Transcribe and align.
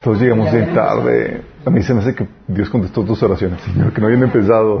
Todos 0.00 0.20
llegamos 0.20 0.52
bien 0.52 0.72
tarde. 0.74 1.42
A 1.66 1.70
mí 1.70 1.82
se 1.82 1.92
me 1.92 1.98
hace 1.98 2.14
que 2.14 2.28
Dios 2.46 2.70
contestó 2.70 3.02
tus 3.02 3.20
oraciones, 3.20 3.60
Señor, 3.64 3.92
que 3.92 4.00
no 4.00 4.06
habían 4.06 4.22
empezado. 4.22 4.80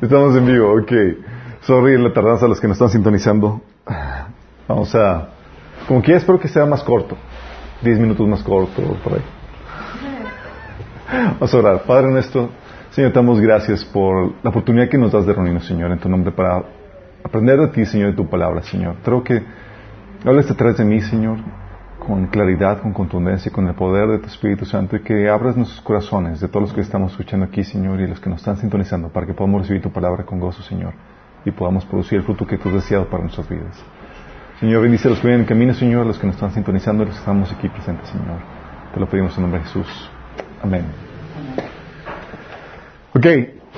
Estamos 0.00 0.34
en 0.34 0.46
vivo, 0.46 0.72
ok. 0.80 0.92
Sorry 1.60 1.98
la 1.98 2.14
tardanza 2.14 2.46
a 2.46 2.48
los 2.48 2.58
que 2.58 2.68
nos 2.68 2.76
están 2.76 2.88
sintonizando. 2.88 3.60
Vamos 4.66 4.94
a... 4.94 5.28
Como 5.86 6.00
que 6.00 6.14
espero 6.14 6.40
que 6.40 6.48
sea 6.48 6.64
más 6.64 6.82
corto. 6.82 7.18
Diez 7.82 7.98
minutos 7.98 8.26
más 8.26 8.42
corto, 8.42 8.80
por 9.04 9.12
ahí. 9.12 9.22
Vamos 11.34 11.52
a 11.52 11.58
orar. 11.58 11.82
Padre 11.82 12.10
nuestro, 12.10 12.48
Señor, 12.92 13.12
te 13.12 13.18
damos 13.18 13.38
gracias 13.40 13.84
por 13.84 14.32
la 14.42 14.48
oportunidad 14.48 14.88
que 14.88 14.96
nos 14.96 15.12
das 15.12 15.26
de 15.26 15.34
reunirnos, 15.34 15.66
Señor, 15.66 15.92
en 15.92 15.98
tu 15.98 16.08
nombre 16.08 16.32
para 16.32 16.64
aprender 17.22 17.60
de 17.60 17.68
ti, 17.68 17.84
Señor, 17.84 18.12
de 18.12 18.16
tu 18.16 18.26
palabra, 18.26 18.62
Señor. 18.62 18.96
Creo 19.04 19.22
que 19.22 19.42
hables 20.24 20.48
detrás 20.48 20.78
de 20.78 20.84
mí, 20.86 21.02
Señor, 21.02 21.40
con 22.06 22.26
claridad, 22.28 22.80
con 22.80 22.92
contundencia, 22.92 23.50
con 23.50 23.66
el 23.66 23.74
poder 23.74 24.08
de 24.08 24.18
tu 24.20 24.26
Espíritu 24.26 24.64
Santo 24.64 24.94
y 24.94 25.00
que 25.00 25.28
abras 25.28 25.56
nuestros 25.56 25.80
corazones 25.80 26.40
de 26.40 26.46
todos 26.46 26.62
los 26.62 26.72
que 26.72 26.80
estamos 26.80 27.10
escuchando 27.10 27.46
aquí, 27.46 27.64
Señor, 27.64 28.00
y 28.00 28.06
los 28.06 28.20
que 28.20 28.30
nos 28.30 28.38
están 28.38 28.56
sintonizando 28.58 29.08
para 29.08 29.26
que 29.26 29.34
podamos 29.34 29.62
recibir 29.62 29.82
tu 29.82 29.90
palabra 29.90 30.24
con 30.24 30.38
gozo, 30.38 30.62
Señor, 30.62 30.94
y 31.44 31.50
podamos 31.50 31.84
producir 31.84 32.18
el 32.18 32.24
fruto 32.24 32.46
que 32.46 32.58
tú 32.58 32.68
has 32.68 32.76
deseado 32.76 33.06
para 33.06 33.24
nuestras 33.24 33.48
vidas. 33.48 33.84
Señor, 34.60 34.82
bendice 34.82 35.08
a 35.08 35.10
los 35.10 35.20
que 35.20 35.26
vienen 35.26 35.42
en 35.42 35.48
camino, 35.48 35.74
Señor, 35.74 36.02
a 36.02 36.04
los 36.04 36.16
que 36.16 36.28
nos 36.28 36.36
están 36.36 36.52
sintonizando 36.52 37.02
y 37.02 37.06
los 37.06 37.16
que 37.16 37.20
estamos 37.20 37.52
aquí 37.52 37.68
presentes, 37.68 38.08
Señor. 38.08 38.38
Te 38.94 39.00
lo 39.00 39.08
pedimos 39.08 39.36
en 39.36 39.42
nombre 39.42 39.60
de 39.60 39.66
Jesús. 39.66 40.10
Amén. 40.62 40.84
Ok. 43.14 43.26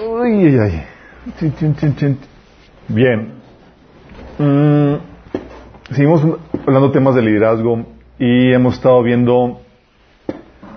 Uy, 0.06 0.46
ay, 0.46 0.58
ay. 0.58 0.84
Bien. 2.88 3.32
Mm, 4.38 4.94
seguimos 5.94 6.22
hablando 6.66 6.90
temas 6.90 7.14
de 7.14 7.22
liderazgo 7.22 7.97
y 8.18 8.52
hemos 8.52 8.74
estado 8.74 9.02
viendo 9.02 9.60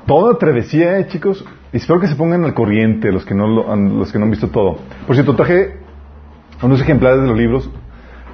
toda 0.05 0.33
la 0.33 0.37
travesía, 0.37 0.99
¿eh, 0.99 1.07
chicos. 1.07 1.43
Y 1.73 1.77
espero 1.77 1.99
que 1.99 2.07
se 2.07 2.15
pongan 2.15 2.43
al 2.43 2.53
corriente 2.53 3.11
los 3.11 3.25
que 3.25 3.33
no 3.33 3.47
lo 3.47 3.71
han, 3.71 3.97
los 3.97 4.11
que 4.11 4.19
no 4.19 4.25
han 4.25 4.31
visto 4.31 4.49
todo. 4.49 4.77
Por 5.07 5.15
cierto, 5.15 5.35
traje 5.35 5.77
unos 6.61 6.81
ejemplares 6.81 7.21
de 7.21 7.27
los 7.27 7.37
libros. 7.37 7.69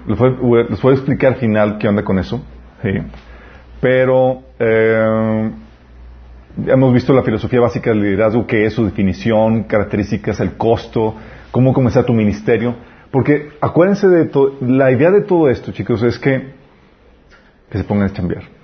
Les 0.07 0.17
voy, 0.17 0.61
a 0.61 0.93
explicar 0.93 1.33
al 1.33 1.39
final 1.39 1.77
qué 1.77 1.87
onda 1.87 2.03
con 2.03 2.17
eso. 2.17 2.41
Sí. 2.81 2.89
Pero 3.79 4.41
eh, 4.59 5.51
hemos 6.65 6.93
visto 6.93 7.13
la 7.13 7.23
filosofía 7.23 7.59
básica 7.59 7.91
del 7.91 8.01
liderazgo, 8.01 8.47
qué 8.47 8.65
es 8.65 8.73
su 8.73 8.85
definición, 8.85 9.63
características, 9.63 10.39
el 10.39 10.53
costo, 10.53 11.15
cómo 11.51 11.73
comenzar 11.73 12.05
tu 12.05 12.13
ministerio. 12.13 12.75
Porque 13.11 13.51
acuérdense 13.61 14.07
de 14.07 14.25
todo, 14.25 14.55
la 14.61 14.91
idea 14.91 15.11
de 15.11 15.21
todo 15.21 15.49
esto, 15.49 15.71
chicos, 15.71 16.03
es 16.03 16.17
que, 16.19 16.53
que 17.69 17.77
se 17.77 17.83
pongan 17.83 18.09
a 18.09 18.13
chambear. 18.13 18.56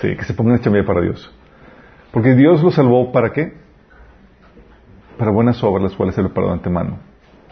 Sí, 0.00 0.14
que 0.16 0.24
se 0.24 0.34
pongan 0.34 0.56
a 0.56 0.60
chambear 0.60 0.84
para 0.84 1.00
Dios. 1.00 1.32
Porque 2.12 2.34
Dios 2.34 2.62
los 2.62 2.74
salvó 2.74 3.12
para 3.12 3.32
qué? 3.32 3.52
Para 5.18 5.30
buenas 5.30 5.62
obras, 5.62 5.82
las 5.82 5.94
cuales 5.94 6.14
se 6.14 6.22
lo 6.22 6.28
preparó 6.28 6.48
de 6.48 6.54
antemano. 6.54 6.98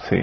Sí. 0.09 0.17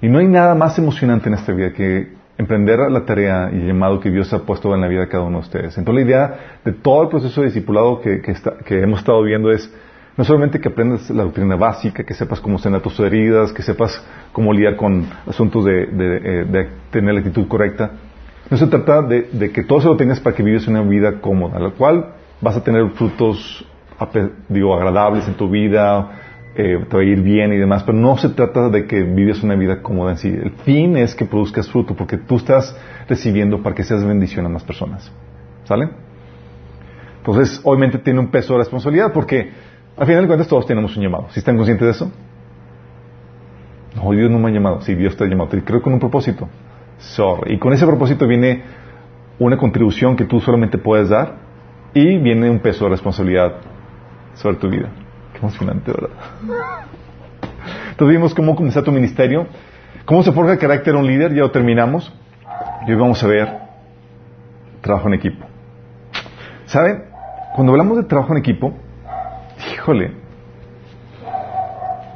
Y 0.00 0.08
no 0.08 0.18
hay 0.18 0.28
nada 0.28 0.54
más 0.54 0.78
emocionante 0.78 1.28
en 1.28 1.34
esta 1.34 1.52
vida 1.52 1.72
que 1.72 2.18
emprender 2.36 2.78
la 2.90 3.04
tarea 3.04 3.50
y 3.52 3.56
el 3.56 3.66
llamado 3.66 3.98
que 3.98 4.10
Dios 4.10 4.32
ha 4.32 4.44
puesto 4.44 4.72
en 4.74 4.80
la 4.80 4.86
vida 4.86 5.00
de 5.00 5.08
cada 5.08 5.24
uno 5.24 5.38
de 5.38 5.44
ustedes. 5.44 5.76
Entonces 5.76 6.04
la 6.04 6.08
idea 6.08 6.38
de 6.64 6.72
todo 6.72 7.02
el 7.02 7.08
proceso 7.08 7.40
de 7.40 7.48
discipulado 7.48 8.00
que, 8.00 8.22
que, 8.22 8.80
hemos 8.80 9.00
estado 9.00 9.20
viendo 9.22 9.50
es 9.50 9.72
no 10.16 10.24
solamente 10.24 10.60
que 10.60 10.68
aprendas 10.68 11.10
la 11.10 11.24
doctrina 11.24 11.56
básica, 11.56 12.04
que 12.04 12.14
sepas 12.14 12.40
cómo 12.40 12.58
sanar 12.58 12.80
tus 12.80 12.98
heridas, 13.00 13.52
que 13.52 13.62
sepas 13.62 14.04
cómo 14.32 14.52
lidiar 14.52 14.76
con 14.76 15.06
asuntos 15.26 15.64
de, 15.64 15.86
de, 15.86 16.44
de, 16.44 16.68
tener 16.90 17.14
la 17.14 17.20
actitud 17.20 17.48
correcta. 17.48 17.90
No 18.50 18.56
se 18.56 18.66
trata 18.66 19.02
de, 19.02 19.28
de, 19.32 19.52
que 19.52 19.64
todo 19.64 19.78
eso 19.78 19.88
lo 19.88 19.96
tengas 19.96 20.20
para 20.20 20.34
que 20.34 20.42
vives 20.42 20.66
una 20.68 20.82
vida 20.82 21.20
cómoda, 21.20 21.58
la 21.58 21.70
cual 21.70 22.14
vas 22.40 22.56
a 22.56 22.64
tener 22.64 22.88
frutos 22.90 23.66
digo, 24.48 24.74
agradables 24.74 25.26
en 25.26 25.34
tu 25.34 25.48
vida, 25.50 26.10
eh, 26.54 26.84
te 26.88 26.96
va 26.96 27.02
a 27.02 27.06
ir 27.06 27.20
bien 27.20 27.52
y 27.52 27.56
demás, 27.56 27.82
pero 27.82 27.98
no 27.98 28.16
se 28.16 28.30
trata 28.30 28.68
de 28.68 28.86
que 28.86 29.02
vives 29.02 29.42
una 29.42 29.54
vida 29.54 29.82
cómoda 29.82 30.12
en 30.12 30.18
sí. 30.18 30.28
El 30.28 30.52
fin 30.52 30.96
es 30.96 31.14
que 31.14 31.24
produzcas 31.24 31.68
fruto, 31.68 31.94
porque 31.94 32.16
tú 32.16 32.36
estás 32.36 32.76
recibiendo 33.08 33.62
para 33.62 33.74
que 33.74 33.84
seas 33.84 34.04
bendición 34.04 34.46
a 34.46 34.48
más 34.48 34.64
personas. 34.64 35.10
¿Sale? 35.64 35.90
Entonces, 37.18 37.60
obviamente 37.64 37.98
tiene 37.98 38.20
un 38.20 38.28
peso 38.30 38.54
de 38.54 38.60
responsabilidad, 38.60 39.12
porque 39.12 39.50
al 39.96 40.06
final 40.06 40.22
de 40.22 40.26
cuentas 40.28 40.48
todos 40.48 40.66
tenemos 40.66 40.96
un 40.96 41.02
llamado. 41.02 41.26
¿Sí 41.30 41.40
están 41.40 41.56
conscientes 41.56 41.84
de 41.84 41.92
eso? 41.92 42.12
No, 43.96 44.10
Dios 44.12 44.30
no 44.30 44.38
me 44.38 44.48
ha 44.48 44.52
llamado. 44.52 44.80
Sí, 44.80 44.94
Dios 44.94 45.16
te 45.16 45.24
ha 45.24 45.26
llamado. 45.26 45.50
Te 45.50 45.62
creo 45.62 45.82
con 45.82 45.92
un 45.92 45.98
propósito. 45.98 46.48
Sorry. 46.98 47.54
Y 47.54 47.58
con 47.58 47.72
ese 47.72 47.86
propósito 47.86 48.26
viene 48.26 48.62
una 49.38 49.56
contribución 49.56 50.16
que 50.16 50.24
tú 50.24 50.40
solamente 50.40 50.78
puedes 50.78 51.08
dar 51.08 51.34
y 51.94 52.18
viene 52.18 52.50
un 52.50 52.58
peso 52.58 52.84
de 52.84 52.90
responsabilidad 52.90 53.54
sobre 54.34 54.56
tu 54.56 54.68
vida. 54.68 54.88
Qué 55.32 55.38
emocionante, 55.38 55.92
¿verdad? 55.92 56.10
Entonces 57.90 58.16
vimos 58.16 58.34
cómo 58.34 58.54
comenzar 58.54 58.82
tu 58.82 58.92
ministerio, 58.92 59.46
cómo 60.04 60.22
se 60.22 60.32
forja 60.32 60.52
el 60.52 60.58
carácter 60.58 60.94
de 60.94 61.00
un 61.00 61.06
líder, 61.06 61.34
ya 61.34 61.42
lo 61.42 61.50
terminamos. 61.50 62.12
Y 62.86 62.92
hoy 62.92 62.96
vamos 62.96 63.22
a 63.22 63.26
ver 63.26 63.48
trabajo 64.80 65.08
en 65.08 65.14
equipo. 65.14 65.46
¿Saben? 66.66 67.04
Cuando 67.54 67.72
hablamos 67.72 67.96
de 67.96 68.04
trabajo 68.04 68.32
en 68.32 68.38
equipo, 68.38 68.72
híjole, 69.72 70.12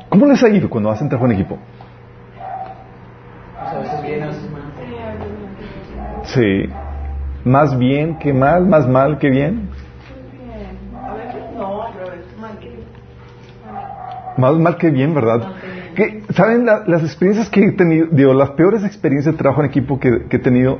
¿cómo 0.08 0.26
les 0.26 0.42
ha 0.42 0.48
ido 0.48 0.68
cuando 0.70 0.90
hacen 0.90 1.08
trabajo 1.08 1.26
en 1.26 1.32
equipo? 1.32 1.58
Sí. 6.34 6.68
Más 7.44 7.76
bien 7.78 8.18
que 8.18 8.32
mal, 8.32 8.66
más 8.66 8.88
mal 8.88 9.18
que 9.18 9.30
bien. 9.30 9.68
Más 14.38 14.54
mal 14.56 14.76
que 14.78 14.90
bien, 14.90 15.14
¿verdad? 15.14 15.52
Que, 15.94 16.22
¿Saben? 16.30 16.64
La, 16.64 16.84
las 16.86 17.02
experiencias 17.02 17.50
que 17.50 17.60
he 17.60 17.72
tenido, 17.72 18.06
digo, 18.10 18.32
las 18.32 18.50
peores 18.50 18.82
experiencias 18.84 19.34
de 19.34 19.38
trabajo 19.38 19.62
en 19.62 19.68
equipo 19.68 20.00
que, 20.00 20.26
que, 20.28 20.36
he 20.36 20.40
tenido 20.40 20.78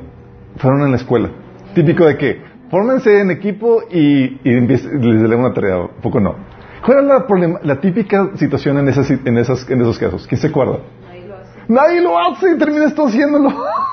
fueron 0.57 0.81
en 0.81 0.91
la 0.91 0.97
escuela. 0.97 1.29
Típico 1.75 2.05
de 2.05 2.17
que, 2.17 2.41
fórmense 2.71 3.19
en 3.19 3.29
equipo 3.29 3.83
y, 3.91 4.39
y 4.43 4.61
les 4.61 4.83
den 4.83 5.39
una 5.39 5.53
tarea, 5.53 5.87
poco 6.01 6.19
no. 6.19 6.35
¿Cuál 6.83 6.99
es 6.99 7.03
la, 7.05 7.27
problema, 7.27 7.59
la 7.63 7.79
típica 7.79 8.31
situación 8.35 8.79
en, 8.79 8.89
esas, 8.89 9.09
en, 9.11 9.37
esas, 9.37 9.69
en 9.69 9.81
esos 9.81 9.99
casos? 9.99 10.25
¿Quién 10.27 10.41
se 10.41 10.47
acuerda? 10.47 10.79
Nadie 11.07 11.27
lo 11.27 11.35
hace. 11.35 11.51
Nadie 11.67 12.01
lo 12.01 12.19
hace 12.19 12.51
y 12.55 12.57
terminas 12.57 12.95
tú 12.95 13.05
haciéndolo. 13.05 13.49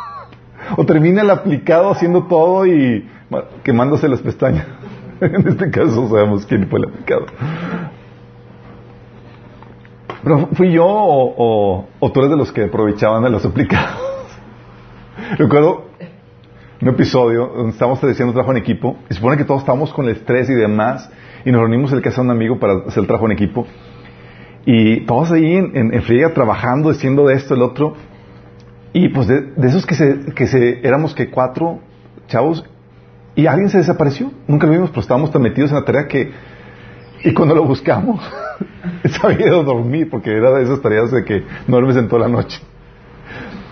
o 0.77 0.85
termina 0.85 1.23
el 1.23 1.31
aplicado 1.31 1.91
haciendo 1.91 2.25
todo 2.25 2.67
y 2.67 3.09
quemándose 3.63 4.09
las 4.09 4.21
pestañas. 4.21 4.67
en 5.21 5.49
este 5.49 5.71
caso 5.71 6.09
sabemos 6.09 6.47
quién 6.47 6.69
fue 6.69 6.79
el 6.81 6.87
aplicado. 6.87 7.27
Pero 10.23 10.49
fui 10.53 10.73
yo 10.73 10.87
o, 10.87 11.87
o, 11.99 12.13
tú 12.13 12.21
eres 12.21 12.31
de 12.31 12.37
los 12.37 12.53
que 12.53 12.65
aprovechaban 12.65 13.23
de 13.23 13.31
los 13.31 13.45
aplicados. 13.45 13.99
Recuerdo 15.39 15.87
un 16.81 16.89
episodio 16.89 17.47
donde 17.55 17.73
estábamos 17.73 18.03
haciendo 18.03 18.33
trabajo 18.33 18.53
en 18.53 18.59
equipo 18.59 18.97
y 19.11 19.15
supone 19.15 19.37
que 19.37 19.45
todos 19.45 19.61
estábamos 19.61 19.93
con 19.93 20.07
el 20.07 20.13
estrés 20.13 20.49
y 20.49 20.55
demás 20.55 21.11
y 21.45 21.53
nos 21.53 21.61
reunimos 21.61 21.93
en 21.93 21.99
el 21.99 22.03
casa 22.03 22.23
de 22.23 22.29
un 22.29 22.31
amigo 22.31 22.59
para 22.59 22.87
hacer 22.87 23.07
trabajo 23.07 23.27
en 23.27 23.33
equipo 23.33 23.67
y 24.65 25.01
todos 25.07 25.33
ahí 25.33 25.57
en, 25.57 25.95
en, 25.95 26.03
friega 26.03 26.35
trabajando, 26.35 26.91
haciendo 26.91 27.27
de 27.27 27.35
esto, 27.35 27.55
el 27.55 27.63
otro 27.63 27.95
y 28.93 29.09
pues 29.09 29.29
de, 29.29 29.43
de 29.57 29.69
esos 29.69 29.87
que 29.87 29.95
se, 29.95 30.33
que 30.35 30.47
se, 30.47 30.87
éramos 30.87 31.15
que 31.15 31.31
cuatro 31.31 31.81
chavos 32.27 32.65
y 33.35 33.47
alguien 33.47 33.69
se 33.69 33.79
desapareció, 33.79 34.33
nunca 34.49 34.67
lo 34.67 34.73
vimos, 34.73 34.91
pero 34.91 35.03
estábamos 35.03 35.31
tan 35.31 35.43
metidos 35.43 35.71
en 35.71 35.77
la 35.77 35.85
tarea 35.85 36.07
que 36.09 36.33
y 37.23 37.35
cuando 37.35 37.55
lo 37.55 37.65
buscamos 37.65 38.21
se 39.05 39.27
había 39.27 39.47
ido 39.47 39.61
a 39.61 39.65
dormir 39.65 40.09
porque 40.11 40.31
era 40.31 40.53
de 40.53 40.65
esas 40.65 40.81
tareas 40.81 41.11
de 41.11 41.25
que 41.25 41.45
no 41.67 41.77
duermes 41.77 41.97
en 41.97 42.09
toda 42.09 42.23
la 42.23 42.29
noche. 42.29 42.61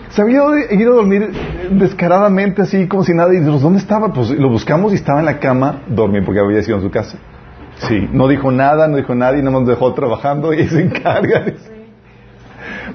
Se 0.09 0.21
había 0.23 0.41
ido 0.71 0.93
a 0.93 0.95
dormir 0.95 1.29
descaradamente 1.71 2.63
así 2.63 2.87
como 2.87 3.03
si 3.03 3.13
nada 3.13 3.31
y 3.33 3.37
dijimos, 3.37 3.61
¿dónde 3.61 3.79
estaba? 3.79 4.11
Pues 4.11 4.31
lo 4.31 4.49
buscamos 4.49 4.91
y 4.91 4.95
estaba 4.95 5.19
en 5.19 5.25
la 5.25 5.39
cama 5.39 5.83
dormir 5.87 6.23
porque 6.25 6.39
había 6.39 6.63
sido 6.63 6.77
en 6.77 6.83
su 6.83 6.89
casa. 6.89 7.17
Sí, 7.87 8.09
no 8.11 8.27
dijo 8.27 8.51
nada, 8.51 8.87
no 8.87 8.97
dijo 8.97 9.13
y 9.13 9.17
nada 9.17 9.51
más 9.51 9.67
dejó 9.67 9.93
trabajando 9.93 10.53
y 10.53 10.67
se 10.67 10.81
encarga. 10.81 11.45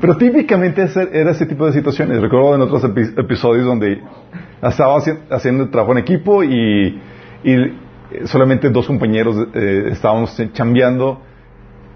Pero 0.00 0.16
típicamente 0.16 0.86
era 1.12 1.30
ese 1.30 1.46
tipo 1.46 1.66
de 1.66 1.72
situaciones. 1.72 2.20
Recuerdo 2.20 2.54
en 2.54 2.62
otros 2.62 2.84
episodios 2.84 3.66
donde 3.66 4.00
estaba 4.62 4.96
haciendo 5.30 5.68
trabajo 5.68 5.92
en 5.92 5.98
equipo 5.98 6.42
y, 6.42 7.00
y 7.42 7.56
solamente 8.24 8.70
dos 8.70 8.86
compañeros 8.86 9.48
eh, 9.54 9.88
estábamos 9.90 10.36
chambeando 10.52 11.20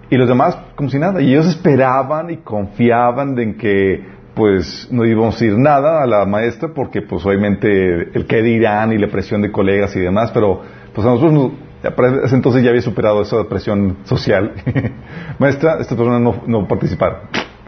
y 0.09 0.17
los 0.17 0.27
demás 0.27 0.57
como 0.75 0.89
si 0.89 0.99
nada. 0.99 1.21
Y 1.21 1.31
ellos 1.31 1.47
esperaban 1.47 2.29
y 2.29 2.37
confiaban 2.37 3.37
en 3.39 3.57
que 3.57 4.19
pues 4.35 4.87
no 4.91 5.05
íbamos 5.05 5.41
a 5.41 5.45
ir 5.45 5.57
nada 5.57 6.01
a 6.01 6.07
la 6.07 6.25
maestra 6.25 6.69
porque 6.73 7.01
pues 7.01 7.25
obviamente 7.25 8.09
el 8.13 8.25
que 8.25 8.41
dirán 8.41 8.93
y 8.93 8.97
la 8.97 9.07
presión 9.07 9.41
de 9.41 9.51
colegas 9.51 9.95
y 9.95 9.99
demás, 9.99 10.31
pero 10.31 10.61
pues 10.93 11.05
a 11.05 11.11
nosotros 11.11 11.33
nos, 11.33 12.33
entonces 12.33 12.63
ya 12.63 12.69
había 12.69 12.81
superado 12.81 13.21
esa 13.21 13.43
presión 13.49 13.97
social. 14.03 14.53
maestra, 15.39 15.77
esta 15.79 15.95
persona 15.95 16.19
no, 16.19 16.43
no 16.47 16.67
participaron. 16.67 17.19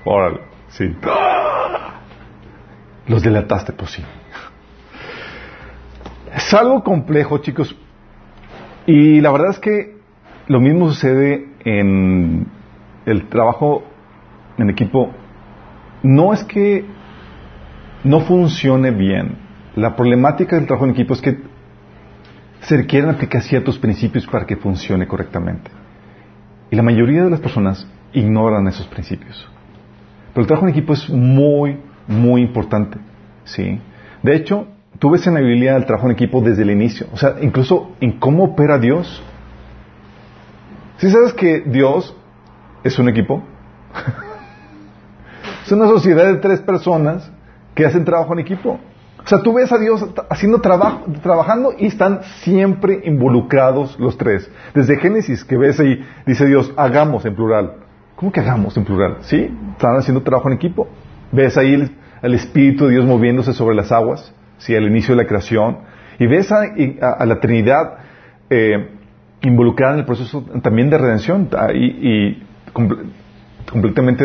Órale, 0.03 0.39
sí. 0.69 0.95
Los 3.07 3.21
delataste, 3.21 3.73
pues 3.73 3.91
sí. 3.91 4.03
Es 6.33 6.53
algo 6.53 6.83
complejo, 6.83 7.39
chicos. 7.39 7.75
Y 8.85 9.21
la 9.21 9.31
verdad 9.31 9.51
es 9.51 9.59
que 9.59 9.97
lo 10.47 10.59
mismo 10.59 10.89
sucede 10.89 11.47
en 11.63 12.47
el 13.05 13.27
trabajo 13.29 13.83
en 14.57 14.69
equipo. 14.69 15.11
No 16.03 16.33
es 16.33 16.43
que 16.43 16.85
no 18.03 18.21
funcione 18.21 18.91
bien. 18.91 19.37
La 19.75 19.95
problemática 19.95 20.55
del 20.55 20.65
trabajo 20.65 20.85
en 20.85 20.91
equipo 20.91 21.13
es 21.13 21.21
que 21.21 21.37
se 22.61 22.77
requieren 22.77 23.09
aplicar 23.09 23.41
ciertos 23.41 23.77
principios 23.77 24.25
para 24.27 24.45
que 24.45 24.55
funcione 24.55 25.07
correctamente. 25.07 25.69
Y 26.69 26.75
la 26.75 26.83
mayoría 26.83 27.23
de 27.23 27.29
las 27.29 27.39
personas 27.39 27.87
ignoran 28.13 28.67
esos 28.67 28.87
principios. 28.87 29.50
Pero 30.33 30.41
el 30.41 30.47
trabajo 30.47 30.67
en 30.67 30.71
equipo 30.71 30.93
es 30.93 31.09
muy, 31.09 31.79
muy 32.07 32.41
importante. 32.41 32.97
¿sí? 33.43 33.79
De 34.23 34.35
hecho, 34.35 34.67
tú 34.99 35.11
ves 35.11 35.25
en 35.27 35.33
la 35.33 35.41
Biblia 35.41 35.75
el 35.75 35.85
trabajo 35.85 36.07
en 36.07 36.13
equipo 36.13 36.41
desde 36.41 36.63
el 36.63 36.71
inicio. 36.71 37.07
O 37.13 37.17
sea, 37.17 37.35
incluso 37.41 37.91
en 37.99 38.19
cómo 38.19 38.45
opera 38.45 38.77
Dios. 38.77 39.21
¿Sí 40.97 41.09
sabes 41.09 41.33
que 41.33 41.61
Dios 41.61 42.15
es 42.83 42.97
un 42.99 43.09
equipo? 43.09 43.43
es 45.65 45.71
una 45.71 45.87
sociedad 45.87 46.25
de 46.25 46.35
tres 46.35 46.61
personas 46.61 47.29
que 47.73 47.85
hacen 47.85 48.05
trabajo 48.05 48.33
en 48.33 48.39
equipo. 48.39 48.79
O 49.23 49.27
sea, 49.27 49.41
tú 49.41 49.53
ves 49.53 49.71
a 49.71 49.77
Dios 49.77 50.03
haciendo 50.29 50.61
trabajo, 50.61 51.05
trabajando 51.21 51.73
y 51.77 51.87
están 51.87 52.21
siempre 52.41 53.01
involucrados 53.05 53.99
los 53.99 54.17
tres. 54.17 54.49
Desde 54.73 54.97
Génesis, 54.97 55.43
que 55.43 55.57
ves 55.57 55.79
ahí, 55.79 56.03
dice 56.25 56.45
Dios, 56.45 56.73
hagamos 56.75 57.23
en 57.25 57.35
plural. 57.35 57.80
¿Cómo 58.21 58.31
que 58.31 58.39
hagamos 58.39 58.77
en 58.77 58.85
plural? 58.85 59.17
¿Sí? 59.21 59.49
Están 59.71 59.95
haciendo 59.95 60.21
trabajo 60.21 60.47
en 60.47 60.53
equipo. 60.53 60.87
Ves 61.31 61.57
ahí 61.57 61.73
el, 62.21 62.33
Espíritu 62.35 62.85
de 62.85 62.91
Dios 62.91 63.03
moviéndose 63.03 63.51
sobre 63.51 63.75
las 63.75 63.91
aguas, 63.91 64.31
¿sí? 64.59 64.75
Al 64.75 64.83
inicio 64.83 65.15
de 65.15 65.23
la 65.23 65.27
creación. 65.27 65.79
Y 66.19 66.27
ves 66.27 66.51
a, 66.51 67.25
la 67.25 67.39
Trinidad 67.39 67.97
eh, 68.47 68.91
involucrada 69.41 69.93
en 69.93 69.99
el 70.01 70.05
proceso 70.05 70.45
también 70.61 70.91
de 70.91 70.99
redención 70.99 71.49
y, 71.73 72.43
completamente 73.71 74.23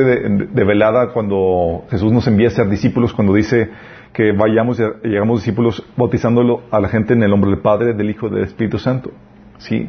develada 0.52 1.14
cuando 1.14 1.84
Jesús 1.90 2.12
nos 2.12 2.26
envía 2.26 2.48
a 2.48 2.50
ser 2.50 2.68
discípulos, 2.68 3.14
cuando 3.14 3.32
dice 3.32 3.70
que 4.12 4.32
vayamos 4.32 4.78
y 4.78 5.08
llegamos 5.08 5.40
discípulos 5.40 5.82
bautizándolo 5.96 6.64
a 6.70 6.80
la 6.80 6.88
gente 6.90 7.14
en 7.14 7.22
el 7.22 7.30
nombre 7.30 7.50
del 7.50 7.60
Padre, 7.60 7.94
del 7.94 8.10
Hijo 8.10 8.26
y 8.26 8.30
del 8.30 8.44
Espíritu 8.44 8.78
Santo. 8.78 9.12
¿Sí? 9.56 9.88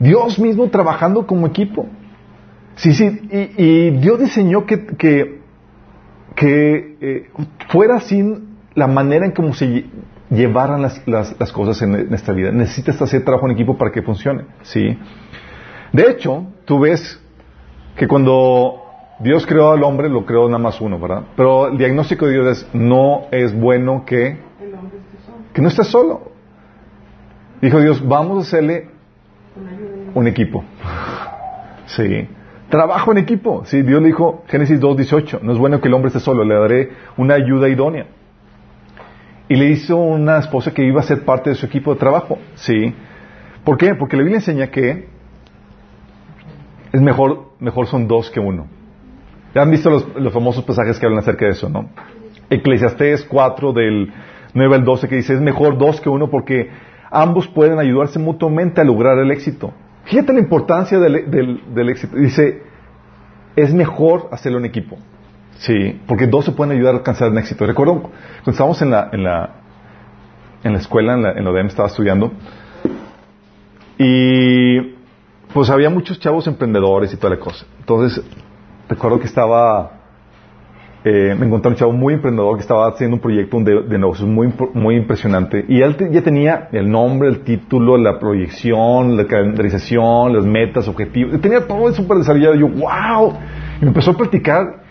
Dios 0.00 0.40
mismo 0.40 0.68
trabajando 0.70 1.24
como 1.24 1.46
equipo. 1.46 1.86
Sí, 2.76 2.94
sí, 2.94 3.28
y, 3.58 3.90
Dios 3.90 4.18
diseñó 4.18 4.66
que, 4.66 4.86
que, 4.96 5.40
eh, 7.00 7.30
fuera 7.68 7.96
así 7.96 8.22
la 8.74 8.86
manera 8.86 9.26
en 9.26 9.32
cómo 9.32 9.52
se 9.52 9.84
llevaran 10.30 10.82
las, 10.82 11.06
las, 11.06 11.52
cosas 11.52 11.80
en, 11.82 11.94
en, 11.94 12.14
esta 12.14 12.32
vida. 12.32 12.50
Necesitas 12.50 13.00
hacer 13.02 13.24
trabajo 13.24 13.46
en 13.46 13.52
equipo 13.52 13.76
para 13.76 13.92
que 13.92 14.02
funcione. 14.02 14.44
¿sí? 14.62 14.98
De 15.92 16.10
hecho, 16.10 16.46
tú 16.64 16.80
ves 16.80 17.20
que 17.96 18.08
cuando 18.08 18.82
Dios 19.20 19.46
creó 19.46 19.72
al 19.72 19.82
hombre, 19.84 20.08
lo 20.08 20.24
creó 20.24 20.48
nada 20.48 20.58
más 20.58 20.80
uno, 20.80 20.98
¿verdad? 20.98 21.24
Pero 21.36 21.68
el 21.68 21.78
diagnóstico 21.78 22.26
de 22.26 22.32
Dios 22.32 22.58
es, 22.58 22.74
no 22.74 23.26
es 23.30 23.54
bueno 23.54 24.04
que, 24.06 24.38
que 25.52 25.62
no 25.62 25.68
esté 25.68 25.84
solo. 25.84 26.32
Dijo 27.60 27.80
Dios, 27.80 28.06
vamos 28.06 28.38
a 28.38 28.40
hacerle 28.40 28.88
un 30.14 30.26
equipo. 30.26 30.64
Sí. 31.84 32.26
Trabajo 32.72 33.12
en 33.12 33.18
equipo. 33.18 33.66
Sí, 33.66 33.82
Dios 33.82 34.00
le 34.00 34.06
dijo, 34.06 34.44
Génesis 34.48 34.80
2.18, 34.80 35.42
no 35.42 35.52
es 35.52 35.58
bueno 35.58 35.78
que 35.82 35.88
el 35.88 35.94
hombre 35.94 36.06
esté 36.08 36.20
solo, 36.20 36.42
le 36.42 36.54
daré 36.54 36.92
una 37.18 37.34
ayuda 37.34 37.68
idónea. 37.68 38.06
Y 39.46 39.56
le 39.56 39.66
hizo 39.66 39.98
una 39.98 40.38
esposa 40.38 40.72
que 40.72 40.82
iba 40.82 41.00
a 41.00 41.02
ser 41.02 41.26
parte 41.26 41.50
de 41.50 41.56
su 41.56 41.66
equipo 41.66 41.92
de 41.92 42.00
trabajo. 42.00 42.38
Sí. 42.54 42.94
¿Por 43.62 43.76
qué? 43.76 43.94
Porque 43.94 44.16
la 44.16 44.22
Biblia 44.22 44.38
enseña 44.38 44.68
que 44.68 45.06
es 46.92 47.00
mejor, 47.02 47.50
mejor 47.60 47.88
son 47.88 48.08
dos 48.08 48.30
que 48.30 48.40
uno. 48.40 48.68
Ya 49.54 49.60
han 49.60 49.70
visto 49.70 49.90
los, 49.90 50.08
los, 50.16 50.32
famosos 50.32 50.64
pasajes 50.64 50.98
que 50.98 51.04
hablan 51.04 51.18
acerca 51.18 51.44
de 51.44 51.50
eso, 51.50 51.68
¿no? 51.68 51.90
Eclesiastés 52.48 53.26
4 53.26 53.74
del 53.74 54.14
9 54.54 54.76
al 54.76 54.84
12 54.84 55.08
que 55.08 55.16
dice, 55.16 55.34
es 55.34 55.42
mejor 55.42 55.76
dos 55.76 56.00
que 56.00 56.08
uno 56.08 56.30
porque 56.30 56.70
ambos 57.10 57.48
pueden 57.48 57.78
ayudarse 57.78 58.18
mutuamente 58.18 58.80
a 58.80 58.84
lograr 58.84 59.18
el 59.18 59.30
éxito. 59.30 59.74
Fíjate 60.04 60.32
la 60.32 60.40
importancia 60.40 60.98
del, 60.98 61.30
del, 61.74 61.88
éxito. 61.88 62.16
Dice, 62.16 62.62
es 63.56 63.72
mejor 63.72 64.28
hacerlo 64.32 64.58
en 64.58 64.64
equipo. 64.64 64.98
Sí, 65.58 66.00
porque 66.06 66.26
dos 66.26 66.44
se 66.44 66.52
pueden 66.52 66.76
ayudar 66.76 66.94
a 66.94 66.98
alcanzar 66.98 67.28
el 67.30 67.38
éxito. 67.38 67.66
Recuerdo 67.66 68.00
cuando 68.00 68.50
estábamos 68.50 68.82
en 68.82 68.90
la, 68.90 69.10
en 69.12 69.22
la, 69.22 69.50
en 70.64 70.72
la 70.72 70.78
escuela, 70.78 71.14
en 71.14 71.22
la, 71.22 71.32
en 71.32 71.44
la 71.44 71.50
ODEM, 71.50 71.66
estaba 71.66 71.88
estudiando, 71.88 72.32
y 73.98 74.80
pues 75.52 75.70
había 75.70 75.90
muchos 75.90 76.18
chavos 76.18 76.46
emprendedores 76.46 77.12
y 77.12 77.16
toda 77.16 77.34
la 77.34 77.40
cosa. 77.40 77.66
Entonces, 77.78 78.24
recuerdo 78.88 79.20
que 79.20 79.26
estaba, 79.26 80.01
eh, 81.04 81.34
me 81.36 81.46
encontré 81.46 81.68
un 81.68 81.76
chavo 81.76 81.92
muy 81.92 82.14
emprendedor 82.14 82.54
que 82.54 82.62
estaba 82.62 82.86
haciendo 82.86 83.16
un 83.16 83.20
proyecto 83.20 83.58
de, 83.60 83.98
negocios 83.98 84.28
muy, 84.28 84.52
muy 84.72 84.94
impresionante. 84.96 85.64
Y 85.68 85.82
él 85.82 85.96
ya 86.12 86.22
tenía 86.22 86.68
el 86.70 86.88
nombre, 86.88 87.28
el 87.28 87.40
título, 87.40 87.96
la 87.96 88.20
proyección, 88.20 89.16
la 89.16 89.26
calendarización, 89.26 90.32
las 90.32 90.46
metas, 90.46 90.86
objetivos. 90.86 91.40
Tenía 91.40 91.66
todo 91.66 91.92
súper 91.92 92.18
desarrollado. 92.18 92.54
Y 92.54 92.60
yo, 92.60 92.68
wow. 92.68 93.36
Y 93.80 93.84
me 93.84 93.88
empezó 93.88 94.12
a 94.12 94.16
platicar. 94.16 94.82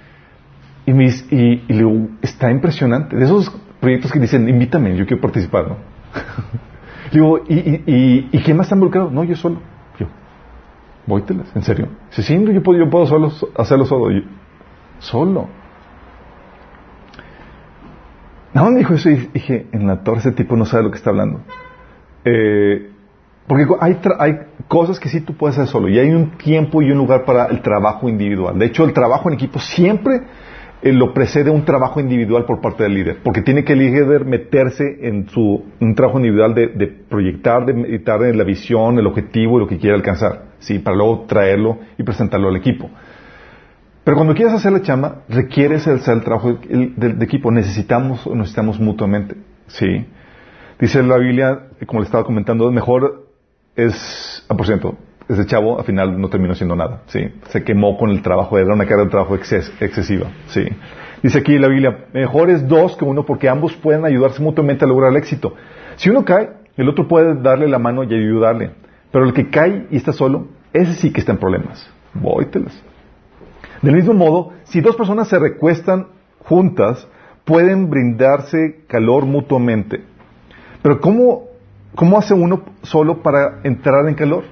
Y, 0.86 0.94
me, 0.94 1.06
y, 1.06 1.64
le 1.68 1.78
digo, 1.78 2.08
está 2.22 2.52
impresionante. 2.52 3.16
De 3.16 3.24
esos 3.24 3.50
proyectos 3.80 4.12
que 4.12 4.20
dicen, 4.20 4.50
invítame, 4.50 4.98
yo 4.98 5.06
quiero 5.06 5.22
participar, 5.22 5.70
¿no? 5.70 5.78
le 7.12 7.22
digo, 7.22 7.40
¿y, 7.48 7.56
y, 7.56 8.30
y, 8.34 8.40
quién 8.40 8.58
más 8.58 8.66
está 8.66 8.76
involucrado? 8.76 9.10
No, 9.12 9.24
yo 9.24 9.36
solo. 9.36 9.60
Vóytelas, 11.08 11.48
¿en 11.56 11.64
serio? 11.64 11.88
Si 12.12 12.22
sí, 12.22 12.46
yo 12.54 12.62
puedo, 12.62 12.78
yo 12.78 12.90
puedo 12.90 13.08
solo, 13.08 13.32
hacerlo 13.58 13.86
solo. 13.86 14.12
Yo, 14.12 14.22
solo. 15.00 15.61
Nada 18.54 18.70
dijo 18.72 18.94
eso 18.94 19.10
y 19.10 19.30
dije, 19.34 19.68
en 19.72 19.88
la 19.88 20.04
torre 20.04 20.20
ese 20.20 20.32
tipo 20.32 20.56
no 20.56 20.66
sabe 20.66 20.84
lo 20.84 20.92
que 20.92 20.98
está 20.98 21.10
hablando. 21.10 21.42
Eh, 22.26 22.90
porque 23.48 23.66
hay, 23.80 23.98
hay 24.20 24.40
cosas 24.68 25.00
que 25.00 25.10
sí 25.10 25.22
tú 25.22 25.36
puedes 25.36 25.58
hacer 25.58 25.72
solo 25.72 25.90
y 25.90 26.00
hay 26.00 26.10
un 26.10 26.38
tiempo 26.38 26.82
y 26.82 26.92
un 26.92 26.98
lugar 26.98 27.26
para 27.26 27.46
el 27.46 27.62
trabajo 27.62 28.08
individual. 28.08 28.58
De 28.60 28.66
hecho, 28.66 28.84
el 28.84 28.94
trabajo 28.94 29.30
en 29.30 29.36
equipo 29.36 29.60
siempre 29.60 30.22
eh, 30.82 30.92
lo 30.92 31.14
precede 31.14 31.50
un 31.50 31.64
trabajo 31.64 32.00
individual 32.00 32.46
por 32.46 32.60
parte 32.60 32.84
del 32.84 32.94
líder, 32.94 33.18
porque 33.24 33.42
tiene 33.42 33.64
que 33.64 33.74
el 33.74 33.80
líder 33.80 34.26
meterse 34.26 35.00
en 35.02 35.30
su 35.30 35.64
un 35.80 35.96
trabajo 35.96 36.20
individual 36.20 36.54
de, 36.54 36.68
de 36.68 36.88
proyectar, 36.88 37.66
de 37.66 37.74
meditar 37.74 38.24
en 38.24 38.38
la 38.38 38.44
visión, 38.44 38.98
el 38.98 39.08
objetivo 39.08 39.58
y 39.58 39.60
lo 39.62 39.68
que 39.68 39.78
quiere 39.78 39.96
alcanzar, 39.96 40.46
sí, 40.60 40.80
para 40.80 40.98
luego 40.98 41.26
traerlo 41.28 41.80
y 41.98 42.04
presentarlo 42.04 42.50
al 42.50 42.56
equipo. 42.56 42.90
Pero 44.04 44.18
cuando 44.18 44.34
quieres 44.34 44.54
hacer 44.54 44.72
la 44.72 44.82
chamba, 44.82 45.24
requieres 45.30 45.86
el, 45.88 46.02
el 46.06 46.24
trabajo 46.24 46.54
de, 46.54 47.24
equipo. 47.24 47.52
Necesitamos 47.52 48.26
o 48.26 48.36
necesitamos 48.36 48.80
mutuamente. 48.80 49.36
¿sí? 49.68 50.06
Dice 50.80 51.04
la 51.04 51.18
Biblia, 51.18 51.68
como 51.86 52.02
le 52.02 52.06
estaba 52.06 52.24
comentando, 52.24 52.72
mejor 52.72 53.28
es, 53.76 54.44
ah, 54.50 54.56
por 54.56 54.66
cierto, 54.66 54.98
ese 55.30 55.46
chavo 55.46 55.78
al 55.78 55.86
final 55.86 56.20
no 56.20 56.30
terminó 56.30 56.56
siendo 56.56 56.76
nada, 56.76 57.04
¿sí? 57.08 57.20
Se 57.50 57.64
quemó 57.64 57.98
con 57.98 58.10
el 58.10 58.22
trabajo, 58.22 58.58
era 58.58 58.74
una 58.74 58.86
carga 58.86 59.06
de 59.06 59.10
trabajo 59.12 59.36
excesiva, 59.36 60.32
¿sí? 60.48 60.66
Dice 61.24 61.40
aquí 61.40 61.58
la 61.58 61.68
Biblia, 61.68 62.06
mejor 62.14 62.50
es 62.50 62.68
dos 62.68 62.98
que 62.98 63.06
uno 63.06 63.24
porque 63.26 63.48
ambos 63.48 63.74
pueden 63.76 64.06
ayudarse 64.06 64.42
mutuamente 64.42 64.84
a 64.84 64.88
lograr 64.88 65.12
el 65.12 65.18
éxito. 65.18 65.54
Si 65.96 66.10
uno 66.10 66.26
cae, 66.26 66.50
el 66.76 66.90
otro 66.90 67.08
puede 67.08 67.36
darle 67.36 67.68
la 67.68 67.78
mano 67.78 68.04
y 68.04 68.14
ayudarle. 68.14 68.72
Pero 69.12 69.26
el 69.26 69.34
que 69.34 69.50
cae 69.50 69.88
y 69.92 69.98
está 69.98 70.14
solo, 70.14 70.48
ese 70.74 70.94
sí 70.94 71.14
que 71.14 71.20
está 71.20 71.32
en 71.32 71.38
problemas. 71.38 71.88
Vóytelas. 72.14 72.91
Del 73.82 73.96
mismo 73.96 74.14
modo, 74.14 74.54
si 74.64 74.82
dos 74.82 74.96
personas 74.96 75.28
se 75.28 75.40
recuestan 75.40 76.08
juntas, 76.40 77.08
pueden 77.46 77.90
brindarse 77.90 78.82
calor 78.88 79.26
mutuamente. 79.26 80.04
Pero 80.82 81.00
¿cómo, 81.00 81.46
cómo 81.96 82.18
hace 82.18 82.34
uno 82.34 82.64
solo 82.84 83.22
para 83.22 83.60
entrar 83.64 84.08
en 84.08 84.16
calor? 84.16 84.44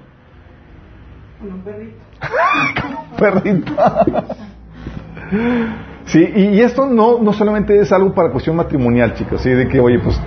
un 1.42 1.62
perrito. 1.62 1.98
perrito. 3.18 3.74
sí, 6.06 6.28
y, 6.36 6.60
esto 6.60 6.86
no, 6.88 7.20
no 7.20 7.34
solamente 7.34 7.80
es 7.80 7.92
algo 7.92 8.14
para 8.14 8.32
cuestión 8.32 8.56
matrimonial, 8.56 9.14
chicos, 9.14 9.42
¿sí? 9.42 9.50
de 9.50 9.68
que, 9.68 9.80
oye, 9.80 10.00
pues 10.00 10.20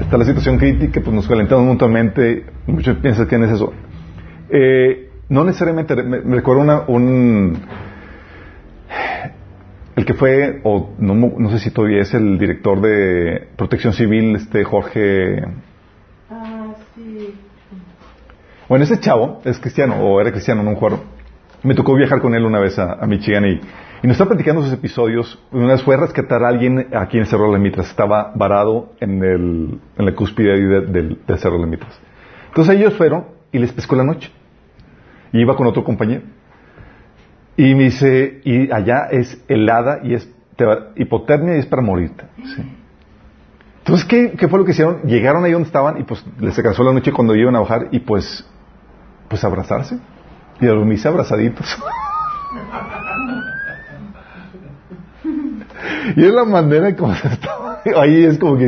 está 0.00 0.16
la 0.16 0.24
situación 0.24 0.58
crítica, 0.58 1.00
pues 1.02 1.14
nos 1.14 1.28
calentamos 1.28 1.64
mutuamente, 1.64 2.46
muchos 2.66 2.96
piensan 2.98 3.26
que 3.26 3.36
es 3.36 3.50
eso. 3.50 3.72
Eh, 4.48 5.10
no 5.28 5.44
necesariamente, 5.44 5.94
me, 6.02 6.18
recuerdo 6.36 6.62
una, 6.62 6.82
un, 6.86 7.58
el 9.96 10.04
que 10.06 10.14
fue, 10.14 10.60
o 10.64 10.90
no, 10.98 11.14
no 11.14 11.50
sé 11.50 11.58
si 11.58 11.70
todavía 11.70 12.00
es 12.00 12.14
el 12.14 12.38
director 12.38 12.80
de 12.80 13.48
Protección 13.56 13.92
Civil, 13.92 14.36
este 14.36 14.64
Jorge 14.64 15.42
bueno, 18.68 18.84
ese 18.84 18.98
chavo 19.00 19.42
es 19.44 19.58
cristiano, 19.58 19.96
o 20.02 20.20
era 20.20 20.30
cristiano, 20.30 20.62
no 20.62 20.70
un 20.70 20.76
juego. 20.76 21.04
Me 21.62 21.74
tocó 21.74 21.94
viajar 21.94 22.20
con 22.20 22.34
él 22.34 22.44
una 22.44 22.58
vez 22.58 22.78
a, 22.78 23.06
Michigan 23.06 23.44
y, 23.44 23.60
y, 24.02 24.06
nos 24.06 24.12
está 24.12 24.24
platicando 24.24 24.62
sus 24.62 24.72
episodios. 24.72 25.38
Una 25.52 25.72
vez 25.72 25.82
fue 25.82 25.94
a 25.94 25.98
rescatar 25.98 26.42
a 26.42 26.48
alguien 26.48 26.88
aquí 26.94 27.18
en 27.18 27.24
el 27.24 27.26
Cerro 27.26 27.52
de 27.52 27.58
Mitras. 27.58 27.90
Estaba 27.90 28.32
varado 28.34 28.92
en, 29.00 29.22
el, 29.22 29.78
en 29.98 30.06
la 30.06 30.14
cúspide 30.14 30.58
del, 30.58 31.18
del 31.26 31.38
Cerro 31.38 31.58
de 31.58 31.66
Mitras. 31.66 32.00
Entonces 32.48 32.76
ellos 32.76 32.94
fueron 32.94 33.26
y 33.52 33.58
les 33.58 33.72
pescó 33.72 33.94
la 33.94 34.04
noche. 34.04 34.30
Y 35.32 35.40
iba 35.40 35.54
con 35.54 35.66
otro 35.66 35.84
compañero. 35.84 36.22
Y 37.56 37.74
me 37.74 37.84
dice, 37.84 38.40
y 38.44 38.70
allá 38.72 39.08
es 39.10 39.42
helada 39.48 40.00
y 40.02 40.14
es 40.14 40.28
hipotermia 40.96 41.56
y 41.56 41.58
es 41.58 41.66
para 41.66 41.82
morirte. 41.82 42.24
Entonces, 43.78 44.06
¿qué, 44.06 44.32
¿qué, 44.32 44.48
fue 44.48 44.58
lo 44.58 44.64
que 44.64 44.72
hicieron? 44.72 45.02
Llegaron 45.02 45.44
ahí 45.44 45.52
donde 45.52 45.66
estaban 45.66 46.00
y 46.00 46.04
pues 46.04 46.24
les 46.38 46.60
cansó 46.60 46.84
la 46.84 46.92
noche 46.92 47.12
cuando 47.12 47.34
iban 47.34 47.56
a 47.56 47.60
bajar 47.60 47.88
y 47.90 48.00
pues, 48.00 48.46
pues 49.28 49.44
abrazarse. 49.44 49.98
Y 50.60 50.66
dormirse 50.66 51.08
abrazaditos. 51.08 51.66
y 56.16 56.24
es 56.24 56.32
la 56.32 56.44
manera 56.44 56.94
como 56.94 57.14
se 57.14 57.28
estaba. 57.28 57.80
Ahí 57.96 58.24
es 58.24 58.38
como 58.38 58.56
que 58.56 58.66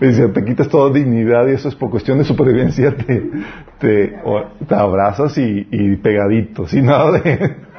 dice, 0.00 0.28
te 0.28 0.44
quitas 0.44 0.68
toda 0.68 0.90
dignidad 0.90 1.46
y 1.48 1.52
eso 1.52 1.68
es 1.68 1.74
por 1.74 1.90
cuestión 1.90 2.16
de 2.16 2.24
supervivencia, 2.24 2.96
te, 2.96 3.30
te, 3.78 4.18
te 4.66 4.74
abrazas 4.74 5.36
y, 5.36 5.68
y 5.70 5.96
pegaditos 5.96 6.72
y 6.72 6.80
nada 6.80 7.20
de 7.20 7.73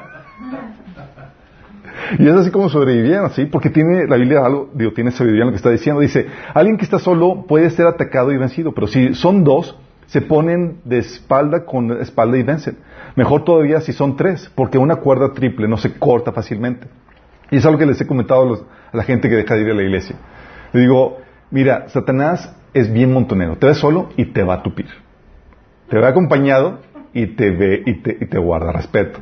y 2.18 2.28
es 2.28 2.34
así 2.34 2.50
como 2.50 2.68
sobrevivieron, 2.68 3.30
¿sí? 3.30 3.46
Porque 3.46 3.70
tiene 3.70 4.06
la 4.06 4.16
Biblia 4.16 4.44
algo, 4.44 4.70
digo, 4.74 4.92
tiene 4.92 5.10
sabiduría 5.10 5.42
en 5.42 5.48
lo 5.48 5.52
que 5.52 5.56
está 5.56 5.70
diciendo. 5.70 6.00
Dice, 6.00 6.26
alguien 6.54 6.76
que 6.76 6.84
está 6.84 6.98
solo 6.98 7.44
puede 7.46 7.70
ser 7.70 7.86
atacado 7.86 8.32
y 8.32 8.36
vencido, 8.36 8.72
pero 8.72 8.86
si 8.86 9.14
son 9.14 9.44
dos, 9.44 9.76
se 10.06 10.20
ponen 10.20 10.80
de 10.84 10.98
espalda 10.98 11.64
con 11.64 11.92
espalda 12.00 12.38
y 12.38 12.42
vencen. 12.42 12.78
Mejor 13.16 13.44
todavía 13.44 13.80
si 13.80 13.92
son 13.92 14.16
tres, 14.16 14.50
porque 14.54 14.78
una 14.78 14.96
cuerda 14.96 15.32
triple 15.32 15.68
no 15.68 15.76
se 15.76 15.94
corta 15.94 16.32
fácilmente. 16.32 16.86
Y 17.50 17.56
es 17.56 17.66
algo 17.66 17.78
que 17.78 17.86
les 17.86 18.00
he 18.00 18.06
comentado 18.06 18.66
a, 18.92 18.96
la 18.96 19.02
gente 19.02 19.28
que 19.28 19.36
deja 19.36 19.54
de 19.54 19.62
ir 19.62 19.70
a 19.70 19.74
la 19.74 19.82
iglesia. 19.82 20.16
Le 20.72 20.80
digo, 20.80 21.18
mira, 21.50 21.88
Satanás 21.88 22.54
es 22.74 22.92
bien 22.92 23.12
montonero. 23.12 23.56
Te 23.56 23.66
ve 23.66 23.74
solo 23.74 24.10
y 24.16 24.26
te 24.26 24.42
va 24.42 24.54
a 24.54 24.62
tupir. 24.62 24.86
Te 25.88 25.98
ve 25.98 26.06
acompañado 26.06 26.80
y 27.12 27.26
te 27.28 27.50
ve 27.50 27.82
y 27.86 27.94
te, 28.02 28.16
y 28.20 28.26
te 28.26 28.38
guarda 28.38 28.72
respeto. 28.72 29.20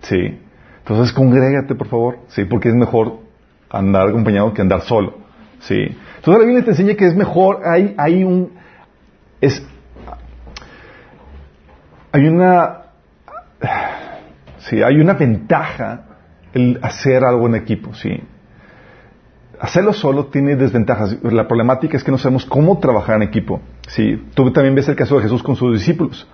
Sí. 0.00 0.38
Entonces, 0.88 1.12
congrégate, 1.12 1.74
por 1.74 1.88
favor, 1.88 2.18
¿sí? 2.28 2.44
Porque 2.44 2.68
es 2.68 2.74
mejor 2.76 3.18
andar 3.68 4.08
acompañado 4.08 4.54
que 4.54 4.62
andar 4.62 4.82
solo, 4.82 5.14
¿sí? 5.58 5.74
Entonces, 5.74 6.40
la 6.40 6.46
Biblia 6.46 6.64
te 6.64 6.70
enseña 6.70 6.94
que 6.94 7.08
es 7.08 7.16
mejor, 7.16 7.62
hay, 7.64 7.92
hay 7.98 8.22
un, 8.22 8.52
es, 9.40 9.66
hay 12.12 12.28
una, 12.28 12.82
sí, 14.58 14.80
hay 14.80 15.00
una 15.00 15.14
ventaja 15.14 16.02
el 16.52 16.78
hacer 16.80 17.24
algo 17.24 17.48
en 17.48 17.56
equipo, 17.56 17.92
¿sí? 17.92 18.22
Hacerlo 19.58 19.92
solo 19.92 20.26
tiene 20.26 20.54
desventajas. 20.54 21.16
La 21.24 21.48
problemática 21.48 21.96
es 21.96 22.04
que 22.04 22.12
no 22.12 22.18
sabemos 22.18 22.46
cómo 22.46 22.78
trabajar 22.78 23.16
en 23.16 23.22
equipo, 23.22 23.60
¿sí? 23.88 24.24
Tú 24.34 24.52
también 24.52 24.76
ves 24.76 24.86
el 24.86 24.94
caso 24.94 25.16
de 25.16 25.22
Jesús 25.22 25.42
con 25.42 25.56
sus 25.56 25.76
discípulos. 25.76 26.28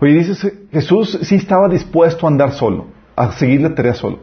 Oye, 0.00 0.14
dices, 0.14 0.54
Jesús 0.72 1.20
sí 1.22 1.36
estaba 1.36 1.68
dispuesto 1.68 2.26
a 2.26 2.30
andar 2.30 2.50
solo 2.50 2.98
a 3.20 3.32
seguir 3.32 3.60
la 3.60 3.74
tarea 3.74 3.94
solo. 3.94 4.18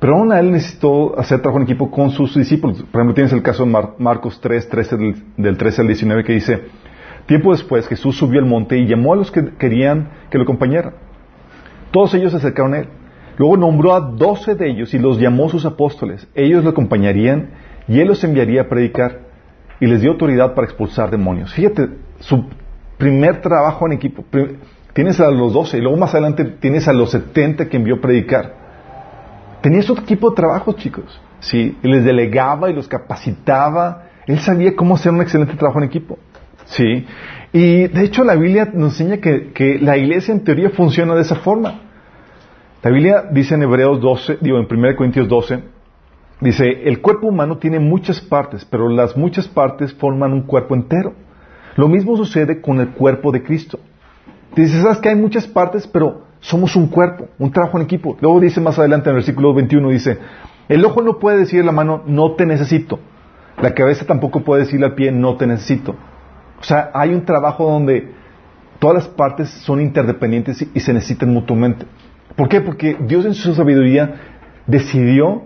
Pero 0.00 0.16
aún 0.16 0.32
él 0.32 0.50
necesitó 0.50 1.18
hacer 1.18 1.40
trabajo 1.40 1.58
en 1.58 1.64
equipo 1.64 1.90
con 1.90 2.10
sus 2.10 2.34
discípulos. 2.34 2.78
Por 2.78 3.00
ejemplo, 3.00 3.14
tienes 3.14 3.32
el 3.32 3.42
caso 3.42 3.64
de 3.64 3.72
Marcos 3.98 4.40
3, 4.40 4.68
13, 4.68 4.96
del, 4.96 5.14
del 5.36 5.56
13 5.56 5.82
al 5.82 5.86
19, 5.86 6.24
que 6.24 6.32
dice, 6.32 6.62
tiempo 7.26 7.52
después 7.52 7.88
Jesús 7.88 8.16
subió 8.16 8.40
al 8.40 8.46
monte 8.46 8.78
y 8.78 8.86
llamó 8.86 9.12
a 9.12 9.16
los 9.16 9.30
que 9.30 9.52
querían 9.58 10.10
que 10.30 10.38
lo 10.38 10.44
acompañaran. 10.44 10.94
Todos 11.92 12.14
ellos 12.14 12.32
se 12.32 12.38
acercaron 12.38 12.74
a 12.74 12.78
él. 12.80 12.88
Luego 13.38 13.56
nombró 13.56 13.94
a 13.94 14.00
doce 14.00 14.54
de 14.54 14.70
ellos 14.70 14.92
y 14.92 14.98
los 14.98 15.18
llamó 15.18 15.48
sus 15.48 15.64
apóstoles. 15.64 16.26
Ellos 16.34 16.64
lo 16.64 16.70
acompañarían 16.70 17.50
y 17.86 18.00
él 18.00 18.08
los 18.08 18.24
enviaría 18.24 18.62
a 18.62 18.68
predicar 18.68 19.20
y 19.78 19.86
les 19.86 20.00
dio 20.00 20.10
autoridad 20.10 20.54
para 20.54 20.66
expulsar 20.66 21.10
demonios. 21.10 21.52
Fíjate, 21.54 21.90
su 22.18 22.44
primer 22.98 23.40
trabajo 23.40 23.86
en 23.86 23.92
equipo. 23.92 24.24
Tienes 24.96 25.20
a 25.20 25.30
los 25.30 25.52
doce 25.52 25.76
y 25.76 25.82
luego 25.82 25.98
más 25.98 26.14
adelante 26.14 26.42
tienes 26.42 26.88
a 26.88 26.94
los 26.94 27.10
setenta 27.10 27.68
que 27.68 27.76
envió 27.76 27.96
a 27.96 28.00
predicar. 28.00 28.54
Tenía 29.60 29.82
su 29.82 29.92
equipo 29.92 30.30
de 30.30 30.36
trabajo, 30.36 30.72
chicos. 30.72 31.20
Sí, 31.38 31.76
les 31.82 32.02
delegaba 32.02 32.70
y 32.70 32.72
los 32.72 32.88
capacitaba. 32.88 34.04
Él 34.26 34.38
sabía 34.38 34.74
cómo 34.74 34.94
hacer 34.94 35.12
un 35.12 35.20
excelente 35.20 35.54
trabajo 35.54 35.80
en 35.80 35.84
equipo. 35.84 36.18
Sí. 36.64 37.04
Y 37.52 37.88
de 37.88 38.04
hecho 38.04 38.24
la 38.24 38.36
Biblia 38.36 38.70
nos 38.72 38.98
enseña 38.98 39.18
que, 39.18 39.52
que 39.52 39.78
la 39.78 39.98
iglesia 39.98 40.32
en 40.32 40.44
teoría 40.44 40.70
funciona 40.70 41.14
de 41.14 41.20
esa 41.20 41.34
forma. 41.34 41.78
La 42.82 42.90
Biblia 42.90 43.24
dice 43.30 43.54
en 43.54 43.64
Hebreos 43.64 44.00
12, 44.00 44.38
digo 44.40 44.58
en 44.58 44.64
1 44.64 44.96
Corintios 44.96 45.28
12, 45.28 45.62
dice, 46.40 46.64
el 46.88 47.02
cuerpo 47.02 47.26
humano 47.26 47.58
tiene 47.58 47.80
muchas 47.80 48.22
partes, 48.22 48.64
pero 48.64 48.88
las 48.88 49.14
muchas 49.14 49.46
partes 49.46 49.92
forman 49.92 50.32
un 50.32 50.46
cuerpo 50.46 50.74
entero. 50.74 51.12
Lo 51.76 51.86
mismo 51.86 52.16
sucede 52.16 52.62
con 52.62 52.80
el 52.80 52.92
cuerpo 52.92 53.30
de 53.30 53.42
Cristo. 53.42 53.78
Dice, 54.56 54.80
sabes 54.80 54.98
que 54.98 55.10
hay 55.10 55.16
muchas 55.16 55.46
partes, 55.46 55.86
pero 55.86 56.22
somos 56.40 56.74
un 56.76 56.88
cuerpo, 56.88 57.28
un 57.38 57.52
trabajo 57.52 57.76
en 57.76 57.84
equipo. 57.84 58.16
Luego 58.20 58.40
dice 58.40 58.60
más 58.60 58.78
adelante 58.78 59.10
en 59.10 59.16
el 59.16 59.16
versículo 59.16 59.52
21, 59.52 59.90
dice, 59.90 60.18
el 60.68 60.84
ojo 60.84 61.02
no 61.02 61.18
puede 61.18 61.38
decirle 61.38 61.62
a 61.62 61.66
la 61.66 61.72
mano, 61.72 62.02
no 62.06 62.32
te 62.32 62.46
necesito. 62.46 62.98
La 63.60 63.74
cabeza 63.74 64.06
tampoco 64.06 64.40
puede 64.40 64.62
decirle 64.62 64.86
al 64.86 64.94
pie, 64.94 65.12
no 65.12 65.36
te 65.36 65.46
necesito. 65.46 65.94
O 66.58 66.64
sea, 66.64 66.90
hay 66.94 67.12
un 67.12 67.24
trabajo 67.24 67.70
donde 67.70 68.12
todas 68.78 68.96
las 68.96 69.08
partes 69.08 69.50
son 69.50 69.80
interdependientes 69.80 70.66
y 70.74 70.80
se 70.80 70.92
necesitan 70.92 71.32
mutuamente. 71.32 71.86
¿Por 72.34 72.48
qué? 72.48 72.62
Porque 72.62 72.96
Dios 73.00 73.26
en 73.26 73.34
su 73.34 73.54
sabiduría 73.54 74.14
decidió 74.66 75.44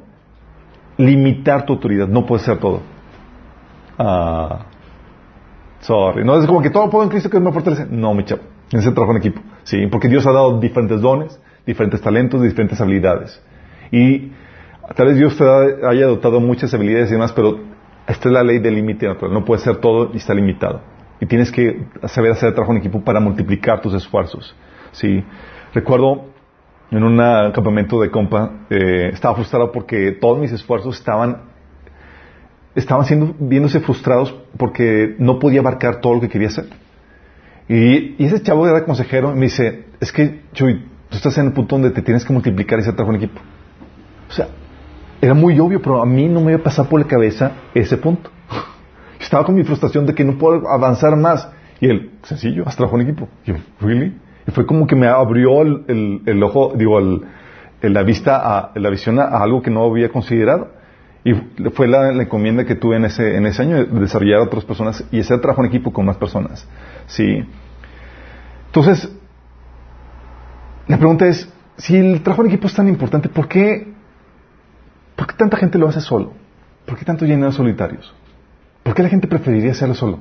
limitar 0.96 1.66
tu 1.66 1.72
autoridad. 1.72 2.06
No 2.06 2.26
puede 2.26 2.44
ser 2.44 2.58
todo. 2.58 2.80
Ah, 3.98 4.66
sorry. 5.80 6.24
No 6.24 6.36
es 6.36 6.46
como 6.46 6.62
que 6.62 6.70
todo 6.70 6.88
puedo 6.90 7.04
en 7.04 7.10
Cristo 7.10 7.28
que 7.28 7.40
me 7.40 7.52
fortalece. 7.52 7.86
No, 7.90 8.14
mi 8.14 8.24
chavo. 8.24 8.42
En 8.72 8.78
ese 8.78 8.92
trabajo 8.92 9.12
en 9.12 9.18
equipo. 9.18 9.40
Sí, 9.64 9.86
porque 9.88 10.08
Dios 10.08 10.26
ha 10.26 10.32
dado 10.32 10.60
diferentes 10.60 11.00
dones, 11.00 11.40
diferentes 11.66 12.00
talentos, 12.00 12.42
diferentes 12.42 12.80
habilidades. 12.80 13.42
Y 13.90 14.30
tal 14.94 15.08
vez 15.08 15.16
Dios 15.16 15.36
te 15.36 15.44
haya 15.44 16.06
dotado 16.06 16.40
muchas 16.40 16.72
habilidades 16.72 17.10
y 17.10 17.12
demás, 17.12 17.32
pero 17.32 17.58
esta 18.06 18.28
es 18.28 18.32
la 18.32 18.42
ley 18.42 18.58
del 18.58 18.74
límite 18.74 19.06
natural. 19.06 19.32
No 19.32 19.44
puede 19.44 19.60
ser 19.62 19.76
todo 19.76 20.10
y 20.12 20.18
está 20.18 20.34
limitado. 20.34 20.82
Y 21.20 21.26
tienes 21.26 21.50
que 21.50 21.86
saber 22.04 22.32
hacer 22.32 22.52
trabajo 22.52 22.72
en 22.72 22.78
equipo 22.78 23.02
para 23.02 23.20
multiplicar 23.20 23.80
tus 23.80 23.94
esfuerzos. 23.94 24.54
Sí. 24.92 25.22
Recuerdo 25.74 26.26
en 26.90 27.04
un 27.04 27.16
campamento 27.52 28.00
de 28.00 28.10
compa, 28.10 28.50
eh, 28.70 29.10
estaba 29.12 29.34
frustrado 29.34 29.70
porque 29.70 30.12
todos 30.12 30.38
mis 30.38 30.50
esfuerzos 30.50 30.98
estaban 30.98 31.50
estaban 32.74 33.04
siendo, 33.04 33.34
viéndose 33.38 33.80
frustrados 33.80 34.34
porque 34.56 35.14
no 35.18 35.38
podía 35.38 35.60
abarcar 35.60 36.00
todo 36.00 36.14
lo 36.14 36.20
que 36.20 36.28
quería 36.28 36.48
hacer. 36.48 36.66
Y, 37.70 38.16
ese 38.24 38.42
chavo 38.42 38.66
era 38.66 38.84
consejero 38.84 39.30
y 39.30 39.34
me 39.36 39.42
dice, 39.42 39.84
es 40.00 40.10
que, 40.10 40.40
Chuy, 40.54 40.82
tú 41.08 41.16
estás 41.16 41.38
en 41.38 41.46
el 41.46 41.52
punto 41.52 41.76
donde 41.76 41.92
te 41.92 42.02
tienes 42.02 42.24
que 42.24 42.32
multiplicar 42.32 42.80
y 42.80 42.82
hacer 42.82 42.96
trabajo 42.96 43.14
en 43.14 43.22
equipo. 43.22 43.40
O 44.28 44.32
sea, 44.32 44.48
era 45.20 45.34
muy 45.34 45.56
obvio, 45.60 45.80
pero 45.80 46.02
a 46.02 46.04
mí 46.04 46.26
no 46.26 46.40
me 46.40 46.50
iba 46.50 46.60
a 46.60 46.64
pasar 46.64 46.88
por 46.88 47.00
la 47.00 47.06
cabeza 47.06 47.52
ese 47.72 47.96
punto. 47.96 48.28
estaba 49.20 49.44
con 49.44 49.54
mi 49.54 49.62
frustración 49.62 50.04
de 50.04 50.16
que 50.16 50.24
no 50.24 50.36
puedo 50.36 50.68
avanzar 50.68 51.14
más. 51.14 51.48
Y 51.80 51.86
él, 51.86 52.10
sencillo, 52.24 52.64
haz 52.66 52.74
trabajo 52.74 52.98
en 52.98 53.06
equipo. 53.06 53.28
Y 53.44 53.52
yo, 53.52 53.58
¿really? 53.80 54.16
Y 54.48 54.50
fue 54.50 54.66
como 54.66 54.88
que 54.88 54.96
me 54.96 55.06
abrió 55.06 55.62
el, 55.62 56.42
ojo, 56.42 56.72
digo, 56.74 56.98
la 57.82 58.02
vista, 58.02 58.40
a, 58.42 58.72
la 58.74 58.90
visión 58.90 59.20
a, 59.20 59.26
algo 59.26 59.62
que 59.62 59.70
no 59.70 59.84
había 59.84 60.08
considerado. 60.08 60.72
Y 61.22 61.34
fue 61.70 61.86
la, 61.86 62.10
encomienda 62.20 62.64
que 62.64 62.74
tuve 62.74 62.96
en 62.96 63.04
ese, 63.04 63.36
en 63.36 63.46
ese 63.46 63.62
año, 63.62 63.76
de 63.76 64.00
desarrollar 64.00 64.40
a 64.40 64.42
otras 64.42 64.64
personas 64.64 65.04
y 65.12 65.20
hacer 65.20 65.40
trabajo 65.40 65.62
en 65.62 65.68
equipo 65.68 65.92
con 65.92 66.04
más 66.04 66.16
personas. 66.16 66.66
¿Sí? 67.10 67.44
Entonces, 68.66 69.10
la 70.86 70.96
pregunta 70.96 71.26
es, 71.26 71.48
si 71.76 71.96
el 71.96 72.22
trabajo 72.22 72.42
en 72.42 72.48
equipo 72.48 72.68
es 72.68 72.74
tan 72.74 72.86
importante, 72.88 73.28
¿por 73.28 73.48
qué, 73.48 73.92
¿por 75.16 75.26
qué 75.26 75.34
tanta 75.34 75.56
gente 75.56 75.76
lo 75.76 75.88
hace 75.88 76.00
solo? 76.00 76.32
¿Por 76.86 76.96
qué 76.96 77.04
tanto 77.04 77.24
lleno 77.24 77.46
de 77.46 77.52
solitarios? 77.52 78.14
¿Por 78.84 78.94
qué 78.94 79.02
la 79.02 79.08
gente 79.08 79.26
preferiría 79.26 79.72
hacerlo 79.72 79.94
solo? 79.94 80.20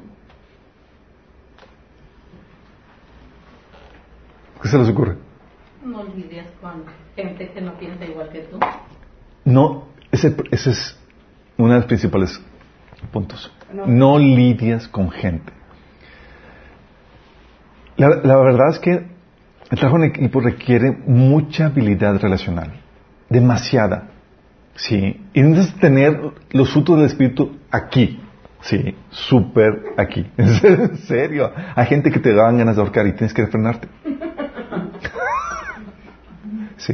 ¿Qué 4.62 4.68
se 4.68 4.78
les 4.80 4.90
ocurre? 4.90 5.16
No 5.86 6.04
lidias 6.04 6.48
con 6.60 6.84
gente 7.16 7.52
que 7.52 7.62
no 7.62 7.78
piensa 7.78 8.04
igual 8.06 8.30
que 8.30 8.40
tú. 8.40 8.60
No, 9.46 9.86
ese, 10.12 10.36
es 10.52 10.98
uno 11.58 11.74
de 11.74 11.80
los 11.80 11.86
principales 11.86 12.42
puntos. 13.12 13.52
no 13.86 14.18
lidias 14.18 14.88
con 14.88 15.12
gente. 15.12 15.59
La, 18.00 18.38
verdad 18.38 18.70
es 18.70 18.80
que 18.80 18.92
el 18.92 19.78
trabajo 19.78 19.98
en 19.98 20.06
equipo 20.06 20.40
requiere 20.40 20.90
mucha 21.06 21.66
habilidad 21.66 22.18
relacional, 22.22 22.80
demasiada. 23.30 24.08
Sí, 24.76 25.20
y 25.34 25.42
necesitas 25.42 25.82
tener 25.82 26.18
los 26.52 26.72
frutos 26.72 26.96
del 26.96 27.08
Espíritu 27.08 27.58
aquí, 27.70 28.22
sí, 28.62 28.96
súper 29.10 29.84
aquí. 29.98 30.26
En 30.38 30.96
serio, 31.00 31.52
hay 31.76 31.86
gente 31.88 32.10
que 32.10 32.20
te 32.20 32.34
dan 32.34 32.58
ganas 32.58 32.78
de 32.78 32.82
ahorcar 32.82 33.06
y 33.06 33.12
tienes 33.12 33.34
que 33.34 33.42
refrenarte. 33.44 33.90
sí. 36.78 36.94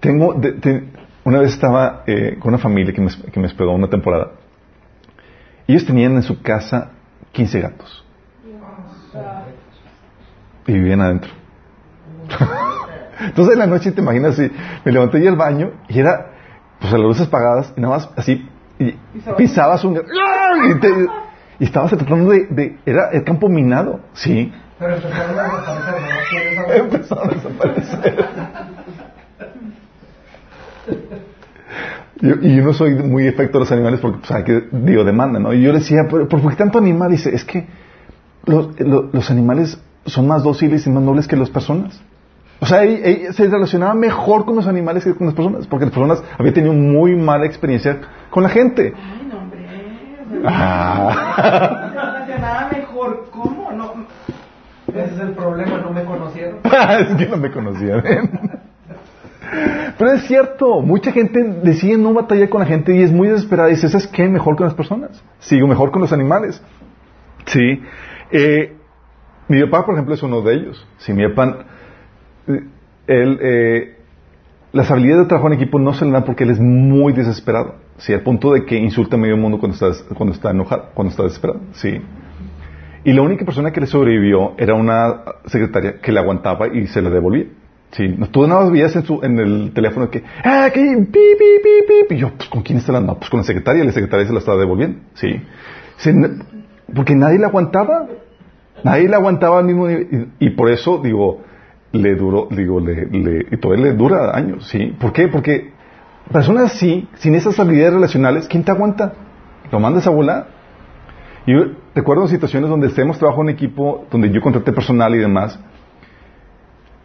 Tengo, 0.00 0.34
de- 0.34 0.88
una 1.24 1.38
vez 1.38 1.52
estaba 1.52 2.02
eh, 2.08 2.36
con 2.40 2.48
una 2.48 2.58
familia 2.58 2.92
que 2.92 3.00
me, 3.00 3.08
que 3.32 3.38
me 3.40 3.46
hospedó 3.46 3.70
una 3.70 3.88
temporada. 3.88 4.32
Ellos 5.68 5.86
tenían 5.86 6.16
en 6.16 6.22
su 6.24 6.42
casa 6.42 6.90
15 7.32 7.60
gatos. 7.60 8.03
Y 10.66 10.72
vivían 10.72 11.00
adentro. 11.00 11.30
Entonces 13.20 13.52
en 13.54 13.58
la 13.58 13.66
noche 13.66 13.92
te 13.92 14.00
imaginas 14.00 14.36
si 14.36 14.50
me 14.84 14.92
levanté 14.92 15.20
y 15.20 15.26
al 15.26 15.36
baño 15.36 15.70
y 15.88 16.00
era 16.00 16.30
pues 16.80 16.92
a 16.92 16.98
las 16.98 17.06
luces 17.06 17.26
apagadas 17.28 17.72
y 17.76 17.80
nada 17.80 17.94
más 17.94 18.10
así 18.16 18.48
y 18.78 18.94
pisabas 19.36 19.84
un 19.84 19.94
y, 19.96 20.74
te- 20.80 21.06
y 21.60 21.64
estabas 21.64 21.90
tratando 21.92 22.30
de, 22.30 22.46
de- 22.46 22.76
era 22.84 23.10
el 23.12 23.22
campo 23.24 23.48
minado 23.48 24.00
sí 24.14 24.52
Pero 24.78 24.96
empezaron 24.96 25.38
a 25.38 25.42
desaparecer, 25.44 26.56
¿no? 26.56 26.64
¿Quieres 26.64 26.66
saber? 26.66 26.80
empezaron 26.80 27.28
a 27.28 27.34
desaparecer 27.34 28.26
Yo- 32.20 32.36
y 32.42 32.56
yo 32.56 32.62
no 32.64 32.72
soy 32.72 32.94
muy 32.94 33.26
efecto 33.26 33.58
de 33.58 33.64
los 33.64 33.72
animales 33.72 34.00
porque 34.00 34.18
pues, 34.18 34.30
hay 34.32 34.44
que 34.44 34.64
digo 34.72 35.04
demanda 35.04 35.38
no 35.38 35.52
y 35.52 35.62
yo 35.62 35.72
le 35.72 35.78
decía 35.78 36.02
pero 36.10 36.28
¿por 36.28 36.48
qué 36.50 36.56
tanto 36.56 36.78
animal? 36.78 37.10
Y 37.12 37.16
dice 37.16 37.34
es 37.34 37.44
que 37.44 37.66
los, 38.46 38.78
lo- 38.80 39.08
los 39.12 39.30
animales 39.30 39.80
son 40.06 40.26
más 40.26 40.42
dóciles 40.42 40.86
y 40.86 40.90
más 40.90 41.02
nobles 41.02 41.26
que 41.26 41.36
las 41.36 41.50
personas 41.50 42.02
o 42.60 42.66
sea, 42.66 42.82
ella- 42.84 43.04
ella 43.04 43.32
se 43.32 43.46
relacionaba 43.48 43.94
mejor 43.94 44.44
con 44.46 44.56
los 44.56 44.66
animales 44.66 45.04
que 45.04 45.14
con 45.14 45.26
las 45.26 45.34
personas, 45.36 45.66
porque 45.66 45.84
las 45.86 45.92
personas 45.92 46.22
habían 46.38 46.54
tenido 46.54 46.72
muy 46.72 47.14
mala 47.14 47.44
experiencia 47.44 47.98
con 48.30 48.42
la 48.42 48.48
gente. 48.48 48.94
Ay, 48.96 49.28
no, 49.30 49.38
hombre. 49.38 49.66
Ah. 50.46 51.90
Se 51.92 51.94
relacionaba 52.00 52.70
mejor. 52.72 53.26
¿Cómo? 53.30 53.70
No. 53.72 53.92
Ese 54.88 55.14
es 55.14 55.20
el 55.20 55.32
problema, 55.32 55.78
no 55.78 55.90
me 55.90 56.04
conocieron. 56.04 56.60
es 56.64 57.16
que 57.16 57.26
no 57.26 57.36
me 57.36 57.50
conocían. 57.50 58.02
Pero 59.98 60.12
es 60.12 60.22
cierto, 60.26 60.80
mucha 60.80 61.12
gente 61.12 61.42
decide 61.62 61.98
no 61.98 62.14
batallar 62.14 62.48
con 62.48 62.60
la 62.60 62.66
gente 62.66 62.94
y 62.96 63.02
es 63.02 63.12
muy 63.12 63.28
desesperada. 63.28 63.68
Y 63.68 63.72
dice, 63.74 63.88
¿sabes 63.88 64.06
qué? 64.06 64.26
Mejor 64.28 64.56
con 64.56 64.66
las 64.66 64.74
personas. 64.74 65.22
Sigo 65.40 65.66
mejor 65.66 65.90
con 65.90 66.00
los 66.00 66.12
animales. 66.12 66.62
Sí. 67.46 67.82
Eh, 68.30 68.76
mi 69.48 69.62
papá, 69.64 69.84
por 69.86 69.94
ejemplo, 69.94 70.14
es 70.14 70.22
uno 70.22 70.40
de 70.42 70.54
ellos. 70.54 70.86
Sí, 70.98 71.12
mi 71.12 71.26
papá, 71.28 71.64
eh, 72.48 72.64
él, 73.06 73.38
eh, 73.42 73.96
las 74.72 74.90
habilidades 74.90 75.24
de 75.24 75.28
trabajo 75.28 75.48
en 75.48 75.54
equipo 75.54 75.78
no 75.78 75.94
se 75.94 76.04
le 76.04 76.10
dan 76.12 76.24
porque 76.24 76.44
él 76.44 76.50
es 76.50 76.60
muy 76.60 77.12
desesperado. 77.12 77.76
Sí, 77.98 78.12
al 78.12 78.22
punto 78.22 78.52
de 78.52 78.64
que 78.64 78.76
insulta 78.76 79.16
a 79.16 79.18
medio 79.18 79.36
mundo 79.36 79.58
cuando 79.58 79.74
está, 79.74 80.14
cuando 80.14 80.34
está 80.34 80.50
enojado, 80.50 80.90
cuando 80.94 81.10
está 81.10 81.22
desesperado. 81.22 81.60
Sí. 81.72 82.00
Y 83.04 83.12
la 83.12 83.22
única 83.22 83.44
persona 83.44 83.70
que 83.70 83.80
le 83.80 83.86
sobrevivió 83.86 84.54
era 84.56 84.74
una 84.74 85.20
secretaria 85.46 86.00
que 86.00 86.10
le 86.10 86.18
aguantaba 86.18 86.68
y 86.68 86.86
se 86.86 87.02
le 87.02 87.10
devolvía. 87.10 87.44
Sí, 87.92 88.08
tú 88.32 88.44
nada 88.48 88.62
más 88.62 88.72
veías 88.72 88.96
en, 88.96 89.04
su, 89.04 89.20
en 89.22 89.38
el 89.38 89.72
teléfono 89.72 90.10
que, 90.10 90.24
ah, 90.42 90.68
que, 90.74 90.80
pi, 90.80 91.20
pi, 91.38 92.04
pi, 92.08 92.14
y 92.16 92.18
yo, 92.18 92.30
pues, 92.36 92.48
¿con 92.48 92.62
quién 92.62 92.78
está? 92.78 92.98
No, 93.00 93.16
pues 93.16 93.30
con 93.30 93.38
la 93.38 93.44
secretaria, 93.44 93.84
y 93.84 93.86
la 93.86 93.92
secretaria 93.92 94.26
se 94.26 94.32
la 94.32 94.40
estaba 94.40 94.58
devolviendo. 94.58 94.98
Sí. 95.14 95.40
N- 96.06 96.42
porque 96.92 97.14
nadie 97.14 97.38
la 97.38 97.46
aguantaba. 97.48 98.08
Nadie 98.84 99.08
la 99.08 99.16
aguantaba 99.16 99.58
al 99.58 99.64
mismo 99.64 99.88
nivel. 99.88 100.28
Y, 100.38 100.50
por 100.50 100.70
eso, 100.70 101.00
digo, 101.02 101.40
le 101.92 102.14
duró, 102.14 102.48
digo, 102.50 102.80
le, 102.80 103.06
le, 103.06 103.46
y 103.50 103.56
todavía 103.56 103.86
le 103.86 103.92
dura 103.94 104.36
años, 104.36 104.68
¿sí? 104.68 104.94
¿Por 105.00 105.12
qué? 105.12 105.26
Porque 105.28 105.72
personas 106.30 106.74
así, 106.74 107.08
sin 107.14 107.34
esas 107.34 107.58
habilidades 107.58 107.94
relacionales, 107.94 108.46
¿quién 108.46 108.62
te 108.62 108.70
aguanta? 108.70 109.14
Lo 109.72 109.80
mandas 109.80 110.06
a 110.06 110.10
volar. 110.10 110.48
Yo 111.46 111.64
recuerdo 111.94 112.28
situaciones 112.28 112.68
donde 112.68 112.88
hacemos 112.88 113.18
trabajo 113.18 113.42
en 113.42 113.48
equipo, 113.48 114.06
donde 114.10 114.30
yo 114.30 114.40
contraté 114.42 114.72
personal 114.72 115.14
y 115.14 115.18
demás. 115.18 115.58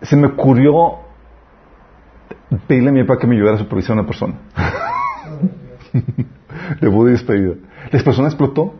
Se 0.01 0.17
me 0.17 0.27
ocurrió 0.27 1.00
pedirle 2.67 2.89
a 2.89 2.93
mi 2.93 3.03
papá 3.03 3.19
que 3.19 3.27
me 3.27 3.36
ayudara 3.36 3.55
a 3.55 3.59
supervisar 3.59 3.98
a 3.98 4.01
una 4.01 4.07
persona. 4.07 4.36
Le 6.81 6.89
pude 6.89 7.12
despedida. 7.12 7.55
La 7.91 8.03
persona 8.03 8.27
explotó, 8.27 8.75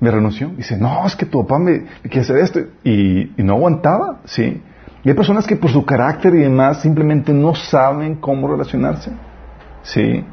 me 0.00 0.10
renunció. 0.10 0.48
Dice, 0.56 0.76
no, 0.76 1.06
es 1.06 1.16
que 1.16 1.26
tu 1.26 1.42
papá 1.42 1.58
me, 1.58 1.84
quiere 2.02 2.20
hacer 2.20 2.36
esto. 2.38 2.60
Y, 2.84 3.40
y 3.40 3.42
no 3.42 3.54
aguantaba, 3.54 4.20
¿sí? 4.24 4.62
Y 5.04 5.08
hay 5.08 5.14
personas 5.14 5.46
que 5.46 5.56
por 5.56 5.70
su 5.70 5.84
carácter 5.84 6.34
y 6.34 6.38
demás 6.38 6.82
simplemente 6.82 7.32
no 7.32 7.54
saben 7.54 8.16
cómo 8.16 8.48
relacionarse. 8.48 9.12
Sí. 9.82 10.24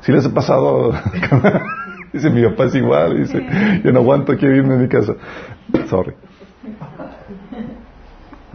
Sí 0.00 0.12
les 0.12 0.26
ha 0.26 0.34
pasado. 0.34 0.92
dice, 2.12 2.30
mi 2.30 2.44
papá 2.44 2.64
es 2.64 2.74
igual. 2.74 3.18
Dice, 3.18 3.44
yo 3.84 3.92
no 3.92 4.00
aguanto 4.00 4.32
aquí 4.32 4.46
irme 4.46 4.74
en 4.74 4.82
mi 4.82 4.88
casa. 4.88 5.14
Sorry. 5.88 6.14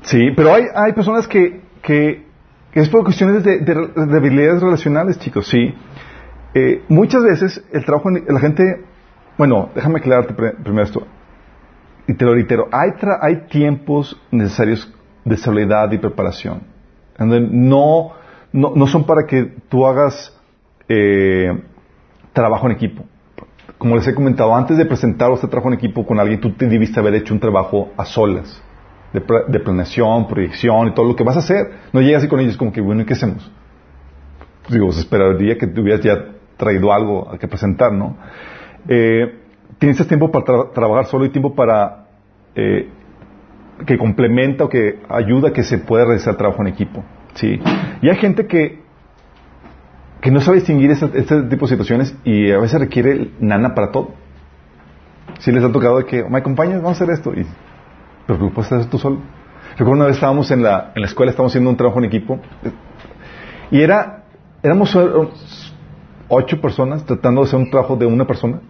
Sí, 0.03 0.31
pero 0.35 0.53
hay, 0.53 0.65
hay 0.75 0.93
personas 0.93 1.27
que, 1.27 1.61
que, 1.81 2.25
que 2.71 2.79
es 2.79 2.89
por 2.89 3.03
cuestiones 3.03 3.43
de, 3.43 3.59
de, 3.59 3.73
de 3.73 4.17
habilidades 4.17 4.61
relacionales, 4.61 5.17
chicos, 5.19 5.47
sí. 5.47 5.73
Eh, 6.53 6.83
muchas 6.87 7.23
veces 7.23 7.63
el 7.71 7.85
trabajo, 7.85 8.09
la 8.11 8.39
gente, 8.39 8.83
bueno, 9.37 9.69
déjame 9.75 9.99
aclararte 9.99 10.33
primero 10.33 10.83
esto, 10.83 11.05
y 12.07 12.13
te 12.13 12.25
lo 12.25 12.33
reitero, 12.33 12.67
hay, 12.71 12.91
tra- 12.91 13.19
hay 13.21 13.47
tiempos 13.47 14.19
necesarios 14.31 14.91
de 15.25 15.37
soledad 15.37 15.91
y 15.91 15.97
preparación, 15.97 16.61
no, 17.19 18.11
no, 18.51 18.73
no 18.75 18.87
son 18.87 19.05
para 19.05 19.25
que 19.25 19.53
tú 19.69 19.85
hagas 19.85 20.37
eh, 20.89 21.61
trabajo 22.33 22.65
en 22.67 22.73
equipo. 22.73 23.03
Como 23.77 23.95
les 23.95 24.07
he 24.07 24.13
comentado, 24.15 24.55
antes 24.55 24.77
de 24.77 24.85
presentar 24.85 25.31
este 25.31 25.47
trabajo 25.47 25.69
en 25.69 25.75
equipo 25.75 26.05
con 26.05 26.19
alguien, 26.19 26.39
tú 26.39 26.51
te 26.51 26.67
debiste 26.67 26.99
haber 26.99 27.15
hecho 27.15 27.33
un 27.33 27.39
trabajo 27.39 27.91
a 27.97 28.05
solas, 28.05 28.61
de, 29.11 29.21
de 29.47 29.59
planeación, 29.59 30.27
proyección 30.27 30.87
y 30.87 30.93
todo 30.93 31.05
lo 31.05 31.15
que 31.15 31.23
vas 31.23 31.35
a 31.35 31.39
hacer. 31.39 31.71
No 31.91 31.99
llegas 32.01 32.21
así 32.21 32.29
con 32.29 32.39
ellos 32.39 32.55
como 32.57 32.71
que, 32.71 32.81
bueno, 32.81 33.01
¿y 33.01 33.05
qué 33.05 33.13
hacemos? 33.13 33.51
Digo, 34.69 34.91
se 34.91 35.01
esperaría 35.01 35.57
que 35.57 35.67
tuvieras 35.67 36.01
ya 36.01 36.13
traído 36.57 36.93
algo 36.93 37.29
a 37.29 37.37
que 37.37 37.47
presentar, 37.47 37.91
¿no? 37.91 38.15
Eh, 38.87 39.39
tienes 39.79 40.05
tiempo 40.07 40.31
para 40.31 40.45
tra- 40.45 40.73
trabajar 40.73 41.05
solo 41.05 41.25
y 41.25 41.29
tiempo 41.29 41.55
para 41.55 42.05
eh, 42.55 42.89
que 43.85 43.97
complementa 43.97 44.65
o 44.65 44.69
que 44.69 44.99
ayuda 45.09 45.51
que 45.51 45.63
se 45.63 45.77
pueda 45.77 46.05
realizar 46.05 46.35
trabajo 46.35 46.61
en 46.61 46.67
equipo, 46.67 47.03
¿sí? 47.33 47.59
Y 48.01 48.09
hay 48.09 48.15
gente 48.17 48.45
que 48.47 48.83
que 50.21 50.31
no 50.31 50.39
sabe 50.39 50.57
distinguir 50.57 50.89
ese, 50.91 51.09
este 51.15 51.43
tipo 51.43 51.65
de 51.65 51.71
situaciones 51.71 52.15
y 52.23 52.49
a 52.49 52.57
veces 52.57 52.79
requiere 52.79 53.31
nana 53.41 53.75
para 53.75 53.91
todo. 53.91 54.11
Si 55.39 55.51
les 55.51 55.61
ha 55.65 55.69
tocado 55.69 56.05
que, 56.05 56.23
me 56.23 56.37
acompañas, 56.37 56.81
vamos 56.81 57.01
a 57.01 57.03
hacer 57.03 57.13
esto. 57.13 57.33
Y, 57.33 57.45
pero 58.25 58.39
tú 58.39 58.53
puedes 58.53 58.71
hacer 58.71 58.89
tú 58.89 58.97
solo. 58.97 59.17
Recuerdo 59.71 59.91
una 59.93 60.05
vez 60.05 60.15
estábamos 60.15 60.49
en 60.51 60.63
la, 60.63 60.93
en 60.95 61.01
la 61.01 61.07
escuela, 61.07 61.31
estábamos 61.31 61.51
haciendo 61.51 61.69
un 61.69 61.75
trabajo 61.75 61.99
en 61.99 62.05
equipo 62.05 62.39
y 63.69 63.81
era, 63.81 64.23
éramos 64.61 64.97
ocho 66.29 66.61
personas 66.61 67.03
tratando 67.05 67.41
de 67.41 67.47
hacer 67.47 67.59
un 67.59 67.69
trabajo 67.69 67.97
de 67.97 68.05
una 68.05 68.25
persona. 68.25 68.61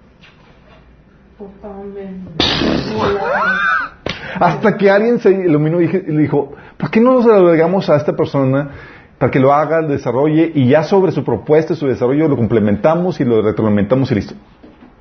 Hasta 4.39 4.78
que 4.78 4.89
alguien 4.89 5.19
se 5.19 5.32
iluminó 5.32 5.82
y 5.82 5.88
dijo, 5.88 6.54
¿por 6.78 6.89
qué 6.89 7.00
no 7.00 7.13
nos 7.13 7.26
agregamos 7.26 7.89
a 7.89 7.96
esta 7.96 8.13
persona 8.13 8.72
para 9.17 9.32
que 9.32 9.39
lo 9.39 9.54
haga, 9.54 9.82
lo 9.82 9.89
desarrolle 9.89 10.52
y 10.54 10.67
ya 10.67 10.84
sobre 10.84 11.12
su 11.12 11.24
propuesta 11.24 11.76
su 11.76 11.88
desarrollo 11.88 12.28
lo 12.28 12.36
complementamos 12.36 13.19
y 13.19 13.26
lo 13.26 13.41
retroalimentamos 13.41 14.12
y 14.12 14.15
listo? 14.15 14.36